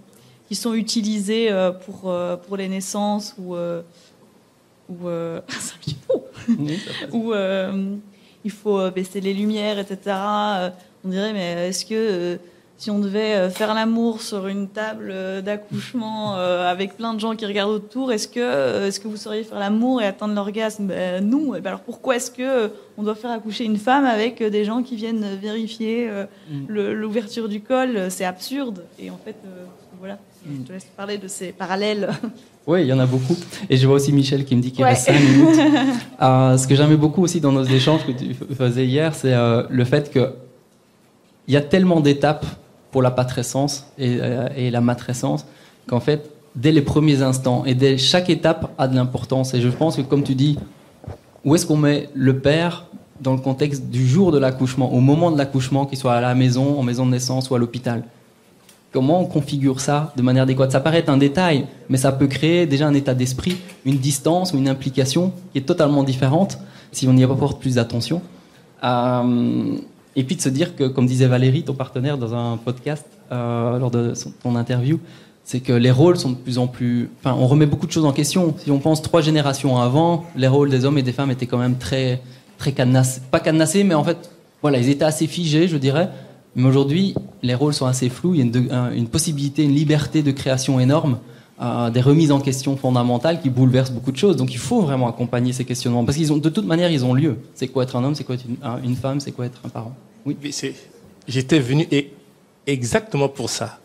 qui 0.49 0.55
sont 0.55 0.74
utilisés 0.74 1.51
euh, 1.51 1.72
pour, 1.72 2.11
euh, 2.11 2.37
pour 2.37 2.57
les 2.57 2.68
naissances 2.68 3.35
ou. 3.39 3.57
Ou 4.89 5.09
euh, 5.09 5.41
où 7.12 7.32
euh, 7.32 7.97
il 8.45 8.51
faut 8.51 8.78
euh, 8.78 8.91
baisser 8.91 9.20
les 9.20 9.35
lumières, 9.35 9.78
etc. 9.78 10.16
On 11.05 11.09
dirait, 11.09 11.32
mais 11.32 11.68
est-ce 11.68 11.85
que 11.87 11.95
euh, 11.95 12.37
si 12.76 12.91
on 12.91 12.99
devait 12.99 13.49
faire 13.51 13.72
l'amour 13.72 14.20
sur 14.20 14.49
une 14.49 14.68
table 14.68 15.14
d'accouchement 15.43 16.35
avec 16.35 16.97
plein 16.97 17.14
de 17.14 17.20
gens 17.20 17.37
qui 17.37 17.47
regardent 17.47 17.70
autour, 17.70 18.11
est-ce 18.12 18.26
que, 18.26 18.89
est-ce 18.89 18.99
que 18.99 19.07
vous 19.07 19.16
sauriez 19.16 19.45
faire 19.45 19.61
l'amour 19.61 20.03
et 20.03 20.07
atteindre 20.07 20.35
l'orgasme? 20.35 20.89
Ben, 20.89 21.24
Non. 21.24 21.55
Et 21.55 21.61
ben 21.61 21.68
alors 21.68 21.80
pourquoi 21.82 22.16
est-ce 22.16 22.32
que 22.32 22.72
on 22.99 23.05
doit 23.05 23.14
faire 23.14 23.30
accoucher 23.30 23.64
une 23.64 23.76
femme 23.76 24.05
avec 24.05 24.43
des 24.43 24.64
gens 24.64 24.82
qui 24.82 24.97
viennent 24.97 25.24
vérifier 25.41 26.11
Mm. 26.51 26.64
l'ouverture 26.68 27.49
du 27.49 27.61
col? 27.61 28.11
C'est 28.11 28.24
absurde. 28.24 28.85
Et 28.99 29.09
en 29.09 29.18
fait, 29.24 29.37
voilà. 30.01 30.18
Je 30.47 30.66
te 30.66 30.72
laisse 30.72 30.84
parler 30.97 31.18
de 31.18 31.28
ces 31.28 31.53
parallèles. 31.53 32.09
Oui, 32.66 32.80
il 32.80 32.86
y 32.86 32.92
en 32.95 32.99
a 32.99 33.05
beaucoup. 33.05 33.36
Et 33.68 33.76
je 33.76 33.86
vois 33.86 33.97
aussi 33.97 34.11
Michel 34.11 34.47
qui 34.47 34.57
me 34.57 34.62
dit 34.62 34.72
qu'il 34.72 34.82
Ouais. 34.84 34.88
reste 34.92 35.05
5 35.05 35.20
minutes. 35.20 35.61
Euh, 36.22 36.57
ce 36.57 36.66
que 36.66 36.74
j'aimais 36.74 36.97
beaucoup 36.97 37.22
aussi 37.22 37.38
dans 37.38 37.53
nos 37.53 37.62
échanges 37.64 38.07
que 38.07 38.12
tu 38.12 38.34
faisais 38.57 38.86
hier, 38.86 39.14
c'est 39.14 39.34
euh, 39.34 39.64
le 39.68 39.84
fait 39.84 40.11
que 40.11 40.32
il 41.47 41.53
y 41.53 41.59
a 41.59 41.61
tellement 41.61 42.01
d'étapes 42.01 42.47
pour 42.90 43.03
la 43.03 43.11
patrescence 43.11 43.86
et, 43.99 44.16
euh, 44.18 44.49
et 44.57 44.70
la 44.70 44.80
matrescence 44.80 45.45
qu'en 45.86 46.01
fait, 46.01 46.30
dès 46.57 46.72
les 46.72 46.80
premiers 46.80 47.20
instants 47.20 47.64
et 47.66 47.74
dès 47.74 47.99
chaque 47.99 48.30
étape 48.30 48.72
a 48.78 48.88
de 48.88 48.97
l'importance. 48.97 49.53
Et 49.53 49.61
je 49.61 49.68
pense 49.68 49.97
que, 49.97 50.01
comme 50.01 50.22
tu 50.22 50.34
dis, 50.34 50.59
où 51.45 51.55
est-ce 51.55 51.66
qu'on 51.66 51.76
met 51.76 52.09
le 52.14 52.38
père 52.38 52.86
dans 53.20 53.32
le 53.34 53.40
contexte 53.40 53.90
du 53.90 54.07
jour 54.09 54.32
de 54.32 54.38
l'accouchement, 54.38 54.90
au 54.95 55.01
moment 55.01 55.30
de 55.30 55.36
l'accouchement, 55.36 55.84
qu'il 55.84 55.99
soit 55.99 56.14
à 56.14 56.22
la 56.22 56.34
maison, 56.34 56.78
en 56.78 56.82
maison 56.82 57.05
de 57.05 57.11
naissance 57.11 57.51
ou 57.51 57.55
à 57.55 57.59
l'hôpital? 57.59 58.05
Comment 58.95 59.20
on 59.22 59.24
configure 59.24 59.80
ça 59.80 60.12
de 60.16 60.22
manière 60.22 60.45
adéquate? 60.45 60.70
Ça 60.70 60.78
paraît 60.78 60.99
être 60.99 61.09
un 61.09 61.16
détail, 61.16 61.66
mais 61.88 61.99
ça 61.99 62.12
peut 62.12 62.28
créer 62.28 62.64
déjà 62.64 62.86
un 62.86 62.95
état 62.95 63.12
d'esprit, 63.12 63.57
une 63.84 63.97
distance 63.97 64.53
une 64.53 64.68
implication 64.68 65.32
qui 65.51 65.59
est 65.59 65.62
totalement 65.62 66.05
différente 66.05 66.59
si 66.92 67.09
on 67.09 67.16
y 67.16 67.24
apporte 67.24 67.61
plus 67.61 67.74
d'attention. 67.74 68.22
Euh, 68.84 69.76
et 70.14 70.22
puis 70.22 70.36
de 70.36 70.40
se 70.40 70.49
dire 70.49 70.76
que, 70.76 70.84
comme 70.84 71.07
disait 71.07 71.26
Valérie, 71.26 71.64
ton 71.64 71.74
partenaire 71.74 72.18
dans 72.18 72.36
un 72.36 72.57
podcast, 72.57 73.05
euh, 73.32 73.80
lors 73.80 73.90
de 73.90 74.12
ton 74.40 74.55
interview, 74.55 75.01
c'est 75.42 75.59
que 75.59 75.72
les 75.72 75.90
rôles 75.90 76.16
sont 76.16 76.30
de 76.30 76.36
plus 76.36 76.59
en 76.59 76.68
plus. 76.68 77.11
Enfin, 77.18 77.36
on 77.36 77.49
remet 77.49 77.66
beaucoup 77.66 77.88
de 77.88 77.92
choses 77.92 78.05
en 78.05 78.12
question. 78.12 78.55
Si 78.59 78.70
on 78.70 78.78
pense 78.78 79.03
trois 79.03 79.22
générations 79.22 79.76
avant, 79.76 80.24
les 80.36 80.47
rôles 80.47 80.70
des 80.70 80.84
hommes 80.84 80.99
et 80.99 81.03
des 81.03 81.12
femmes 81.12 81.32
étaient 81.32 81.47
quand 81.47 81.59
même 81.59 81.78
très, 81.78 82.22
très 82.59 82.70
cadenassés. 82.70 83.22
Pas 83.32 83.40
cadenassés, 83.40 83.82
mais 83.82 83.95
en 83.95 84.05
fait, 84.05 84.30
voilà, 84.62 84.78
ils 84.78 84.88
étaient 84.88 85.05
assez 85.05 85.26
figés, 85.26 85.66
je 85.66 85.78
dirais. 85.78 86.11
Mais 86.57 86.68
aujourd'hui, 86.68 87.14
les 87.42 87.55
rôles 87.55 87.74
sont 87.74 87.86
assez 87.86 88.09
flous. 88.09 88.34
Il 88.34 88.38
y 88.38 88.42
a 88.42 88.44
une, 88.44 88.72
un- 88.72 88.92
une 88.92 89.09
possibilité, 89.09 89.64
une 89.64 89.74
liberté 89.74 90.22
de 90.22 90.30
création 90.30 90.78
énorme, 90.78 91.18
euh, 91.61 91.90
des 91.90 92.00
remises 92.00 92.30
en 92.32 92.40
question 92.40 92.76
fondamentales 92.76 93.40
qui 93.40 93.50
bouleversent 93.50 93.90
beaucoup 93.92 94.12
de 94.12 94.16
choses. 94.16 94.36
Donc, 94.36 94.52
il 94.52 94.59
faut 94.59 94.80
vraiment 94.82 95.09
accompagner 95.09 95.52
ces 95.52 95.64
questionnements 95.64 96.05
parce 96.05 96.16
qu'ils 96.16 96.32
ont, 96.32 96.36
de 96.36 96.48
toute 96.48 96.66
manière, 96.66 96.90
ils 96.90 97.05
ont 97.05 97.14
lieu. 97.14 97.38
C'est 97.55 97.68
quoi 97.68 97.82
être 97.84 97.96
un 97.96 98.05
homme? 98.05 98.14
C'est 98.14 98.24
quoi 98.24 98.36
être 98.36 98.44
une, 98.48 98.57
un- 98.62 98.82
une 98.82 98.96
femme? 98.96 99.20
C'est 99.20 99.32
quoi 99.32 99.46
être 99.46 99.61
un 99.64 99.68
parent? 99.68 99.94
Oui. 100.26 100.36
J'étais 101.26 101.59
venu 101.59 101.86
et 101.90 102.12
exactement 102.66 103.28
pour 103.28 103.50
ça. 103.50 103.78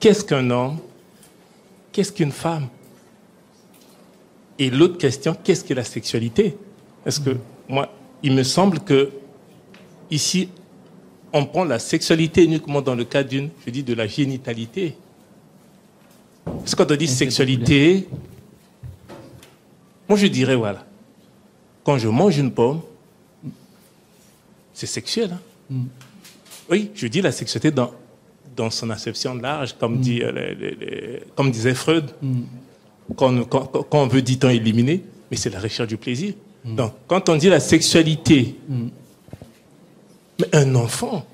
Qu'est-ce 0.00 0.24
qu'un 0.24 0.48
homme? 0.50 0.76
Qu'est-ce 1.92 2.12
qu'une 2.12 2.32
femme? 2.32 2.68
Et 4.58 4.70
l'autre 4.70 4.98
question, 4.98 5.36
qu'est-ce 5.42 5.64
que 5.64 5.74
la 5.74 5.84
sexualité? 5.84 6.56
Parce 7.04 7.18
que 7.18 7.30
moi, 7.68 7.88
il 8.22 8.32
me 8.32 8.42
semble 8.42 8.80
que 8.80 9.10
ici, 10.10 10.48
on 11.32 11.44
prend 11.46 11.64
la 11.64 11.78
sexualité 11.78 12.44
uniquement 12.44 12.80
dans 12.80 12.94
le 12.94 13.04
cas 13.04 13.22
d'une, 13.22 13.50
je 13.66 13.70
dis, 13.70 13.82
de 13.82 13.94
la 13.94 14.06
génitalité. 14.06 14.94
Parce 16.44 16.74
que 16.74 16.82
quand 16.82 16.92
on 16.92 16.96
dit 16.96 17.06
sexualité, 17.06 18.08
moi 20.08 20.16
je 20.18 20.26
dirais, 20.26 20.54
voilà, 20.56 20.86
quand 21.84 21.98
je 21.98 22.08
mange 22.08 22.38
une 22.38 22.50
pomme, 22.50 22.80
c'est 24.72 24.86
sexuel. 24.86 25.32
hein. 25.32 25.40
Mm. 25.70 25.84
Oui, 26.70 26.90
je 26.94 27.06
dis 27.06 27.20
la 27.20 27.32
sexualité 27.32 27.70
dans, 27.70 27.90
dans 28.56 28.70
son 28.70 28.90
acception 28.90 29.34
large, 29.34 29.74
comme, 29.78 29.96
Mm. 29.96 30.00
dit, 30.00 30.20
euh, 30.22 31.18
comme 31.34 31.50
disait 31.50 31.74
Freud, 31.74 32.10
Mm. 32.22 32.40
quand, 33.16 33.44
quand, 33.44 33.66
quand 33.90 34.02
on 34.02 34.06
veut, 34.06 34.22
dit-on, 34.22 34.48
éliminer, 34.48 35.02
mais 35.30 35.36
c'est 35.36 35.50
la 35.50 35.60
recherche 35.60 35.88
du 35.88 35.96
plaisir. 35.96 36.34
Donc, 36.64 36.92
quand 37.06 37.28
on 37.28 37.36
dit 37.36 37.48
la 37.48 37.60
sexualité. 37.60 38.54
Mais 40.38 40.48
un 40.54 40.74
enfant, 40.74 41.24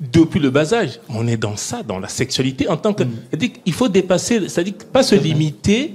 depuis 0.00 0.40
le 0.40 0.50
bas 0.50 0.72
âge, 0.74 1.00
on 1.08 1.26
est 1.26 1.36
dans 1.36 1.56
ça, 1.56 1.82
dans 1.82 1.98
la 1.98 2.08
sexualité 2.08 2.68
en 2.68 2.76
tant 2.76 2.92
que. 2.94 3.02
C'est-à-dire 3.30 3.50
qu'il 3.64 3.72
faut 3.72 3.88
dépasser, 3.88 4.48
c'est-à-dire 4.48 4.74
pas 4.92 5.02
se 5.02 5.14
Mm. 5.16 5.18
Limiter, 5.20 5.94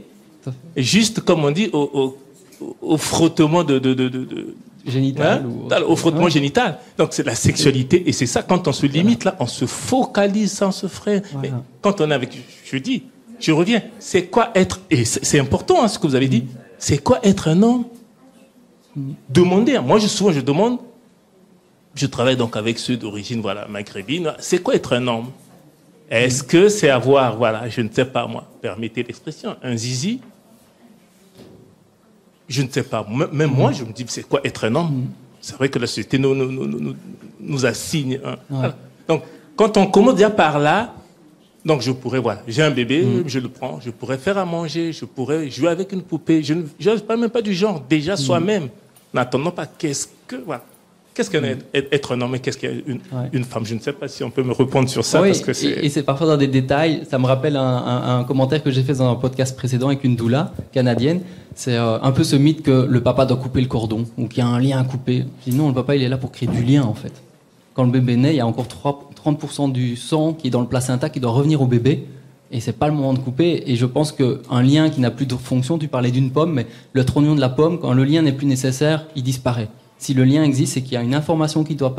juste 0.76 1.22
comme 1.22 1.44
on 1.46 1.52
dit, 1.52 1.70
au, 1.74 1.90
au- 1.94 2.18
au 2.82 2.98
frottement 2.98 3.64
de, 3.64 3.80
de, 3.80 3.94
de, 3.94 4.10
de- 4.10 4.26
de- 4.26 4.56
Génital 4.86 5.46
Hein? 5.72 5.82
ou 5.88 5.92
au 5.92 5.96
frottement 5.96 6.26
Ouais. 6.26 6.30
génital. 6.32 6.78
Donc 6.98 7.14
c'est 7.14 7.26
la 7.26 7.36
sexualité 7.36 8.04
et 8.06 8.12
c'est 8.12 8.26
ça 8.26 8.44
quand 8.44 8.68
on 8.68 8.74
se 8.74 8.86
limite 8.86 9.24
là, 9.24 9.38
on 9.40 9.48
se 9.48 9.66
focalise 9.66 10.52
sans 10.52 10.72
se 10.74 10.88
freine. 10.88 11.22
Voilà. 11.32 11.50
Mais 11.50 11.54
quand 11.82 12.02
on 12.02 12.12
est 12.12 12.14
avec, 12.14 12.38
je 12.66 12.78
dis, 12.78 13.04
je 13.40 13.54
reviens, 13.54 13.82
c'est 14.00 14.26
quoi 14.26 14.52
être 14.56 14.82
et 14.90 15.06
c'est 15.06 15.24
c'est 15.24 15.40
important 15.40 15.82
hein, 15.82 15.88
ce 15.88 15.98
que 15.98 16.06
vous 16.06 16.16
avez 16.16 16.28
dit. 16.28 16.44
C'est 16.80 16.98
quoi 16.98 17.20
être 17.24 17.48
un 17.48 17.64
homme? 17.64 17.86
Demandez. 19.30 19.80
Moi, 19.80 20.00
je 20.00 20.08
souvent 20.08 20.34
je 20.34 20.42
demande. 20.42 20.80
Je 21.96 22.06
travaille 22.08 22.38
donc 22.38 22.58
avec 22.58 22.80
ceux 22.80 22.98
d'origine 22.98 23.42
voilà 23.42 23.68
maghrébine. 23.68 24.34
C'est 24.40 24.60
quoi 24.60 24.76
être 24.76 24.94
un 24.94 25.08
homme? 25.08 25.32
Est-ce 26.10 26.44
que 26.44 26.70
c'est 26.70 26.90
avoir 26.90 27.38
voilà, 27.38 27.70
je 27.70 27.82
ne 27.82 27.90
sais 27.90 28.06
pas 28.06 28.28
moi, 28.28 28.46
permettez 28.62 29.04
l'expression, 29.04 29.56
un 29.64 29.76
zizi? 29.76 30.20
Je 32.48 32.62
ne 32.62 32.70
sais 32.70 32.84
pas. 32.84 33.06
Même 33.32 33.52
moi, 33.52 33.72
je 33.72 33.84
me 33.84 33.92
dis, 33.92 34.06
c'est 34.08 34.24
quoi 34.24 34.42
être 34.44 34.66
un 34.66 34.76
homme? 34.76 35.06
C'est 35.42 35.56
vrai 35.56 35.70
que 35.70 35.80
la 35.80 35.88
société 35.88 36.20
nous, 36.20 36.36
nous, 36.36 36.52
nous, 36.52 36.68
nous, 36.68 36.96
nous 37.40 37.66
assigne. 37.66 38.20
voilà. 38.50 38.76
Donc, 39.08 39.24
quand 39.56 39.78
on 39.78 39.88
commence 39.88 40.16
déjà 40.16 40.30
par 40.30 40.60
là, 40.60 40.94
donc 41.66 41.82
je 41.82 41.92
pourrais, 41.92 42.20
voilà, 42.20 42.42
j'ai 42.48 42.62
un 42.62 42.72
bébé, 42.72 43.24
je 43.26 43.40
le 43.40 43.48
prends, 43.48 43.80
je 43.80 43.90
pourrais 43.90 44.18
faire 44.18 44.38
à 44.38 44.46
manger, 44.46 44.92
je 44.92 45.06
pourrais 45.06 45.50
jouer 45.50 45.70
avec 45.70 45.94
une 45.94 46.04
poupée. 46.04 46.44
Je 46.44 46.54
ne 46.54 46.64
je 46.80 46.90
ne 46.90 46.98
parle 47.00 47.22
même 47.22 47.30
pas 47.30 47.42
du 47.42 47.54
genre, 47.54 47.82
déjà 47.90 48.18
soi-même. 48.18 48.70
N'attendons 49.14 49.52
pas 49.52 49.66
qu'est-ce 49.66 50.08
que, 50.28 50.36
voilà. 50.36 50.64
Qu'est-ce 51.14 51.30
qu'être 51.30 51.46
être, 51.74 51.88
être 51.94 52.16
un 52.16 52.22
homme 52.22 52.34
et 52.36 52.40
qu'est-ce 52.40 52.58
qu'être 52.58 52.84
une, 52.88 52.96
Ouais. 53.12 53.30
une 53.34 53.44
femme? 53.44 53.66
Je 53.66 53.76
ne 53.76 53.80
sais 53.80 53.94
pas 53.94 54.08
si 54.08 54.24
on 54.24 54.32
peut 54.32 54.42
me 54.44 54.52
répondre 54.54 54.90
sur 54.90 55.06
ça 55.06 55.22
Oui, 55.22 55.28
parce 55.30 55.42
que 55.42 55.52
et, 55.52 55.54
c'est. 55.54 55.86
et 55.86 55.90
c'est 55.90 56.04
parfois 56.04 56.26
dans 56.28 56.38
des 56.38 56.48
détails. 56.48 57.04
Ça 57.10 57.20
me 57.20 57.26
rappelle 57.28 57.56
un, 57.56 57.62
un- 57.62 58.20
un 58.20 58.24
commentaire 58.24 58.64
que 58.64 58.72
j'ai 58.72 58.82
fait 58.84 58.94
dans 58.96 59.10
un 59.12 59.16
podcast 59.16 59.56
précédent 59.56 59.88
avec 59.88 60.04
une 60.04 60.16
doula 60.16 60.54
canadienne. 60.72 61.22
C'est 61.56 61.76
euh, 61.78 62.00
un 62.02 62.12
peu 62.12 62.24
ce 62.24 62.36
mythe 62.36 62.64
que 62.64 62.88
le 62.90 63.02
papa 63.04 63.26
doit 63.28 63.38
couper 63.38 63.62
le 63.62 63.68
cordon 63.68 64.06
ou 64.18 64.28
qu'il 64.28 64.40
y 64.40 64.42
a 64.42 64.48
un 64.48 64.60
lien 64.60 64.80
à 64.80 64.84
couper. 64.84 65.26
Je 65.46 65.52
dis 65.52 65.56
non, 65.58 65.68
le 65.68 65.74
papa 65.76 65.96
il 65.96 66.02
est 66.02 66.10
là 66.10 66.18
pour 66.18 66.32
créer 66.32 66.50
du 66.50 66.64
lien 66.64 66.82
en 66.84 66.96
fait. 66.96 67.14
Quand 67.76 67.84
le 67.84 67.92
bébé 67.92 68.16
naît, 68.16 68.34
il 68.34 68.38
y 68.38 68.42
a 68.42 68.48
encore 68.48 68.68
3 68.68 69.10
30% 69.24 69.72
du 69.72 69.96
sang 69.96 70.34
qui 70.34 70.48
est 70.48 70.52
dans 70.52 70.62
le 70.62 70.68
placenta 70.68 71.10
qui 71.10 71.20
doit 71.20 71.32
revenir 71.32 71.62
au 71.62 71.68
bébé. 71.68 72.06
Et 72.52 72.60
c'est 72.60 72.74
pas 72.78 72.88
le 72.88 72.94
moment 72.94 73.14
de 73.14 73.20
couper. 73.20 73.64
Et 73.72 73.76
je 73.76 73.86
pense 73.86 74.12
qu'un 74.12 74.62
lien 74.64 74.90
qui 74.90 75.00
n'a 75.00 75.10
plus 75.12 75.26
de 75.26 75.34
fonction, 75.36 75.78
tu 75.78 75.88
parlais 75.88 76.12
d'une 76.12 76.30
pomme, 76.32 76.54
mais 76.54 76.68
le 76.94 77.04
trognon 77.06 77.34
de 77.36 77.40
la 77.42 77.50
pomme, 77.50 77.80
quand 77.80 77.94
le 77.94 78.04
lien 78.04 78.22
n'est 78.22 78.32
plus 78.34 78.46
nécessaire, 78.48 79.06
il 79.16 79.24
disparaît. 79.24 79.70
Si 79.98 80.14
le 80.14 80.24
lien 80.24 80.44
existe, 80.44 80.74
c'est 80.74 80.82
qu'il 80.82 80.94
y 80.94 80.98
a 80.98 81.02
une 81.02 81.16
information 81.16 81.64
qui 81.64 81.76
doit 81.76 81.96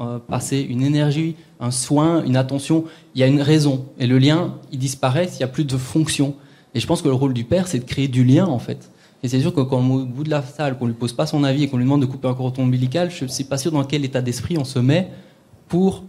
euh, 0.00 0.18
passer, 0.18 0.60
une 0.60 0.82
énergie, 0.82 1.36
un 1.58 1.70
soin, 1.70 2.22
une 2.24 2.36
attention. 2.36 2.84
Il 3.14 3.20
y 3.20 3.24
a 3.24 3.26
une 3.26 3.42
raison. 3.42 3.86
Et 3.98 4.06
le 4.06 4.18
lien, 4.18 4.54
il 4.70 4.78
disparaît 4.78 5.26
s'il 5.26 5.38
n'y 5.38 5.44
a 5.44 5.48
plus 5.48 5.64
de 5.64 5.76
fonction. 5.76 6.34
Et 6.74 6.80
je 6.80 6.86
pense 6.86 7.02
que 7.02 7.08
le 7.08 7.14
rôle 7.14 7.34
du 7.34 7.44
père, 7.44 7.66
c'est 7.66 7.80
de 7.80 7.84
créer 7.84 8.08
du 8.08 8.24
lien, 8.24 8.46
en 8.46 8.58
fait. 8.58 8.90
Et 9.22 9.28
c'est 9.28 9.40
sûr 9.40 9.52
que 9.52 9.60
quand 9.60 9.78
au 9.78 10.06
bout 10.06 10.24
de 10.24 10.30
la 10.30 10.42
salle, 10.42 10.78
qu'on 10.78 10.86
lui 10.86 10.94
pose 10.94 11.12
pas 11.12 11.26
son 11.26 11.44
avis 11.44 11.64
et 11.64 11.68
qu'on 11.68 11.76
lui 11.76 11.84
demande 11.84 12.00
de 12.00 12.06
couper 12.06 12.28
un 12.28 12.34
cordon 12.34 12.62
ombilical, 12.62 13.10
je 13.10 13.24
ne 13.24 13.28
suis 13.28 13.44
pas 13.44 13.58
sûr 13.58 13.70
dans 13.70 13.84
quel 13.84 14.04
état 14.04 14.22
d'esprit 14.22 14.56
on 14.56 14.64
se 14.64 14.78
met 14.78 15.08
pour 15.68 16.04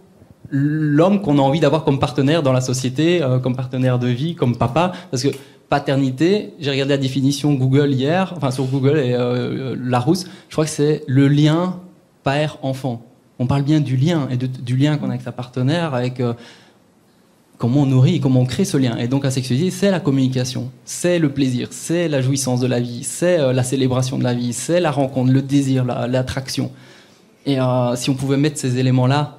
l'homme 0.50 1.22
qu'on 1.22 1.38
a 1.38 1.42
envie 1.42 1.60
d'avoir 1.60 1.84
comme 1.84 2.00
partenaire 2.00 2.44
dans 2.44 2.54
la 2.54 2.62
société, 2.62 3.22
euh, 3.22 3.40
comme 3.40 3.56
partenaire 3.56 4.00
de 4.00 4.08
vie, 4.08 4.36
comme 4.36 4.56
papa. 4.56 4.92
Parce 5.10 5.24
que 5.24 5.30
paternité, 5.72 6.54
j'ai 6.60 6.70
regardé 6.70 6.94
la 6.94 6.98
définition 6.98 7.54
Google 7.54 7.92
hier, 7.94 8.34
enfin 8.36 8.52
sur 8.52 8.66
Google 8.66 8.98
et 9.00 9.14
euh, 9.14 9.74
Larousse, 9.82 10.26
je 10.50 10.54
crois 10.54 10.66
que 10.66 10.70
c'est 10.70 11.02
le 11.08 11.30
lien 11.30 11.80
père-enfant. 12.26 13.02
On 13.40 13.48
parle 13.48 13.64
bien 13.64 13.80
du 13.80 13.96
lien 13.96 14.28
et 14.30 14.36
du 14.38 14.76
lien 14.76 14.98
qu'on 14.98 15.08
a 15.08 15.12
avec 15.12 15.22
sa 15.22 15.32
partenaire, 15.32 15.96
avec 15.96 16.20
euh, 16.20 16.34
comment 17.58 17.84
on 17.84 17.86
nourrit 17.86 18.20
comment 18.20 18.42
on 18.42 18.46
crée 18.46 18.66
ce 18.66 18.76
lien. 18.76 18.98
Et 18.98 19.08
donc 19.08 19.24
la 19.24 19.32
sexualité, 19.32 19.72
c'est 19.72 19.90
la 19.92 20.02
communication, 20.02 20.70
c'est 20.84 21.20
le 21.20 21.30
plaisir, 21.30 21.70
c'est 21.72 22.10
la 22.10 22.22
jouissance 22.22 22.60
de 22.60 22.68
la 22.68 22.82
vie, 22.82 23.04
c'est 23.04 23.40
euh, 23.40 23.54
la 23.54 23.64
célébration 23.64 24.20
de 24.20 24.26
la 24.26 24.34
vie, 24.34 24.52
c'est 24.52 24.82
la 24.82 24.92
rencontre, 24.92 25.32
le 25.32 25.42
désir, 25.42 25.86
la- 25.86 26.06
l'attraction. 26.06 26.70
Et 27.46 27.62
euh, 27.62 27.96
si 27.96 28.10
on 28.10 28.16
pouvait 28.16 28.38
mettre 28.38 28.60
ces 28.60 28.78
éléments-là 28.78 29.38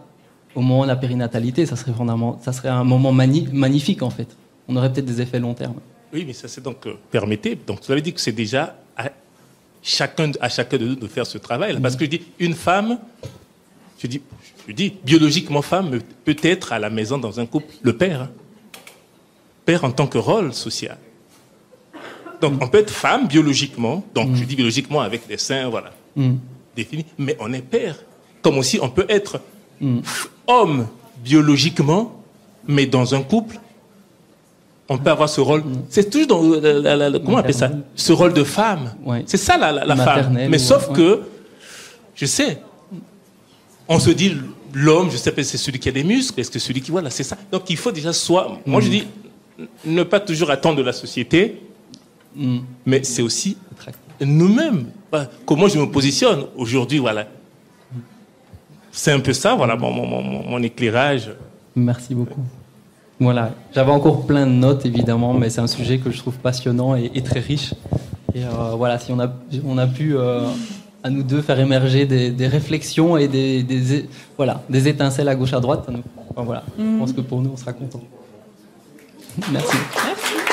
au 0.54 0.62
moment 0.62 0.84
de 0.84 0.88
la 0.88 0.96
périnatalité, 0.96 1.66
ça 1.66 1.76
serait, 1.76 1.92
ça 2.40 2.52
serait 2.54 2.70
un 2.70 2.84
moment 2.84 3.12
magnifique 3.12 4.02
en 4.02 4.10
fait. 4.10 4.28
On 4.66 4.76
aurait 4.76 4.90
peut-être 4.90 5.04
des 5.04 5.20
effets 5.20 5.38
long 5.38 5.52
terme. 5.52 5.74
Oui, 6.12 6.24
mais 6.26 6.32
ça 6.32 6.48
c'est 6.48 6.60
donc 6.62 6.86
euh, 6.86 6.94
permettez. 7.10 7.56
Donc 7.66 7.80
vous 7.84 7.92
avez 7.92 8.02
dit 8.02 8.12
que 8.12 8.20
c'est 8.20 8.32
déjà 8.32 8.76
à 8.96 9.10
chacun, 9.82 10.30
à 10.40 10.48
chacun 10.48 10.76
de 10.76 10.86
nous 10.86 10.94
de 10.96 11.06
faire 11.06 11.26
ce 11.26 11.38
travail. 11.38 11.80
Parce 11.80 11.96
que 11.96 12.04
je 12.04 12.10
dis 12.10 12.22
une 12.38 12.54
femme, 12.54 12.98
je 13.98 14.06
dis, 14.06 14.20
je 14.68 14.72
dis 14.72 14.92
biologiquement 15.04 15.62
femme 15.62 15.98
peut 16.24 16.36
être 16.42 16.72
à 16.72 16.78
la 16.78 16.90
maison 16.90 17.18
dans 17.18 17.40
un 17.40 17.46
couple 17.46 17.72
le 17.82 17.96
père, 17.96 18.22
hein. 18.22 18.30
père 19.64 19.84
en 19.84 19.90
tant 19.90 20.06
que 20.06 20.18
rôle 20.18 20.52
social. 20.52 20.98
Donc 22.40 22.60
on 22.60 22.68
peut 22.68 22.78
être 22.78 22.90
femme 22.90 23.28
biologiquement, 23.28 24.04
donc 24.14 24.34
je 24.34 24.44
dis 24.44 24.56
biologiquement 24.56 25.00
avec 25.00 25.26
des 25.28 25.38
seins, 25.38 25.68
voilà, 25.68 25.92
Mm. 26.14 26.34
définis, 26.76 27.06
mais 27.16 27.36
on 27.40 27.50
est 27.54 27.62
père. 27.62 27.96
Comme 28.42 28.58
aussi 28.58 28.78
on 28.82 28.90
peut 28.90 29.06
être 29.08 29.40
Mm. 29.80 30.00
homme 30.46 30.88
biologiquement, 31.24 32.22
mais 32.68 32.84
dans 32.86 33.14
un 33.14 33.22
couple, 33.22 33.58
on 34.92 34.98
peut 34.98 35.10
avoir 35.10 35.28
ce 35.28 35.40
rôle. 35.40 35.62
C'est 35.88 36.10
toujours 36.10 36.28
dans 36.28 36.42
la- 36.60 36.72
la- 36.74 36.96
la- 36.96 37.10
la- 37.10 37.18
comment 37.18 37.36
on 37.36 37.40
appelle 37.40 37.54
ça? 37.54 37.70
Ce 37.94 38.12
rôle 38.12 38.32
de 38.32 38.44
femme. 38.44 38.94
Ouais. 39.04 39.22
C'est 39.26 39.36
ça 39.36 39.56
la, 39.56 39.96
femme. 39.96 40.38
Mais 40.50 40.58
sauf 40.58 40.88
ouais. 40.88 40.94
que, 40.96 41.20
je 42.14 42.26
sais, 42.26 42.58
on 43.88 43.98
se 43.98 44.10
dit 44.10 44.36
l'homme, 44.74 45.10
je 45.10 45.16
sais 45.16 45.32
pas, 45.32 45.42
c'est 45.42 45.58
celui 45.58 45.78
qui 45.78 45.88
a 45.88 45.92
des 45.92 46.04
muscles, 46.04 46.38
est-ce 46.40 46.50
que 46.50 46.58
celui 46.58 46.80
qui 46.80 46.90
voilà, 46.90 47.10
c'est 47.10 47.22
ça. 47.24 47.36
Donc 47.50 47.68
il 47.70 47.76
faut 47.76 47.92
déjà 47.92 48.12
soit. 48.12 48.58
Moi 48.66 48.80
je 48.80 48.88
dis 48.88 49.04
ne 49.84 50.02
pas 50.02 50.20
toujours 50.20 50.50
attendre 50.50 50.76
de 50.78 50.82
la 50.82 50.92
société, 50.92 51.60
Mm. 52.34 52.58
mais 52.86 53.04
c'est 53.04 53.20
aussi 53.22 53.58
nous-mêmes. 54.20 54.86
Comment 55.44 55.68
je 55.68 55.78
me 55.78 55.86
positionne 55.90 56.46
aujourd'hui, 56.56 56.98
voilà. 56.98 57.26
C'est 58.90 59.12
un 59.12 59.20
peu 59.20 59.32
ça, 59.34 59.54
voilà, 59.54 59.76
mon, 59.76 59.90
mon- 59.90 60.06
mon- 60.22 60.48
mon 60.48 60.62
éclairage. 60.62 61.30
Merci 61.76 62.14
beaucoup. 62.14 62.40
Voilà, 63.22 63.52
j'avais 63.72 63.92
encore 63.92 64.26
plein 64.26 64.46
de 64.46 64.52
notes 64.52 64.84
évidemment, 64.84 65.32
mais 65.32 65.48
c'est 65.48 65.60
un 65.60 65.68
sujet 65.68 65.98
que 65.98 66.10
je 66.10 66.18
trouve 66.18 66.34
passionnant 66.38 66.96
et, 66.96 67.08
et 67.14 67.22
très 67.22 67.38
riche. 67.38 67.72
Et 68.34 68.42
euh, 68.44 68.74
voilà, 68.76 68.98
si 68.98 69.12
on 69.12 69.20
a, 69.20 69.28
on 69.64 69.78
a 69.78 69.86
pu 69.86 70.16
euh, 70.16 70.48
à 71.04 71.08
nous 71.08 71.22
deux 71.22 71.40
faire 71.40 71.60
émerger 71.60 72.04
des, 72.04 72.30
des 72.30 72.48
réflexions 72.48 73.16
et 73.16 73.28
des, 73.28 73.64
voilà, 74.36 74.62
des 74.68 74.88
étincelles 74.88 75.28
à 75.28 75.36
gauche 75.36 75.52
à 75.52 75.60
droite, 75.60 75.88
enfin, 75.88 76.42
voilà, 76.44 76.64
je 76.76 76.98
pense 76.98 77.12
que 77.12 77.20
pour 77.20 77.40
nous 77.42 77.50
on 77.54 77.56
sera 77.56 77.72
content. 77.72 78.00
Merci. 79.52 79.76
Merci. 80.04 80.51